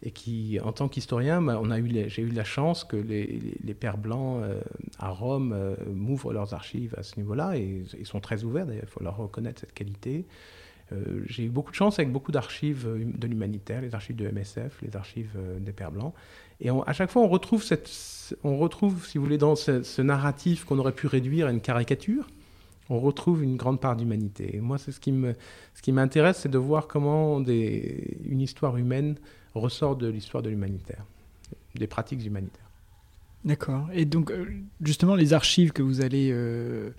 et 0.04 0.12
qui, 0.12 0.60
en 0.62 0.72
tant 0.72 0.88
qu'historien, 0.88 1.42
bah, 1.42 1.62
j'ai 2.08 2.22
eu 2.22 2.30
la 2.30 2.44
chance 2.44 2.84
que 2.84 2.98
les, 2.98 3.74
Pères 3.74 3.98
Blancs 3.98 4.42
euh, 4.44 4.62
à 5.00 5.10
Rome 5.10 5.54
euh, 5.54 5.76
m'ouvrent 5.94 6.34
leurs 6.34 6.54
archives 6.54 6.94
à 6.98 7.04
ce 7.04 7.18
niveau-là, 7.18 7.58
et 7.58 7.84
ils 7.98 8.06
sont 8.06 8.20
très 8.20 8.44
ouverts, 8.44 8.66
d'ailleurs, 8.66 8.84
il 8.86 8.90
faut 8.90 9.04
leur 9.04 9.18
reconnaître 9.18 9.62
cette 9.62 9.74
qualité. 9.74 10.26
Euh, 10.92 11.24
j'ai 11.26 11.46
eu 11.46 11.50
beaucoup 11.50 11.72
de 11.72 11.76
chance 11.76 11.98
avec 11.98 12.12
beaucoup 12.12 12.32
d'archives 12.32 12.88
de 12.88 13.28
l'humanitaire, 13.28 13.82
les 13.82 13.96
archives 13.96 14.16
de 14.16 14.30
MSF, 14.30 14.82
les 14.84 14.96
archives 14.96 15.36
des 15.60 15.72
Pères 15.72 15.92
Blancs. 15.92 16.14
Et 16.62 16.70
à 16.70 16.94
chaque 16.94 17.10
fois, 17.10 17.24
on 17.24 17.28
retrouve, 17.28 17.64
si 17.64 19.18
vous 19.18 19.24
voulez, 19.24 19.38
dans 19.38 19.56
ce 19.56 20.02
narratif 20.02 20.66
qu'on 20.66 20.78
aurait 20.78 20.94
pu 20.94 21.08
réduire 21.08 21.48
à 21.48 21.52
une 21.52 21.62
caricature, 21.62 22.28
on 22.90 23.00
retrouve 23.00 23.44
une 23.44 23.58
grande 23.58 23.80
part 23.80 23.96
d'humanité. 23.96 24.60
Moi, 24.62 24.78
c'est 24.78 24.92
ce 24.92 25.00
qui 25.00 25.14
ce 25.74 25.92
m'intéresse, 25.92 26.40
c'est 26.42 26.50
de 26.50 26.58
voir 26.58 26.88
comment 26.88 27.40
une 27.42 28.42
histoire 28.42 28.78
humaine 28.78 29.16
ressort 29.56 29.96
de 29.96 30.08
l'histoire 30.08 30.44
de 30.44 30.50
l'humanitaire, 30.50 31.06
des 31.76 31.88
pratiques 31.88 32.26
humanitaires. 32.26 32.66
D'accord. 33.46 33.88
Et 33.94 34.06
donc, 34.06 34.32
euh, 34.32 34.46
justement, 34.82 35.16
les 35.16 35.34
archives 35.34 35.72
que 35.72 35.84
vous 35.84 36.02
allez 36.02 36.32
euh, 36.32 36.90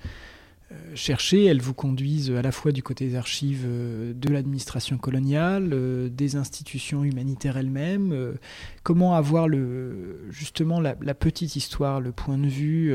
euh, 0.70 0.75
chercher, 0.94 1.44
elles 1.44 1.61
vous 1.61 1.75
conduisent 1.75 2.31
à 2.31 2.40
la 2.40 2.53
fois 2.53 2.70
du 2.70 2.85
côté 2.85 3.09
des 3.09 3.16
archives 3.16 3.66
de 3.66 4.33
l'administration 4.33 4.96
coloniale, 4.96 6.11
des 6.11 6.37
institutions 6.37 7.03
humanitaires 7.03 7.57
elles-mêmes. 7.57 8.37
comment 8.85 9.16
avoir 9.16 9.49
le, 9.49 10.31
justement 10.31 10.81
la, 10.81 10.94
petite 10.94 11.57
histoire, 11.57 12.01
le 12.01 12.12
point 12.12 12.38
de 12.38 12.46
vue 12.46 12.94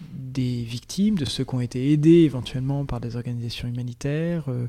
des 0.00 0.62
victimes, 0.62 1.16
de 1.16 1.24
ceux 1.24 1.44
qui 1.44 1.54
ont 1.54 1.60
été 1.60 1.92
aidés 1.92 2.22
éventuellement 2.22 2.84
par 2.84 3.00
des 3.00 3.16
organisations 3.16 3.68
humanitaires 3.68 4.44
euh, 4.48 4.66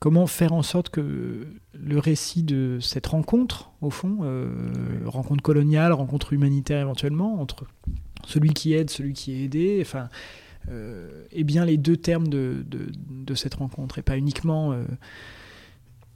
Comment 0.00 0.28
faire 0.28 0.52
en 0.52 0.62
sorte 0.62 0.90
que 0.90 1.48
le 1.74 1.98
récit 1.98 2.44
de 2.44 2.78
cette 2.80 3.08
rencontre, 3.08 3.72
au 3.80 3.90
fond, 3.90 4.18
euh, 4.22 4.48
rencontre 5.06 5.42
coloniale, 5.42 5.92
rencontre 5.92 6.32
humanitaire 6.32 6.82
éventuellement, 6.82 7.40
entre 7.40 7.66
celui 8.24 8.50
qui 8.50 8.74
aide, 8.74 8.90
celui 8.90 9.12
qui 9.12 9.32
est 9.32 9.42
aidé, 9.42 9.78
enfin, 9.80 10.08
euh, 10.70 11.24
est 11.32 11.42
bien 11.42 11.64
les 11.64 11.78
deux 11.78 11.96
termes 11.96 12.28
de, 12.28 12.64
de, 12.68 13.34
cette 13.34 13.54
rencontre, 13.54 13.98
et 13.98 14.02
pas 14.02 14.16
uniquement, 14.16 14.72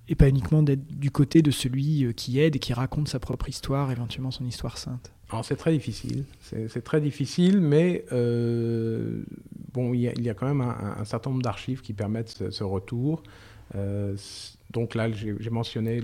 et 0.06 0.14
pas 0.14 0.28
uniquement 0.28 0.62
d'être 0.62 0.86
du 0.86 1.10
côté 1.10 1.42
de 1.42 1.50
celui 1.50 2.06
qui 2.14 2.38
aide 2.38 2.54
et 2.54 2.60
qui 2.60 2.74
raconte 2.74 3.08
sa 3.08 3.18
propre 3.18 3.48
histoire, 3.48 3.90
éventuellement 3.90 4.30
son 4.30 4.46
histoire 4.46 4.78
sainte. 4.78 5.10
Alors 5.32 5.46
c'est 5.46 5.56
très 5.56 5.72
difficile, 5.72 6.24
c'est 6.42 6.84
très 6.84 7.00
difficile, 7.00 7.62
mais 7.62 8.04
euh, 8.12 9.22
bon, 9.72 9.94
il 9.94 10.02
y, 10.02 10.28
a, 10.28 10.34
quand 10.34 10.46
même 10.46 10.60
un, 10.60 11.04
certain 11.06 11.30
nombre 11.30 11.42
d'archives 11.42 11.80
qui 11.80 11.94
permettent 11.94 12.50
ce, 12.50 12.64
retour. 12.64 13.22
Euh, 13.74 14.14
donc 14.70 14.94
là, 14.94 15.10
j'ai 15.10 15.50
mentionné. 15.50 16.02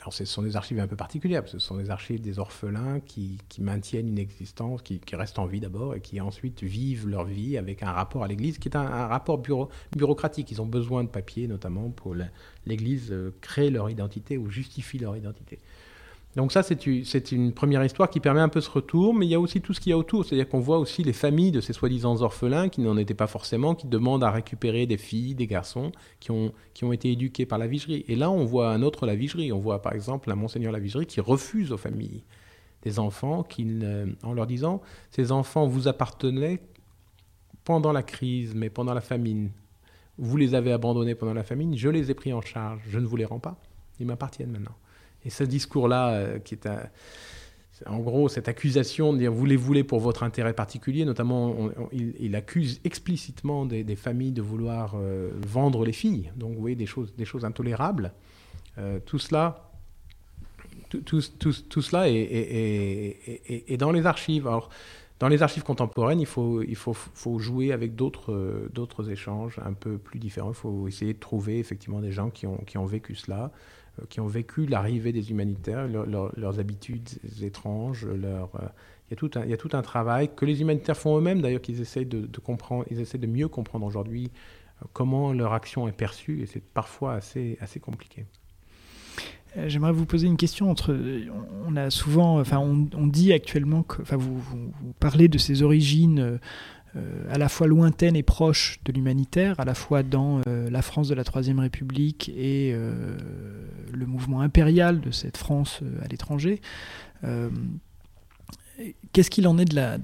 Alors 0.00 0.12
ce 0.12 0.24
sont 0.24 0.42
des 0.42 0.56
archives 0.56 0.80
un 0.80 0.88
peu 0.88 0.96
particulières, 0.96 1.44
ce 1.46 1.60
sont 1.60 1.76
des 1.76 1.90
archives 1.90 2.20
des 2.20 2.40
orphelins 2.40 2.98
qui, 2.98 3.38
maintiennent 3.60 4.08
une 4.08 4.18
existence, 4.18 4.82
qui, 4.82 5.00
restent 5.12 5.38
en 5.38 5.46
vie 5.46 5.60
d'abord, 5.60 5.94
et 5.94 6.00
qui 6.00 6.20
ensuite 6.20 6.64
vivent 6.64 7.06
leur 7.06 7.24
vie 7.24 7.56
avec 7.56 7.84
un 7.84 7.92
rapport 7.92 8.24
à 8.24 8.26
l'Église, 8.26 8.58
qui 8.58 8.68
est 8.68 8.76
un, 8.76 9.06
rapport 9.06 9.40
bureaucratique. 9.92 10.50
Ils 10.50 10.60
ont 10.60 10.66
besoin 10.66 11.04
de 11.04 11.08
papier, 11.08 11.46
notamment 11.46 11.90
pour 11.90 12.16
l'Église 12.66 13.12
euh, 13.12 13.30
créer 13.40 13.70
leur 13.70 13.88
identité 13.88 14.36
ou 14.36 14.50
justifie 14.50 14.98
leur 14.98 15.16
identité. 15.16 15.60
Donc 16.34 16.50
ça, 16.50 16.62
c'est 16.62 17.32
une 17.32 17.52
première 17.52 17.84
histoire 17.84 18.08
qui 18.08 18.18
permet 18.18 18.40
un 18.40 18.48
peu 18.48 18.62
ce 18.62 18.70
retour, 18.70 19.12
mais 19.12 19.26
il 19.26 19.28
y 19.28 19.34
a 19.34 19.40
aussi 19.40 19.60
tout 19.60 19.74
ce 19.74 19.80
qu'il 19.80 19.90
y 19.90 19.92
a 19.92 19.98
autour. 19.98 20.24
C'est-à-dire 20.24 20.48
qu'on 20.48 20.60
voit 20.60 20.78
aussi 20.78 21.02
les 21.02 21.12
familles 21.12 21.50
de 21.50 21.60
ces 21.60 21.74
soi-disant 21.74 22.22
orphelins 22.22 22.70
qui 22.70 22.80
n'en 22.80 22.96
étaient 22.96 23.12
pas 23.12 23.26
forcément, 23.26 23.74
qui 23.74 23.86
demandent 23.86 24.24
à 24.24 24.30
récupérer 24.30 24.86
des 24.86 24.96
filles, 24.96 25.34
des 25.34 25.46
garçons 25.46 25.92
qui 26.20 26.30
ont, 26.30 26.92
été 26.92 27.12
éduqués 27.12 27.44
par 27.44 27.58
la 27.58 27.66
vigerie. 27.66 28.06
Et 28.08 28.16
là, 28.16 28.30
on 28.30 28.44
voit 28.44 28.70
un 28.70 28.80
autre 28.80 29.04
la 29.04 29.14
vigerie. 29.14 29.52
On 29.52 29.58
voit 29.58 29.82
par 29.82 29.92
exemple 29.92 30.30
un 30.30 30.34
monseigneur 30.34 30.72
la 30.72 30.78
vigerie 30.78 31.06
qui 31.06 31.20
refuse 31.20 31.70
aux 31.70 31.76
familles 31.76 32.24
des 32.82 32.98
enfants 32.98 33.46
en 34.22 34.32
leur 34.32 34.46
disant 34.46 34.80
ces 35.10 35.32
enfants 35.32 35.66
vous 35.66 35.86
appartenaient 35.86 36.60
pendant 37.64 37.92
la 37.92 38.02
crise, 38.02 38.54
mais 38.54 38.70
pendant 38.70 38.94
la 38.94 39.02
famine. 39.02 39.50
Vous 40.16 40.36
les 40.36 40.54
avez 40.54 40.72
abandonnés 40.72 41.14
pendant 41.14 41.34
la 41.34 41.44
famine, 41.44 41.76
je 41.76 41.88
les 41.88 42.10
ai 42.10 42.14
pris 42.14 42.32
en 42.32 42.40
charge, 42.40 42.80
je 42.88 42.98
ne 42.98 43.06
vous 43.06 43.16
les 43.16 43.24
rends 43.24 43.38
pas, 43.38 43.56
ils 44.00 44.06
m'appartiennent 44.06 44.50
maintenant. 44.50 44.74
Et 45.24 45.30
ce 45.30 45.44
discours-là, 45.44 46.10
euh, 46.10 46.38
qui 46.38 46.54
est 46.54 46.66
en 47.86 47.98
gros 47.98 48.28
cette 48.28 48.48
accusation 48.48 49.12
de 49.12 49.18
dire 49.18 49.32
vous 49.32 49.44
les 49.44 49.56
voulez 49.56 49.84
pour 49.84 50.00
votre 50.00 50.22
intérêt 50.22 50.52
particulier, 50.52 51.04
notamment 51.04 51.70
il, 51.92 52.36
accuse 52.36 52.80
explicitement 52.84 53.66
des, 53.66 53.96
familles 53.96 54.32
de 54.32 54.42
vouloir 54.42 54.94
euh, 54.94 55.30
vendre 55.46 55.84
les 55.84 55.92
filles, 55.92 56.30
donc 56.36 56.54
vous 56.54 56.60
voyez 56.60 56.76
des 56.76 56.86
choses, 56.86 57.14
des 57.16 57.24
choses 57.24 57.44
intolérables. 57.44 58.12
Euh, 58.78 58.98
tout 59.04 59.18
cela, 59.18 59.70
tout, 60.88 61.20
cela 61.20 62.08
est, 62.08 63.76
dans 63.78 63.92
les 63.92 64.06
archives. 64.06 64.46
Alors, 64.46 64.70
dans 65.18 65.28
les 65.28 65.42
archives 65.42 65.62
contemporaines, 65.62 66.20
il 66.20 66.26
faut, 66.26 66.64
jouer 67.38 67.72
avec 67.72 67.94
d'autres, 67.94 69.10
échanges 69.10 69.60
un 69.64 69.72
peu 69.72 69.98
plus 69.98 70.18
différents. 70.18 70.50
Il 70.50 70.56
faut 70.56 70.88
essayer 70.88 71.14
de 71.14 71.18
trouver 71.18 71.58
effectivement 71.58 72.00
des 72.00 72.12
gens 72.12 72.30
qui 72.30 72.46
ont, 72.46 72.86
vécu 72.86 73.14
cela, 73.14 73.52
qui 74.08 74.20
ont 74.20 74.26
vécu 74.26 74.66
l'arrivée 74.66 75.12
des 75.12 75.30
humanitaires, 75.30 75.86
leurs 75.86 76.58
habitudes 76.58 77.08
étranges, 77.42 78.06
leur, 78.06 78.54
euh, 78.56 78.68
il, 79.08 79.10
y 79.10 79.12
a 79.12 79.16
tout 79.16 79.30
un, 79.34 79.44
il 79.44 79.50
y 79.50 79.54
a 79.54 79.56
tout 79.56 79.70
un 79.72 79.82
travail 79.82 80.30
que 80.34 80.44
les 80.44 80.60
humanitaires 80.60 80.96
font 80.96 81.18
eux-mêmes, 81.18 81.42
d'ailleurs, 81.42 81.60
qu'ils 81.60 81.80
essayent 81.80 82.06
de, 82.06 82.26
comprendre, 82.38 82.84
ils 82.90 83.00
essaient 83.00 83.18
de 83.18 83.26
mieux 83.26 83.48
comprendre 83.48 83.86
aujourd'hui 83.86 84.30
euh, 84.80 84.86
comment 84.92 85.32
leur 85.32 85.52
action 85.52 85.88
est 85.88 85.92
perçue, 85.92 86.42
et 86.42 86.46
c'est 86.46 86.62
parfois 86.62 87.14
assez, 87.14 87.58
assez 87.60 87.80
compliqué. 87.80 88.24
J'aimerais 89.66 89.92
vous 89.92 90.06
poser 90.06 90.26
une 90.26 90.38
question. 90.38 90.70
Entre, 90.70 90.98
on 91.66 91.76
a 91.76 91.90
souvent, 91.90 92.40
enfin, 92.40 92.56
on, 92.58 93.06
dit 93.06 93.34
actuellement 93.34 93.82
que, 93.82 94.00
enfin, 94.00 94.16
vous, 94.16 94.38
vous, 94.38 94.72
parlez 94.98 95.28
de 95.28 95.36
ces 95.36 95.62
origines 95.62 96.40
à 97.30 97.38
la 97.38 97.48
fois 97.48 97.66
lointaines 97.66 98.16
et 98.16 98.22
proches 98.22 98.78
de 98.84 98.92
l'humanitaire, 98.92 99.58
à 99.58 99.64
la 99.64 99.74
fois 99.74 100.02
dans 100.02 100.40
la 100.46 100.82
France 100.82 101.08
de 101.08 101.14
la 101.14 101.24
Troisième 101.24 101.58
République 101.58 102.30
et 102.36 102.74
le 103.92 104.06
mouvement 104.06 104.40
impérial 104.40 105.00
de 105.00 105.10
cette 105.10 105.36
France 105.36 105.80
à 106.02 106.08
l'étranger. 106.08 106.60
Qu'est-ce 109.12 109.30
qu'il 109.30 109.46
en 109.48 109.58
est 109.58 109.64
de 109.64 109.74
la. 109.74 109.98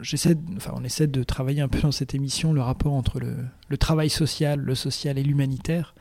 J'essaie, 0.00 0.36
enfin, 0.56 0.72
on 0.76 0.84
essaie 0.84 1.06
de 1.06 1.22
travailler 1.22 1.60
un 1.60 1.68
peu 1.68 1.80
dans 1.80 1.92
cette 1.92 2.14
émission 2.14 2.52
le 2.52 2.62
rapport 2.62 2.92
entre 2.94 3.20
le, 3.20 3.76
travail 3.76 4.08
social, 4.08 4.60
le 4.60 4.74
social 4.74 5.18
et 5.18 5.22
l'humanitaire 5.22 5.94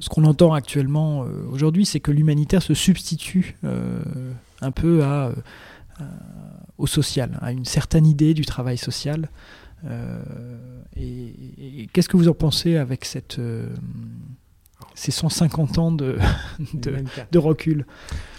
ce 0.00 0.08
qu'on 0.08 0.24
entend 0.24 0.52
actuellement 0.52 1.24
euh, 1.24 1.44
aujourd'hui, 1.50 1.84
c'est 1.84 2.00
que 2.00 2.10
l'humanitaire 2.10 2.62
se 2.62 2.74
substitue 2.74 3.56
euh, 3.64 4.02
un 4.60 4.70
peu 4.70 5.02
à, 5.04 5.32
euh, 6.00 6.04
au 6.82 6.86
social, 6.88 7.38
à 7.40 7.52
une 7.52 7.64
certaine 7.64 8.06
idée 8.06 8.34
du 8.34 8.44
travail 8.44 8.76
social. 8.76 9.30
et, 10.96 11.88
qu'est-ce 11.92 12.08
que 12.08 12.16
vous 12.16 12.28
en 12.28 12.34
pensez 12.34 12.76
avec 12.76 13.04
cette, 13.04 13.40
ces 14.94 15.12
150 15.12 15.78
ans 15.78 15.92
de, 15.92 16.18
de, 16.74 17.38
recul? 17.38 17.86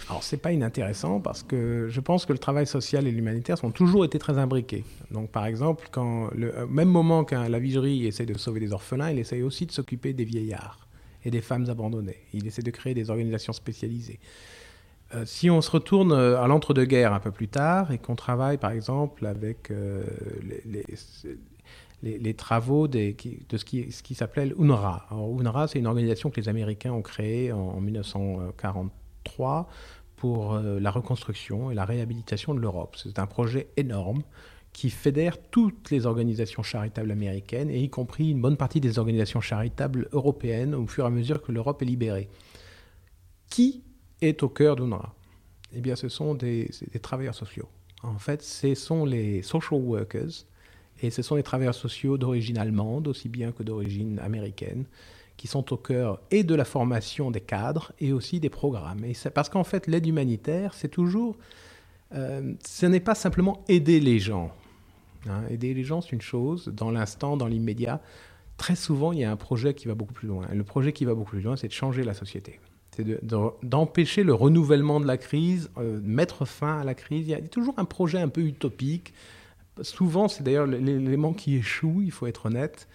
Alors, 0.08 0.22
c'est 0.22 0.36
pas 0.36 0.52
inintéressant 0.52 1.20
parce 1.20 1.42
que 1.42 1.88
je 1.88 2.00
pense 2.00 2.26
que 2.26 2.32
le 2.32 2.38
travail 2.38 2.66
social 2.66 3.06
et 3.06 3.10
l'humanitaire 3.10 3.62
ont 3.64 3.70
toujours 3.70 4.04
été 4.04 4.18
très 4.18 4.36
imbriqués. 4.38 4.84
Donc, 5.10 5.30
par 5.30 5.46
exemple, 5.46 5.88
quand 5.90 6.28
le 6.34 6.66
même 6.68 6.88
moment 6.88 7.24
qu'un 7.24 7.48
la 7.48 7.58
vigerie 7.58 8.06
essaie 8.06 8.26
de 8.26 8.36
sauver 8.36 8.60
des 8.60 8.72
orphelins, 8.72 9.10
il 9.10 9.18
essaye 9.18 9.42
aussi 9.42 9.64
de 9.64 9.72
s'occuper 9.72 10.12
des 10.12 10.24
vieillards 10.24 10.86
et 11.24 11.30
des 11.30 11.40
femmes 11.40 11.68
abandonnées. 11.70 12.18
Il 12.34 12.46
essaie 12.46 12.62
de 12.62 12.70
créer 12.70 12.92
des 12.92 13.08
organisations 13.08 13.54
spécialisées. 13.54 14.20
Euh, 15.14 15.24
si 15.26 15.50
on 15.50 15.60
se 15.60 15.70
retourne 15.70 16.12
euh, 16.12 16.40
à 16.40 16.46
l'entre-deux-guerres 16.46 17.12
un 17.12 17.20
peu 17.20 17.30
plus 17.30 17.48
tard 17.48 17.92
et 17.92 17.98
qu'on 17.98 18.16
travaille 18.16 18.58
par 18.58 18.72
exemple 18.72 19.26
avec 19.26 19.70
euh, 19.70 20.02
les, 22.02 22.34
travaux 22.34 22.88
de 22.88 23.14
ce 23.56 23.64
qui, 23.64 23.92
ce 23.92 24.02
qui 24.02 24.14
s'appelait 24.14 24.52
UNRWA. 24.58 25.06
Alors, 25.10 25.40
UNRWA, 25.40 25.68
c'est 25.68 25.78
une 25.78 25.86
organisation 25.86 26.30
que 26.30 26.40
les 26.40 26.48
Américains 26.48 26.92
ont 26.92 27.02
créée 27.02 27.52
en 27.52 27.80
1943 27.80 29.68
pour 30.16 30.54
la 30.58 30.90
reconstruction 30.90 31.70
et 31.70 31.74
la 31.74 31.84
réhabilitation 31.84 32.54
de 32.54 32.60
l'Europe. 32.60 32.96
C'est 33.02 33.18
un 33.18 33.26
projet 33.26 33.68
énorme 33.76 34.22
qui 34.72 34.90
fédère 34.90 35.38
toutes 35.50 35.90
les 35.90 36.04
organisations 36.04 36.62
charitables 36.62 37.10
américaines, 37.10 37.70
et 37.70 37.80
y 37.80 37.88
compris 37.88 38.30
une 38.30 38.40
bonne 38.40 38.56
partie 38.56 38.80
des 38.80 38.98
organisations 38.98 39.40
charitables 39.40 40.08
européennes, 40.12 40.74
au 40.74 40.86
fur 40.86 41.04
et 41.04 41.06
à 41.06 41.10
mesure 41.10 41.42
que 41.42 41.52
l'Europe 41.52 41.80
est 41.82 41.86
libérée. 41.86 42.28
Qui 43.50 43.84
est 44.20 44.42
au 44.42 44.48
cœur 44.48 44.76
d'UNRWA 44.76 45.14
Eh 45.74 45.80
bien, 45.80 45.96
ce 45.96 46.08
sont 46.08 46.34
des, 46.34 46.70
travailleurs 47.02 47.34
sociaux. 47.34 47.68
En 48.02 48.18
fait, 48.18 48.42
ce 48.42 48.74
sont 48.74 49.04
les 49.04 49.42
social 49.42 49.80
workers, 49.80 50.44
et 51.02 51.10
ce 51.10 51.22
sont 51.22 51.36
les 51.36 51.42
travailleurs 51.42 51.74
sociaux 51.74 52.18
d'origine 52.18 52.58
allemande, 52.58 53.08
aussi 53.08 53.28
bien 53.28 53.52
que 53.52 53.62
d'origine 53.62 54.18
américaine, 54.20 54.84
qui 55.36 55.48
sont 55.48 55.72
au 55.72 55.76
cœur 55.76 56.20
et 56.30 56.44
de 56.44 56.54
la 56.54 56.64
formation 56.64 57.30
des 57.30 57.40
cadres 57.40 57.92
et 57.98 58.12
aussi 58.12 58.40
des 58.40 58.50
programmes. 58.50 59.04
Et 59.04 59.14
parce 59.34 59.48
qu'en 59.48 59.64
fait, 59.64 59.86
l'aide 59.86 60.06
humanitaire, 60.06 60.74
c'est 60.74 60.88
toujours... 60.88 61.36
Euh, 62.14 62.54
ce 62.64 62.86
n'est 62.86 63.00
pas 63.00 63.16
simplement 63.16 63.64
aider 63.68 63.98
les 63.98 64.20
gens. 64.20 64.54
Hein. 65.28 65.42
Aider 65.50 65.74
les 65.74 65.82
gens, 65.82 66.00
c'est 66.00 66.12
une 66.12 66.20
chose, 66.20 66.68
dans 66.68 66.90
l'instant, 66.90 67.36
dans 67.36 67.46
l'immédiat. 67.46 68.00
Très 68.56 68.76
souvent, 68.76 69.12
il 69.12 69.18
y 69.18 69.24
a 69.24 69.32
un 69.32 69.36
projet 69.36 69.74
qui 69.74 69.88
va 69.88 69.94
beaucoup 69.94 70.14
plus 70.14 70.28
loin. 70.28 70.46
le 70.52 70.64
projet 70.64 70.92
qui 70.92 71.04
va 71.04 71.14
beaucoup 71.14 71.30
plus 71.30 71.40
loin, 71.40 71.56
c'est 71.56 71.68
de 71.68 71.72
changer 71.72 72.04
la 72.04 72.14
société. 72.14 72.60
C'est 72.96 73.04
d'empêcher 73.62 74.22
le 74.22 74.34
renouvellement 74.34 75.00
de 75.00 75.06
la 75.06 75.16
crise, 75.16 75.70
euh, 75.78 76.00
mettre 76.02 76.44
fin 76.44 76.80
à 76.80 76.84
la 76.84 76.94
crise. 76.94 77.26
Il 77.26 77.30
y 77.30 77.34
a 77.34 77.40
toujours 77.40 77.74
un 77.78 77.84
projet 77.84 78.18
un 78.18 78.28
peu 78.28 78.42
utopique. 78.42 79.12
Souvent, 79.82 80.28
c'est 80.28 80.44
d'ailleurs 80.44 80.66
l'élément 80.66 81.32
qui 81.32 81.56
échoue, 81.56 82.02
il 82.04 82.12
faut 82.12 82.26
être 82.26 82.46
honnête, 82.46 82.86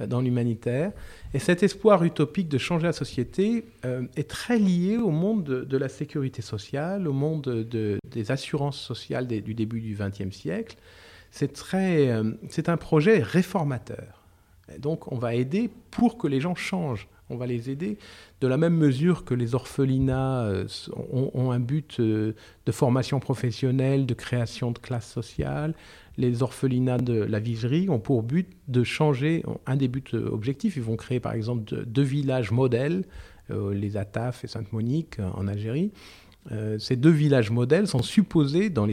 euh, 0.00 0.06
dans 0.06 0.20
l'humanitaire. 0.20 0.92
Et 1.34 1.38
cet 1.38 1.62
espoir 1.62 2.04
utopique 2.04 2.48
de 2.48 2.58
changer 2.58 2.86
la 2.86 2.92
société 2.92 3.64
euh, 3.84 4.02
est 4.16 4.28
très 4.28 4.58
lié 4.58 4.96
au 4.96 5.10
monde 5.10 5.44
de, 5.44 5.76
la 5.76 5.88
sécurité 5.88 6.42
sociale, 6.42 7.08
au 7.08 7.12
monde 7.12 7.42
de, 7.42 7.98
des 8.08 8.30
assurances 8.30 8.80
sociales 8.80 9.26
du 9.26 9.54
début 9.54 9.80
du 9.80 9.96
XXe 9.98 10.34
siècle 10.34 10.76
euh, 11.74 12.32
c'est 12.48 12.68
un 12.68 12.76
projet 12.76 13.22
réformateur. 13.22 14.22
donc, 14.78 15.10
on 15.12 15.18
va 15.18 15.34
aider 15.34 15.70
pour 15.90 16.18
que 16.18 16.26
les 16.26 16.40
gens 16.40 16.54
changent. 16.54 17.08
On 17.30 17.36
va 17.36 17.46
les 17.46 17.70
aider. 17.70 17.98
De 18.40 18.46
la 18.46 18.56
même 18.56 18.74
mesure 18.74 19.24
que 19.24 19.34
les 19.34 19.54
orphelinats 19.54 20.44
euh, 20.44 20.66
ont, 21.12 21.50
un 21.50 21.60
but 21.60 22.00
euh, 22.00 22.32
de 22.66 22.72
formation 22.72 23.20
professionnelle, 23.20 24.06
de 24.06 24.14
création 24.14 24.70
de 24.72 24.78
classes 24.78 25.10
sociales. 25.10 25.74
Les 26.16 26.42
orphelinats 26.42 26.98
de 26.98 27.14
la 27.14 27.38
vigerie 27.38 27.88
ont 27.88 28.00
pour 28.00 28.22
but 28.22 28.48
de 28.66 28.82
changer, 28.82 29.44
un 29.66 29.76
des 29.76 29.88
buts 29.88 30.02
objectifs, 30.14 30.76
ils 30.76 30.82
vont 30.82 30.96
créer 30.96 31.20
par 31.20 31.32
exemple 31.32 31.84
deux 31.86 32.02
villages 32.02 32.50
modèles, 32.50 33.04
les 33.50 33.96
Ataf 33.96 34.42
et 34.42 34.48
Sainte-Monique 34.48 35.20
en 35.20 35.46
Algérie, 35.46 35.92
euh, 36.52 36.78
ces 36.78 36.96
deux 36.96 37.10
villages 37.10 37.50
modèles 37.50 37.86
sont 37.86 38.02
supposés, 38.02 38.70
dans 38.70 38.86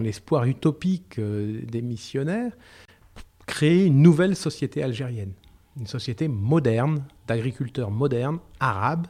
l'espoir 0.00 0.44
utopique 0.44 1.18
euh, 1.18 1.60
des 1.70 1.82
missionnaires, 1.82 2.52
créer 3.46 3.86
une 3.86 4.02
nouvelle 4.02 4.36
société 4.36 4.82
algérienne, 4.82 5.32
une 5.78 5.86
société 5.86 6.28
moderne, 6.28 7.04
d'agriculteurs 7.26 7.90
modernes, 7.90 8.38
arabes, 8.60 9.06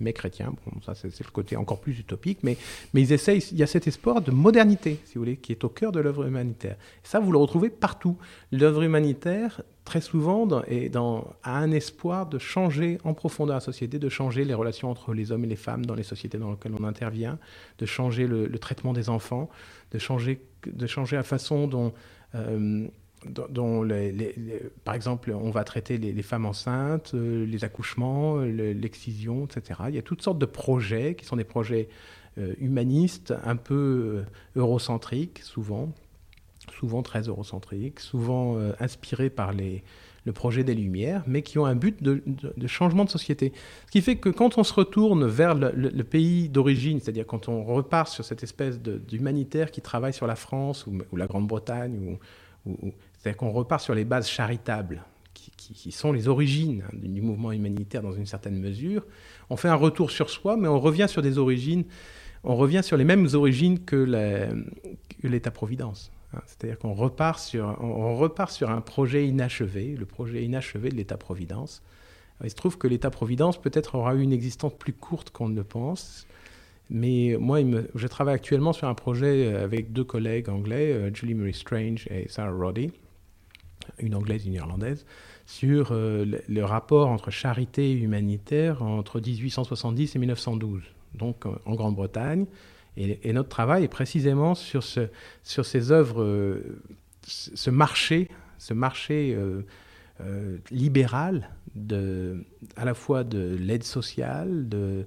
mais 0.00 0.12
chrétiens. 0.12 0.54
Bon, 0.66 0.80
ça, 0.82 0.94
c'est 0.94 1.24
le 1.24 1.30
côté 1.30 1.56
encore 1.56 1.80
plus 1.80 1.98
utopique, 1.98 2.40
mais, 2.42 2.56
mais 2.92 3.02
ils 3.02 3.12
essayent, 3.12 3.42
il 3.52 3.58
y 3.58 3.62
a 3.62 3.66
cet 3.66 3.86
espoir 3.86 4.20
de 4.20 4.30
modernité, 4.30 5.00
si 5.04 5.14
vous 5.14 5.22
voulez, 5.22 5.36
qui 5.36 5.52
est 5.52 5.64
au 5.64 5.68
cœur 5.68 5.92
de 5.92 6.00
l'œuvre 6.00 6.26
humanitaire. 6.26 6.76
ça, 7.02 7.18
vous 7.18 7.32
le 7.32 7.38
retrouvez 7.38 7.70
partout. 7.70 8.16
L'œuvre 8.52 8.82
humanitaire, 8.82 9.62
très 9.84 10.00
souvent, 10.00 10.46
dans, 10.46 10.62
dans, 10.92 11.34
a 11.42 11.56
un 11.56 11.70
espoir 11.70 12.26
de 12.26 12.38
changer 12.38 12.98
en 13.04 13.14
profondeur 13.14 13.56
la 13.56 13.60
société, 13.60 13.98
de 13.98 14.08
changer 14.08 14.44
les 14.44 14.54
relations 14.54 14.90
entre 14.90 15.14
les 15.14 15.32
hommes 15.32 15.44
et 15.44 15.48
les 15.48 15.56
femmes 15.56 15.86
dans 15.86 15.94
les 15.94 16.02
sociétés 16.02 16.38
dans 16.38 16.50
lesquelles 16.50 16.74
on 16.78 16.84
intervient, 16.84 17.38
de 17.78 17.86
changer 17.86 18.26
le, 18.26 18.50
traitement 18.58 18.92
des 18.92 19.08
enfants, 19.08 19.48
de 19.92 19.98
changer, 19.98 20.40
de 20.66 20.86
changer 20.86 21.16
la 21.16 21.22
façon 21.22 21.66
dont... 21.68 21.92
Euh, 22.34 22.88
dont 23.30 23.86
par 24.84 24.94
exemple, 24.94 25.32
on 25.32 25.50
va 25.50 25.64
traiter 25.64 25.98
les, 25.98 26.22
femmes 26.22 26.46
enceintes, 26.46 27.12
euh, 27.14 27.44
les 27.46 27.64
accouchements, 27.64 28.38
l'excision, 28.38 29.46
etc. 29.46 29.80
Il 29.88 29.94
y 29.94 29.98
a 29.98 30.02
toutes 30.02 30.22
sortes 30.22 30.38
de 30.38 30.46
projets 30.46 31.14
qui 31.14 31.24
sont 31.24 31.36
des 31.36 31.44
projets 31.44 31.88
euh, 32.38 32.54
humanistes, 32.58 33.34
un 33.44 33.56
peu 33.56 33.74
euh, 33.74 34.22
eurocentriques, 34.60 35.40
souvent, 35.40 35.92
souvent 36.78 37.02
très 37.02 37.22
eurocentriques, 37.22 38.00
souvent 38.00 38.58
inspirés 38.80 39.30
par 39.30 39.52
le 39.52 40.32
projet 40.32 40.64
des 40.64 40.74
Lumières, 40.74 41.22
mais 41.26 41.42
qui 41.42 41.58
ont 41.58 41.66
un 41.66 41.76
but 41.76 42.02
de, 42.02 42.20
changement 42.66 43.04
de 43.04 43.10
société. 43.10 43.52
Ce 43.86 43.92
qui 43.92 44.02
fait 44.02 44.16
que 44.16 44.28
quand 44.28 44.58
on 44.58 44.64
se 44.64 44.74
retourne 44.74 45.26
vers 45.26 45.54
le, 45.54 46.02
pays 46.02 46.48
d'origine, 46.48 47.00
c'est-à-dire 47.00 47.26
quand 47.26 47.48
on 47.48 47.62
repart 47.62 48.08
sur 48.08 48.24
cette 48.24 48.42
espèce 48.42 48.80
d'humanitaire 48.80 49.70
qui 49.70 49.80
travaille 49.80 50.12
sur 50.12 50.26
la 50.26 50.36
France 50.36 50.86
ou, 50.86 51.16
la 51.16 51.26
Grande-Bretagne 51.28 51.96
ou, 51.96 52.12
ou, 52.12 52.18
c'est-à-dire 53.18 53.36
qu'on 53.36 53.50
repart 53.50 53.82
sur 53.82 53.94
les 53.94 54.04
bases 54.04 54.28
charitables, 54.28 55.04
qui, 55.56 55.90
sont 55.90 56.12
les 56.12 56.28
origines 56.28 56.84
du 56.92 57.20
mouvement 57.20 57.50
humanitaire 57.50 58.02
dans 58.02 58.12
une 58.12 58.26
certaine 58.26 58.58
mesure. 58.58 59.04
On 59.50 59.56
fait 59.56 59.68
un 59.68 59.74
retour 59.74 60.10
sur 60.10 60.30
soi, 60.30 60.56
mais 60.56 60.68
on 60.68 60.78
revient 60.78 61.06
sur 61.08 61.22
des 61.22 61.38
origines. 61.38 61.84
on 62.44 62.56
revient 62.56 62.82
sur 62.84 62.96
les 62.96 63.04
mêmes 63.04 63.26
origines 63.34 63.80
que 63.80 64.06
l'État-providence. 65.22 66.12
Hein. 66.34 66.40
C'est-à-dire 66.46 66.78
qu'on 66.78 66.94
repart, 66.94 67.40
sur, 67.40 67.76
on 67.80 68.16
repart 68.16 68.50
sur 68.50 68.70
un 68.70 68.80
projet 68.80 69.26
inachevé, 69.26 69.96
le 69.96 70.06
projet 70.06 70.44
inachevé 70.44 70.90
de 70.90 70.94
l'État-providence. 70.94 71.82
Il 72.44 72.50
se 72.50 72.54
trouve 72.54 72.76
que 72.78 72.86
l'État-providence 72.86 73.60
peut-être 73.60 73.94
aura 73.94 74.14
eu 74.14 74.20
une 74.20 74.32
existence 74.32 74.74
plus 74.74 74.92
courte 74.92 75.30
qu'on 75.30 75.48
ne 75.48 75.56
le 75.56 75.64
pense. 75.64 76.26
Mais 76.88 77.36
moi, 77.38 77.60
je 77.94 78.06
travaille 78.06 78.34
actuellement 78.34 78.72
sur 78.72 78.86
un 78.86 78.94
projet 78.94 79.54
avec 79.54 79.92
deux 79.92 80.04
collègues 80.04 80.48
anglais, 80.48 80.92
euh, 80.92 81.10
Julie 81.12 81.34
Marie 81.34 81.54
Strange 81.54 82.06
et 82.10 82.28
Sarah 82.28 82.52
Roddy, 82.52 82.92
une 83.98 84.14
anglaise 84.14 84.44
et 84.44 84.48
une 84.48 84.54
irlandaise, 84.54 85.04
sur 85.46 85.88
euh, 85.90 86.24
le, 86.46 86.64
rapport 86.64 87.08
entre 87.08 87.30
charité 87.30 87.90
et 87.90 87.94
humanitaire 87.94 88.82
entre 88.82 89.20
1870 89.20 90.14
et 90.14 90.18
1912, 90.20 90.82
donc 91.14 91.44
en 91.46 91.74
Grande-Bretagne. 91.74 92.46
Et, 92.96 93.32
notre 93.32 93.50
travail 93.50 93.84
est 93.84 93.88
précisément 93.88 94.54
sur, 94.54 94.82
ce, 94.82 95.08
sur 95.42 95.66
ces 95.66 95.92
œuvres, 95.92 96.22
euh, 96.22 96.80
ce 97.22 97.68
marché, 97.68 98.28
ce 98.58 98.72
marché 98.72 99.36
libéral 100.70 101.50
à 102.76 102.84
la 102.86 102.94
fois 102.94 103.22
de 103.22 103.54
l'aide 103.60 103.82
sociale, 103.82 104.66
de, 104.66 105.04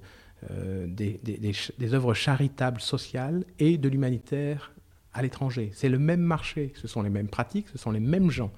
euh, 0.50 0.86
des, 0.86 1.94
œuvres 1.94 2.14
charitables 2.14 2.80
sociales 2.80 3.44
et 3.58 3.76
de 3.76 3.88
l'humanitaire 3.90 4.72
à 5.12 5.20
l'étranger. 5.20 5.70
C'est 5.74 5.90
le 5.90 5.98
même 5.98 6.20
marché, 6.20 6.72
ce 6.76 6.88
sont 6.88 7.02
les 7.02 7.10
mêmes 7.10 7.28
pratiques, 7.28 7.68
ce 7.68 7.76
sont 7.76 7.90
les 7.90 8.00
mêmes 8.00 8.30
gens, 8.30 8.50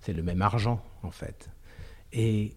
c'est 0.00 0.12
le 0.12 0.22
même 0.22 0.42
argent 0.42 0.84
en 1.02 1.10
fait. 1.10 1.50
Et 2.12 2.52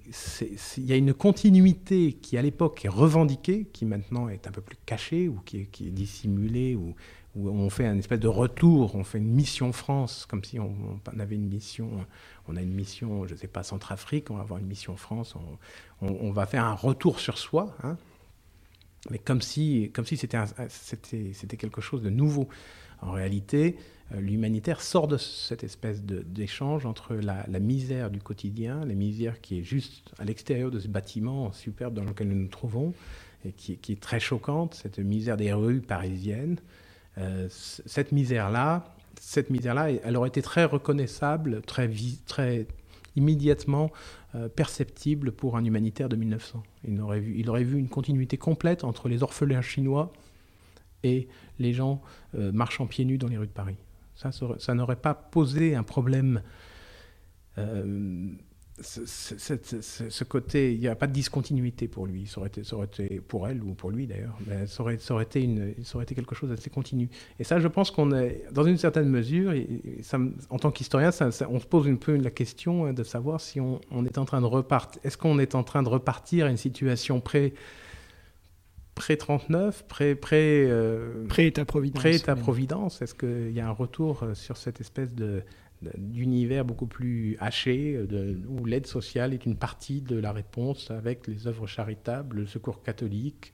il 0.77 0.85
y 0.85 0.93
a 0.93 0.95
une 0.95 1.15
continuité 1.15 2.13
qui 2.13 2.37
à 2.37 2.43
l'époque 2.43 2.85
est 2.85 2.89
revendiquée, 2.89 3.65
qui 3.73 3.85
maintenant 3.85 4.29
est 4.29 4.45
un 4.45 4.51
peu 4.51 4.61
plus 4.61 4.77
cachée 4.85 5.27
ou 5.27 5.39
qui 5.43 5.61
est, 5.61 5.65
qui 5.65 5.87
est 5.87 5.91
dissimulée, 5.91 6.75
ou, 6.75 6.93
où 7.35 7.49
on 7.49 7.71
fait 7.71 7.87
un 7.87 7.97
espèce 7.97 8.19
de 8.19 8.27
retour, 8.27 8.93
on 8.93 9.03
fait 9.03 9.17
une 9.17 9.33
mission 9.33 9.71
France, 9.73 10.27
comme 10.27 10.43
si 10.43 10.59
on, 10.59 10.99
avait 11.17 11.35
une 11.35 11.47
mission, 11.47 11.89
on 12.47 12.55
a 12.55 12.61
une 12.61 12.73
mission, 12.73 13.25
je 13.25 13.33
ne 13.33 13.39
sais 13.39 13.47
pas, 13.47 13.63
Centrafrique, 13.63 14.29
on 14.29 14.35
va 14.35 14.41
avoir 14.41 14.59
une 14.59 14.67
mission 14.67 14.95
France, 14.97 15.33
on, 16.01 16.07
on 16.07 16.31
va 16.31 16.45
faire 16.45 16.63
un 16.63 16.75
retour 16.75 17.19
sur 17.19 17.39
soi. 17.39 17.75
Hein, 17.81 17.97
mais 19.09 19.19
comme 19.19 19.41
si, 19.41 19.91
comme 19.93 20.05
si 20.05 20.17
c'était, 20.17 20.39
c'était, 20.69 21.57
quelque 21.57 21.81
chose 21.81 22.01
de 22.01 22.09
nouveau. 22.09 22.47
En 23.01 23.11
réalité, 23.11 23.77
euh, 24.13 24.19
l'humanitaire 24.19 24.81
sort 24.81 25.07
de 25.07 25.17
cette 25.17 25.63
espèce 25.63 26.01
d'échange 26.03 26.85
entre 26.85 27.15
la, 27.15 27.45
misère 27.59 28.09
du 28.09 28.19
quotidien, 28.19 28.83
la 28.85 28.95
misère 28.95 29.39
qui 29.39 29.59
est 29.59 29.63
juste 29.63 30.11
à 30.17 30.25
l'extérieur 30.25 30.71
de 30.71 30.79
ce 30.79 30.87
bâtiment 30.87 31.51
superbe 31.51 31.93
dans 31.93 32.03
lequel 32.03 32.27
nous 32.29 32.35
nous 32.35 32.47
trouvons, 32.47 32.93
et 33.45 33.51
qui, 33.51 33.91
est 33.91 34.01
très 34.01 34.19
choquante, 34.19 34.73
cette 34.73 34.99
misère 34.99 35.37
des 35.37 35.53
rues 35.53 35.81
parisiennes. 35.81 36.57
Euh, 37.17 37.47
cette 37.49 38.11
misère-là, 38.11 38.95
cette 39.19 39.49
misère-là, 39.49 39.91
elle 39.91 40.17
aurait 40.17 40.29
été 40.29 40.41
très 40.41 40.65
reconnaissable, 40.65 41.61
très, 41.61 41.89
très 42.25 42.67
immédiatement 43.17 43.91
euh, 44.35 44.47
perceptible 44.47 45.33
pour 45.33 45.57
un 45.57 45.65
humanitaire 45.65 46.07
de 46.07 46.15
1900. 46.15 46.63
Il 46.87 47.01
aurait, 47.01 47.19
vu, 47.19 47.79
une 47.79 47.89
continuité 47.89 48.37
complète 48.37 48.83
entre 48.83 49.09
les 49.09 49.23
orphelins 49.23 49.61
chinois 49.61 50.13
et 51.03 51.27
les 51.59 51.73
gens 51.73 52.01
euh, 52.35 52.51
marchant 52.51 52.85
pieds 52.85 53.03
nus 53.03 53.17
dans 53.17 53.27
les 53.27 53.37
rues 53.37 53.47
de 53.47 53.51
Paris. 53.51 53.77
Ça, 54.15 54.31
ça 54.31 54.73
n'aurait 54.73 54.95
pas 54.95 55.13
posé 55.13 55.75
un 55.75 55.83
problème 55.83 56.41
euh, 57.57 58.29
ce, 58.79 60.23
côté, 60.23 60.73
il 60.73 60.79
n'y 60.79 60.87
a 60.87 60.95
pas 60.95 61.07
de 61.07 61.11
discontinuité 61.11 61.87
pour 61.87 62.05
lui. 62.05 62.27
Ça 62.27 62.39
aurait, 62.39 62.47
été, 62.47 62.63
ça 62.63 62.75
aurait 62.75 62.85
été 62.85 63.19
pour 63.21 63.47
elle 63.47 63.63
ou 63.63 63.73
pour 63.73 63.89
lui 63.89 64.05
d'ailleurs, 64.05 64.37
mais 64.45 64.67
ça 64.67 64.83
aurait, 64.83 64.97
ça 64.99 65.15
aurait, 65.15 65.23
été 65.23 65.41
une, 65.41 65.73
ça 65.83 65.95
aurait 65.95 66.03
été 66.03 66.13
quelque 66.13 66.35
chose 66.35 66.49
d'assez 66.49 66.69
continu. 66.69 67.09
Et 67.39 67.43
ça, 67.43 67.59
je 67.59 67.67
pense 67.67 67.89
qu'on 67.89 68.11
est, 68.11 68.43
dans 68.51 68.63
une 68.63 68.77
certaine 68.77 69.09
mesure, 69.09 69.53
ça, 70.01 70.19
en 70.49 70.59
tant 70.59 70.71
qu'historien, 70.71 71.09
on 71.49 71.59
se 71.59 71.65
pose 71.65 71.87
un 71.87 71.95
peu 71.95 72.15
la 72.17 72.29
question 72.29 72.85
hein, 72.85 72.93
de 72.93 73.03
savoir 73.03 73.41
si 73.41 73.59
on, 73.59 73.81
on 73.89 74.05
est 74.05 74.17
en 74.17 74.25
train 74.25 74.41
de 74.41 74.45
repartir. 74.45 75.01
Est-ce 75.03 75.17
qu'on 75.17 75.39
est 75.39 75.55
en 75.55 75.63
train 75.63 75.81
de 75.81 75.89
repartir 75.89 76.45
à 76.45 76.49
une 76.49 76.57
situation 76.57 77.19
pré 77.19 77.53
pré-39, 78.97 79.83
pré, 79.87 80.15
pré, 80.15 80.65
euh, 80.67 81.27
pré-État-providence. 81.29 82.01
Pré-État-providence? 82.01 83.01
Est-ce 83.03 83.13
qu'il 83.13 83.51
y 83.51 83.59
a 83.59 83.67
un 83.67 83.71
retour 83.71 84.23
euh, 84.23 84.33
sur 84.33 84.57
cette 84.57 84.81
espèce 84.81 85.13
de, 85.13 85.43
d'univers 85.81 86.65
beaucoup 86.65 86.87
plus 86.87 87.37
haché, 87.39 87.93
de, 87.93 88.37
où 88.47 88.65
l'aide 88.65 88.87
sociale 88.87 89.33
est 89.33 89.45
une 89.45 89.55
partie 89.55 90.01
de 90.01 90.17
la 90.17 90.31
réponse 90.31 90.91
avec 90.91 91.27
les 91.27 91.47
œuvres 91.47 91.67
charitables, 91.67 92.37
le 92.37 92.45
secours 92.47 92.81
catholique, 92.81 93.53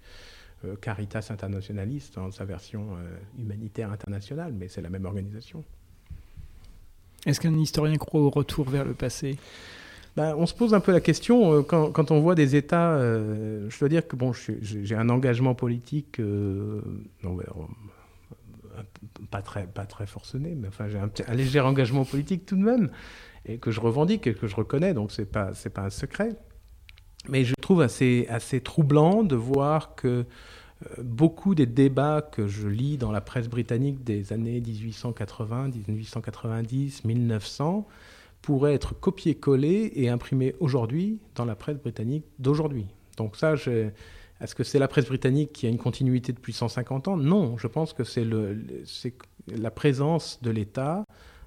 euh, 0.65 0.75
Caritas 0.75 1.27
internationaliste 1.29 2.15
dans 2.15 2.31
sa 2.31 2.45
version 2.45 2.87
euh, 2.93 3.17
humanitaire 3.37 3.91
internationale, 3.91 4.53
mais 4.57 4.69
c'est 4.69 4.81
la 4.81 4.89
même 4.89 5.05
organisation. 5.05 5.63
Est-ce 7.25 7.41
qu'un 7.41 7.57
historien 7.57 7.97
croit 7.97 8.21
au 8.21 8.29
retour 8.29 8.69
vers 8.69 8.85
le 8.85 8.93
passé? 8.93 9.37
Ben, 10.15 10.35
on 10.37 10.45
se 10.45 10.53
pose 10.53 10.73
un 10.73 10.79
peu 10.79 10.91
la 10.93 11.01
question 11.01 11.53
euh, 11.53 11.61
quand, 11.63 11.91
quand, 11.91 12.11
on 12.11 12.21
voit 12.21 12.35
des 12.35 12.55
États. 12.55 12.97
je 12.97 13.77
dois 13.77 13.89
dire 13.89 14.07
que 14.07 14.15
bon, 14.15 14.31
j'ai 14.31 14.95
un 14.95 15.09
engagement 15.09 15.55
politique. 15.55 16.19
Non, 16.19 17.37
pas 19.31 19.41
très, 19.41 19.67
pas 19.67 19.85
très 19.85 20.05
forcené, 20.05 20.55
mais 20.55 20.67
enfin, 20.67 20.87
j'ai 20.87 20.97
un, 20.97 21.33
léger 21.33 21.59
engagement 21.59 22.05
politique 22.05 22.45
tout 22.45 22.55
de 22.55 22.63
même, 22.63 22.89
et 23.45 23.57
que 23.57 23.71
je 23.71 23.79
revendique 23.79 24.27
et 24.27 24.33
que 24.33 24.47
je 24.47 24.55
reconnais, 24.55 24.93
donc 24.93 25.11
c'est 25.11 25.25
pas, 25.25 25.53
c'est 25.53 25.69
pas 25.69 25.83
un 25.83 25.89
secret. 25.89 26.35
Mais 27.29 27.45
je 27.45 27.53
trouve 27.55 27.81
assez, 27.81 28.25
assez 28.29 28.61
troublant 28.61 29.23
de 29.23 29.35
voir 29.35 29.95
que 29.95 30.07
euh, 30.07 31.03
beaucoup 31.03 31.55
des 31.55 31.65
débats 31.65 32.21
que 32.21 32.47
je 32.47 32.67
lis 32.67 32.97
dans 32.97 33.11
la 33.11 33.21
presse 33.21 33.47
britannique 33.47 34.03
des 34.03 34.33
années 34.33 34.59
1880, 34.59 35.69
1890, 35.87 37.05
1900 37.05 37.87
pourraient 38.41 38.73
être 38.73 38.93
copiés-collés 38.99 39.91
et 39.95 40.09
imprimés 40.09 40.53
aujourd'hui 40.59 41.19
dans 41.35 41.45
la 41.45 41.55
presse 41.55 41.77
britannique 41.77 42.25
d'aujourd'hui. 42.39 42.87
Donc 43.15 43.37
ça, 43.37 43.55
je, 43.55 43.89
est-ce 44.41 44.55
que 44.55 44.63
c'est 44.63 44.79
la 44.79 44.87
presse 44.87 45.05
britannique 45.05 45.53
qui 45.53 45.67
a 45.67 45.69
une 45.69 45.77
continuité 45.77 46.33
depuis 46.33 46.53
150 46.53 47.07
ans? 47.07 47.17
Non, 47.17 47.57
je 47.57 47.67
pense 47.67 47.93
que 47.93 48.03
c'est 48.03 48.25
la 49.47 49.71
présence 49.71 50.41
de 50.41 50.51
l'État 50.51 51.05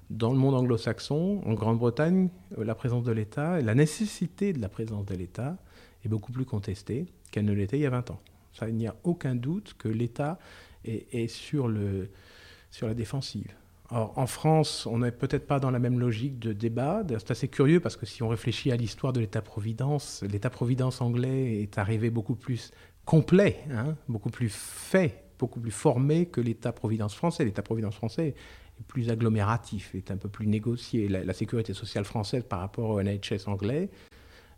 dans 0.09 0.31
le 0.31 0.37
monde 0.37 0.55
anglo-saxon, 0.55 1.41
en 1.45 1.53
Grande-Bretagne, 1.53 2.29
euh, 2.57 2.63
la 2.63 2.75
présence 2.75 3.03
de 3.03 3.11
l'État, 3.11 3.61
la 3.61 3.75
nécessité 3.75 4.53
de 4.53 4.61
la 4.61 4.69
présence 4.69 5.05
de 5.05 5.15
l'État 5.15 5.57
est 6.05 6.07
beaucoup 6.07 6.31
plus 6.31 6.45
contestée 6.45 7.07
qu'elle 7.31 7.45
ne 7.45 7.53
l'était 7.53 7.77
il 7.77 7.81
y 7.81 7.85
a 7.85 7.89
20 7.89 8.11
ans. 8.11 8.19
Ça, 8.53 8.69
il 8.69 8.75
n'y 8.75 8.87
a 8.87 8.95
aucun 9.03 9.35
doute 9.35 9.75
que 9.77 9.89
l'État 9.89 10.39
est, 10.85 11.27
sur 11.27 11.67
la 11.67 12.93
défensive. 12.93 13.53
En 13.89 14.27
France, 14.27 14.85
on 14.85 14.97
n'est 14.97 15.13
peut-être 15.13 15.47
pas 15.47 15.61
dans 15.61 15.71
la 15.71 15.79
même 15.79 15.97
logique 15.97 16.39
de 16.39 16.51
débat. 16.51 17.03
C'est 17.07 17.31
assez 17.31 17.47
curieux 17.47 17.79
parce 17.79 17.95
que 17.95 18.05
si 18.05 18.21
on 18.21 18.27
réfléchit 18.27 18.69
à 18.73 18.75
l'histoire 18.75 19.13
de 19.13 19.21
l'État-providence, 19.21 20.23
l'État-providence 20.29 20.99
anglais 20.99 21.61
est 21.61 21.77
arrivé 21.77 22.09
beaucoup 22.09 22.35
plus 22.35 22.71
complet, 23.05 23.63
hein, 23.71 23.95
beaucoup 24.09 24.29
plus 24.29 24.49
fait, 24.49 25.23
beaucoup 25.39 25.61
plus 25.61 25.71
formé 25.71 26.25
que 26.25 26.41
l'État-providence 26.41 27.15
français. 27.15 27.45
L'État-providence 27.45 27.95
français 27.95 28.35
est 28.77 28.83
plus 28.87 29.09
agglomératif, 29.09 29.95
est 29.95 30.11
un 30.11 30.17
peu 30.17 30.27
plus 30.27 30.47
négocié. 30.47 31.07
La, 31.07 31.33
sécurité 31.33 31.73
sociale 31.73 32.03
française 32.03 32.43
par 32.43 32.59
rapport 32.59 32.89
au 32.89 33.01
NHS 33.01 33.47
anglais 33.47 33.89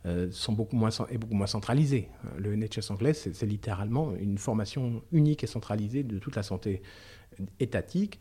euh, 0.07 0.31
sont 0.31 0.53
beaucoup 0.53 0.75
moins, 0.75 0.89
est 1.07 1.19
beaucoup 1.19 1.35
moins 1.35 1.45
centralisée. 1.45 2.09
Le 2.35 2.55
NHS 2.55 2.89
anglais, 2.89 3.13
c'est 3.13 3.45
littéralement 3.45 4.15
une 4.15 4.39
formation 4.39 5.03
unique 5.11 5.43
et 5.43 5.47
centralisée 5.47 6.01
de 6.01 6.17
toute 6.17 6.35
la 6.35 6.41
santé 6.41 6.81
étatique. 7.59 8.19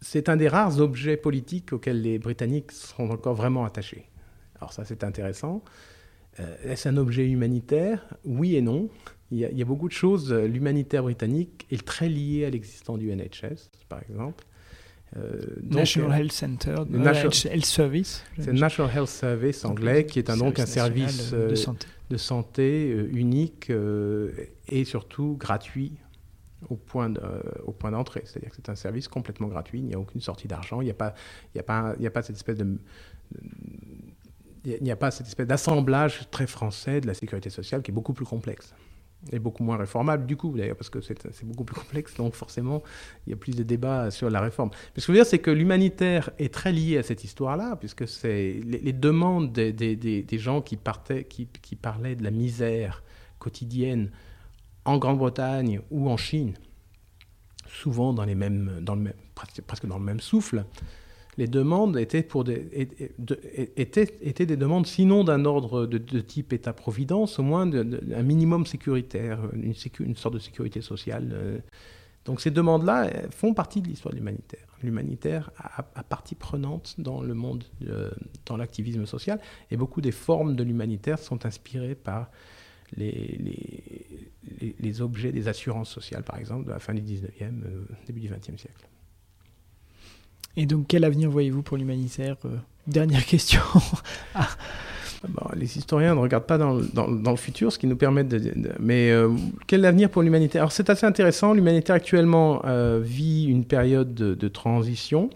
C'est 0.00 0.28
un 0.28 0.36
des 0.36 0.48
rares 0.48 0.80
objets 0.80 1.16
politiques 1.16 1.72
auxquels 1.72 2.02
les 2.02 2.18
Britanniques 2.18 2.72
sont 2.72 3.10
encore 3.10 3.34
vraiment 3.34 3.64
attachés. 3.64 4.08
Alors 4.60 4.72
ça, 4.72 4.84
c'est 4.84 5.04
intéressant. 5.04 5.62
Euh, 6.40 6.56
est-ce 6.64 6.88
un 6.88 6.96
objet 6.96 7.28
humanitaire? 7.28 8.06
Oui 8.24 8.56
et 8.56 8.62
non. 8.62 8.88
Il 9.30 9.38
y, 9.38 9.62
a, 9.62 9.64
beaucoup 9.66 9.88
de 9.88 9.92
choses. 9.92 10.32
L'humanitaire 10.32 11.02
britannique 11.02 11.66
est 11.70 11.84
très 11.84 12.08
lié 12.08 12.46
à 12.46 12.50
l'existence 12.50 12.98
du 12.98 13.14
NHS, 13.14 13.68
par 13.86 14.00
exemple. 14.00 14.46
Euh, 15.18 15.38
National 15.62 16.18
Health 16.18 16.32
Center, 16.32 16.76
National 16.88 17.32
Health 17.52 17.66
Service. 17.66 18.24
C'est 18.38 18.46
le 18.46 18.58
National 18.58 18.96
Health 18.96 19.08
Service 19.08 19.64
anglais, 19.66 20.06
qui 20.06 20.18
est 20.18 20.30
un, 20.30 20.38
donc 20.38 20.58
un 20.58 20.64
service 20.64 21.32
de 21.32 21.54
santé, 21.54 21.86
de 22.08 22.16
santé 22.16 22.88
unique 23.12 23.70
et 24.70 24.84
surtout 24.84 25.36
gratuit 25.38 25.92
au 26.68 26.76
point 26.76 27.08
d'entrée. 27.08 28.22
C'est-à-dire 28.24 28.50
que 28.50 28.56
c'est 28.56 28.68
un 28.68 28.74
service 28.74 29.08
complètement 29.08 29.48
gratuit, 29.48 29.78
il 29.78 29.86
n'y 29.86 29.94
a 29.94 29.98
aucune 29.98 30.20
sortie 30.20 30.48
d'argent, 30.48 30.80
il 30.80 30.84
n'y 30.84 30.90
a, 30.90 30.94
pas, 30.94 31.14
a, 31.56 31.58
a 31.58 32.10
pas 32.10 32.22
cette 32.22 32.36
espèce 32.36 32.58
de 32.58 32.78
il 34.64 34.82
n'y 34.82 34.90
a 34.90 34.96
pas 34.96 35.10
cette 35.10 35.26
espèce 35.26 35.46
d'assemblage 35.46 36.28
très 36.30 36.46
français 36.46 37.00
de 37.00 37.06
la 37.06 37.14
sécurité 37.14 37.50
sociale 37.50 37.82
qui 37.82 37.90
est 37.90 37.94
beaucoup 37.94 38.12
plus 38.12 38.24
complexe 38.24 38.74
et 39.32 39.38
beaucoup 39.38 39.64
moins 39.64 39.76
réformable 39.76 40.26
du 40.26 40.36
coup 40.36 40.56
d'ailleurs 40.56 40.76
parce 40.76 40.90
que 40.90 41.00
c'est 41.00 41.44
beaucoup 41.44 41.64
plus 41.64 41.74
complexe 41.80 42.14
donc 42.14 42.34
forcément 42.34 42.82
il 43.26 43.30
y 43.30 43.32
a 43.32 43.36
plus 43.36 43.54
de 43.54 43.62
débats 43.62 44.10
sur 44.10 44.30
la 44.30 44.40
réforme. 44.40 44.70
Mais 44.94 45.00
ce 45.00 45.06
que 45.06 45.12
je 45.12 45.18
veux 45.18 45.18
dire 45.18 45.26
c'est 45.26 45.38
que 45.38 45.50
l'humanitaire 45.50 46.30
est 46.38 46.52
très 46.52 46.72
lié 46.72 46.98
à 46.98 47.02
cette 47.02 47.24
histoire-là 47.24 47.76
puisque 47.76 48.06
c'est 48.06 48.60
les, 48.64 48.92
demandes 48.92 49.52
des, 49.52 49.72
des, 49.72 49.96
des, 49.96 50.38
gens 50.38 50.60
qui, 50.60 50.76
partaient, 50.76 51.24
qui, 51.24 51.46
qui, 51.46 51.76
parlaient 51.76 52.16
de 52.16 52.22
la 52.22 52.30
misère 52.30 53.02
quotidienne 53.38 54.10
en 54.88 54.98
Grande-Bretagne 54.98 55.80
ou 55.90 56.08
en 56.08 56.16
Chine 56.16 56.54
souvent 57.68 58.12
dans 58.14 58.24
les 58.24 58.34
mêmes, 58.34 58.80
dans 58.80 58.94
le 58.94 59.02
même, 59.02 59.14
presque 59.66 59.86
dans 59.86 59.98
le 59.98 60.04
même 60.04 60.20
souffle, 60.20 60.64
les 61.36 61.46
demandes 61.46 61.96
étaient, 61.96 62.22
pour 62.22 62.42
des, 62.42 62.66
étaient, 63.76 64.18
étaient 64.22 64.46
des 64.46 64.56
demandes 64.56 64.86
sinon 64.86 65.22
d'un 65.22 65.44
ordre 65.44 65.86
de, 65.86 66.20
type 66.20 66.52
État-providence, 66.52 67.38
au 67.38 67.42
moins 67.42 67.70
un 67.70 68.22
minimum 68.22 68.66
sécuritaire, 68.66 69.38
une, 69.52 69.74
une, 70.00 70.16
sorte 70.16 70.34
de 70.34 70.40
sécurité 70.40 70.80
sociale. 70.80 71.30
Euh. 71.32 71.58
Donc 72.24 72.40
ces 72.40 72.50
demandes-là 72.50 73.10
font 73.30 73.54
partie 73.54 73.80
de 73.80 73.88
l'histoire 73.88 74.12
de 74.12 74.18
l'humanitaire. 74.18 74.66
L'humanitaire 74.82 75.50
a, 75.58 76.02
partie 76.02 76.34
prenante 76.34 76.96
dans 76.98 77.22
le 77.22 77.34
monde, 77.34 77.64
euh, 77.86 78.10
dans 78.46 78.56
l'activisme 78.56 79.06
social, 79.06 79.38
et 79.70 79.76
beaucoup 79.76 80.00
des 80.00 80.12
formes 80.12 80.56
de 80.56 80.64
l'humanitaire 80.64 81.18
sont 81.18 81.46
inspirées 81.46 81.94
par 81.94 82.30
les, 82.96 83.38
les, 83.38 84.74
les, 84.80 85.02
objets 85.02 85.32
des 85.32 85.48
assurances 85.48 85.90
sociales, 85.90 86.22
par 86.22 86.38
exemple, 86.38 86.66
de 86.66 86.70
la 86.70 86.78
fin 86.78 86.94
du 86.94 87.02
19e, 87.02 87.28
euh, 87.42 87.84
début 88.06 88.20
du 88.20 88.28
20e 88.28 88.58
siècle. 88.58 88.88
Et 90.56 90.66
donc, 90.66 90.86
quel 90.88 91.04
avenir 91.04 91.30
voyez-vous 91.30 91.62
pour 91.62 91.76
l'humanitaire 91.76 92.36
euh, 92.44 92.56
Dernière 92.86 93.24
question. 93.24 93.60
Ah. 94.34 95.50
les 95.56 95.78
historiens 95.78 96.14
ne 96.14 96.20
regardent 96.20 96.46
pas 96.46 96.58
dans, 96.58 96.74
le 96.74 97.36
futur, 97.36 97.72
ce 97.72 97.78
qui 97.80 97.88
nous 97.88 97.96
permet 97.96 98.22
de. 98.22 98.52
mais 98.78 99.10
euh, 99.10 99.34
quel 99.66 99.84
avenir 99.84 100.10
pour 100.10 100.22
l'humanitaire? 100.22 100.62
Alors, 100.62 100.70
c'est 100.70 100.90
assez 100.90 101.06
intéressant. 101.06 101.54
L'humanitaire 101.54 101.96
actuellement 101.96 102.62
vit 103.00 103.46
une 103.46 103.64
période 103.64 104.14
de, 104.14 104.48
transition, 104.48 105.28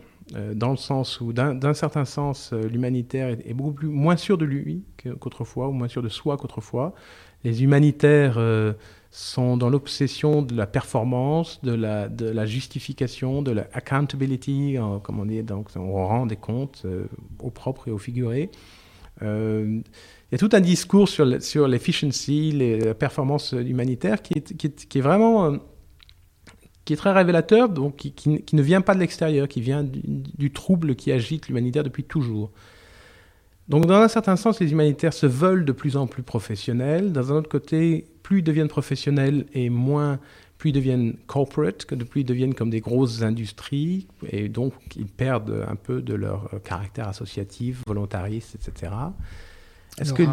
dans 0.54 0.70
le 0.70 0.76
sens 0.76 1.20
où, 1.20 1.32
d'un 1.32 1.74
certain 1.74 2.04
sens, 2.04 2.52
l'humanitaire 2.52 3.30
est, 3.30 3.44
est, 3.44 3.54
beaucoup 3.54 3.72
plus, 3.72 3.88
moins 3.88 4.16
sûr 4.16 4.38
de 4.38 4.44
lui 4.44 4.84
qu'autrefois, 5.02 5.66
ou 5.66 5.72
moins 5.72 5.88
sûr 5.88 6.00
de 6.00 6.08
soi 6.08 6.36
qu'autrefois. 6.36 6.94
Les 7.44 7.64
humanitaires 7.64 8.38
euh, 8.38 8.72
sont 9.10 9.56
dans 9.56 9.68
l'obsession 9.68 10.42
de 10.42 10.54
la 10.54 10.66
performance, 10.66 11.60
de 11.62 11.72
la, 11.72 12.46
justification, 12.46 13.42
de 13.42 13.50
la 13.50 13.66
accountability, 13.72 14.76
comme 15.02 15.20
on 15.20 15.26
dit, 15.26 15.42
donc 15.42 15.68
on 15.76 16.06
rend 16.06 16.26
des 16.26 16.36
comptes 16.36 16.82
euh, 16.84 17.06
au 17.38 17.50
propre 17.50 17.88
et 17.88 17.90
au 17.90 17.98
figuré. 17.98 18.50
Euh, 19.22 19.80
il 20.30 20.32
y 20.32 20.34
a 20.34 20.38
tout 20.38 20.50
un 20.52 20.60
discours 20.60 21.08
sur, 21.08 21.42
sur 21.42 21.68
l'efficiency, 21.68 22.52
la 22.52 22.94
performance 22.94 23.52
humanitaire 23.52 24.22
qui 24.22 24.32
est, 24.34 25.00
vraiment 25.00 25.58
qui 26.86 26.94
est 26.94 26.96
très 26.96 27.12
révélateur, 27.12 27.68
donc 27.68 27.96
qui, 27.96 28.42
ne 28.52 28.62
vient 28.62 28.80
pas 28.80 28.94
de 28.94 29.00
l'extérieur, 29.00 29.46
qui 29.46 29.60
vient 29.60 29.84
du 29.84 30.50
trouble 30.52 30.96
qui 30.96 31.12
agite 31.12 31.48
l'humanitaire 31.48 31.84
depuis 31.84 32.04
toujours. 32.04 32.50
Donc 33.68 33.86
dans 33.86 34.00
un 34.00 34.08
certain 34.08 34.36
sens, 34.36 34.60
les 34.60 34.72
humanitaires 34.72 35.12
se 35.12 35.26
veulent 35.26 35.64
de 35.64 35.72
plus 35.72 35.96
en 35.96 36.06
plus 36.06 36.22
professionnels. 36.22 37.12
Dans 37.12 37.32
un 37.32 37.36
autre 37.36 37.48
côté, 37.48 38.06
plus 38.22 38.40
ils 38.40 38.42
deviennent 38.42 38.68
professionnels 38.68 39.46
et 39.54 39.70
moins, 39.70 40.18
plus 40.58 40.70
ils 40.70 40.74
deviennent 40.74 41.16
corporate, 41.26 41.84
que 41.84 41.94
plus 41.94 42.22
ils 42.22 42.24
deviennent 42.24 42.54
comme 42.54 42.70
des 42.70 42.80
grosses 42.80 43.22
industries, 43.22 44.06
et 44.28 44.48
donc 44.48 44.74
ils 44.96 45.06
perdent 45.06 45.64
un 45.68 45.76
peu 45.76 46.02
de 46.02 46.14
leur 46.14 46.50
caractère 46.64 47.08
associatif, 47.08 47.82
volontariste, 47.86 48.54
etc. 48.56 48.92
Est-ce 49.98 50.12
que 50.12 50.24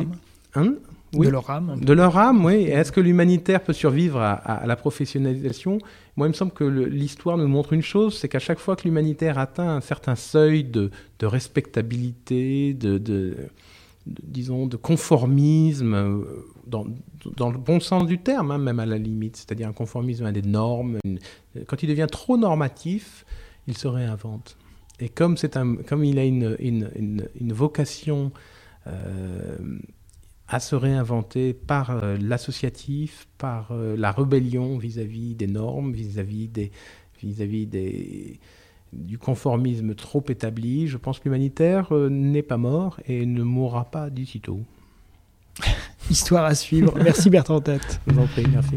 hein? 0.56 0.76
De 1.14 1.28
leur 1.28 1.50
âme. 1.50 1.80
De 1.80 1.94
leur 1.94 2.18
âme, 2.18 2.46
oui. 2.46 2.64
Est-ce 2.64 2.92
que 2.92 3.02
l'humanitaire 3.02 3.62
peut 3.64 3.74
survivre 3.74 4.22
à, 4.22 4.66
la 4.66 4.76
professionnalisation? 4.76 5.80
Moi, 6.16 6.28
il 6.28 6.30
me 6.30 6.36
semble 6.36 6.52
que 6.52 6.64
l'histoire 6.64 7.38
nous 7.38 7.48
montre 7.48 7.74
une 7.74 7.82
chose, 7.82 8.18
c'est 8.18 8.30
qu'à 8.30 8.40
chaque 8.40 8.60
fois 8.60 8.76
que 8.76 8.84
l'humanitaire 8.84 9.38
atteint 9.38 9.70
un 9.70 9.82
certain 9.82 10.16
seuil 10.16 10.64
de, 10.64 10.92
respectabilité, 11.22 12.74
de, 12.74 13.36
disons, 14.06 14.68
de 14.68 14.78
conformisme, 14.78 15.94
euh, 15.94 16.24
dans, 16.68 16.86
le 17.50 17.58
bon 17.58 17.80
sens 17.80 18.06
du 18.06 18.20
terme, 18.20 18.52
hein, 18.52 18.58
même 18.58 18.80
à 18.80 18.86
la 18.86 18.98
limite, 18.98 19.38
c'est-à-dire 19.38 19.68
un 19.68 19.74
conformisme 19.74 20.26
à 20.26 20.32
des 20.32 20.42
normes, 20.42 21.00
quand 21.68 21.84
il 21.84 21.90
devient 21.90 22.08
trop 22.10 22.38
normatif, 22.38 23.26
il 23.68 23.78
se 23.78 23.88
réinvente. 23.88 24.58
Et 25.00 25.10
comme, 25.10 25.36
un, 25.56 25.76
comme 25.78 26.04
il 26.04 26.20
a 26.20 26.26
une, 26.26 26.56
une, 26.60 27.54
vocation... 27.54 28.32
Euh, 28.88 29.58
à 30.50 30.60
se 30.60 30.76
réinventer 30.76 31.54
par 31.54 31.92
euh, 31.92 32.18
l'associatif, 32.20 33.28
par 33.38 33.72
euh, 33.72 33.96
la 33.96 34.12
rébellion 34.12 34.78
vis-à-vis 34.78 35.36
des 35.36 35.48
normes, 35.48 35.94
vis-à-vis 35.94 36.48
des, 36.48 36.72
vis-à-vis 37.22 37.68
des, 37.68 38.40
du 38.92 39.20
conformisme 39.20 39.94
trop 39.94 40.24
établi. 40.28 40.88
Je 40.88 40.98
pense 40.98 41.20
que 41.20 41.26
l'humanitaire 41.26 41.94
euh, 41.94 42.10
n'est 42.10 42.42
pas 42.42 42.58
mort 42.58 43.00
et 43.08 43.28
ne 43.28 43.44
mourra 43.44 43.86
pas 43.86 44.10
d'ici 44.10 44.42
tôt. 44.42 44.62
Histoire 46.10 46.46
à 46.46 46.56
suivre. 46.56 46.98
Merci 46.98 47.30
Bertrand 47.30 47.62
Tête. 47.62 48.02
Je 48.08 48.14
vous 48.14 48.22
en 48.22 48.28
prie, 48.28 48.46
merci. 48.52 48.76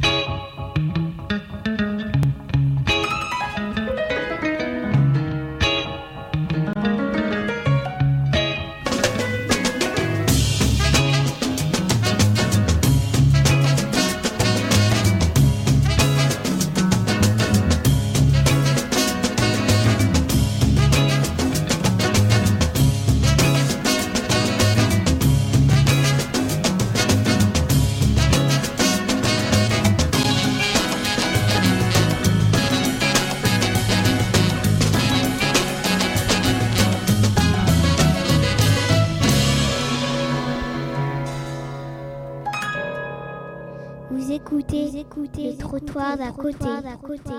côté. 46.43 47.32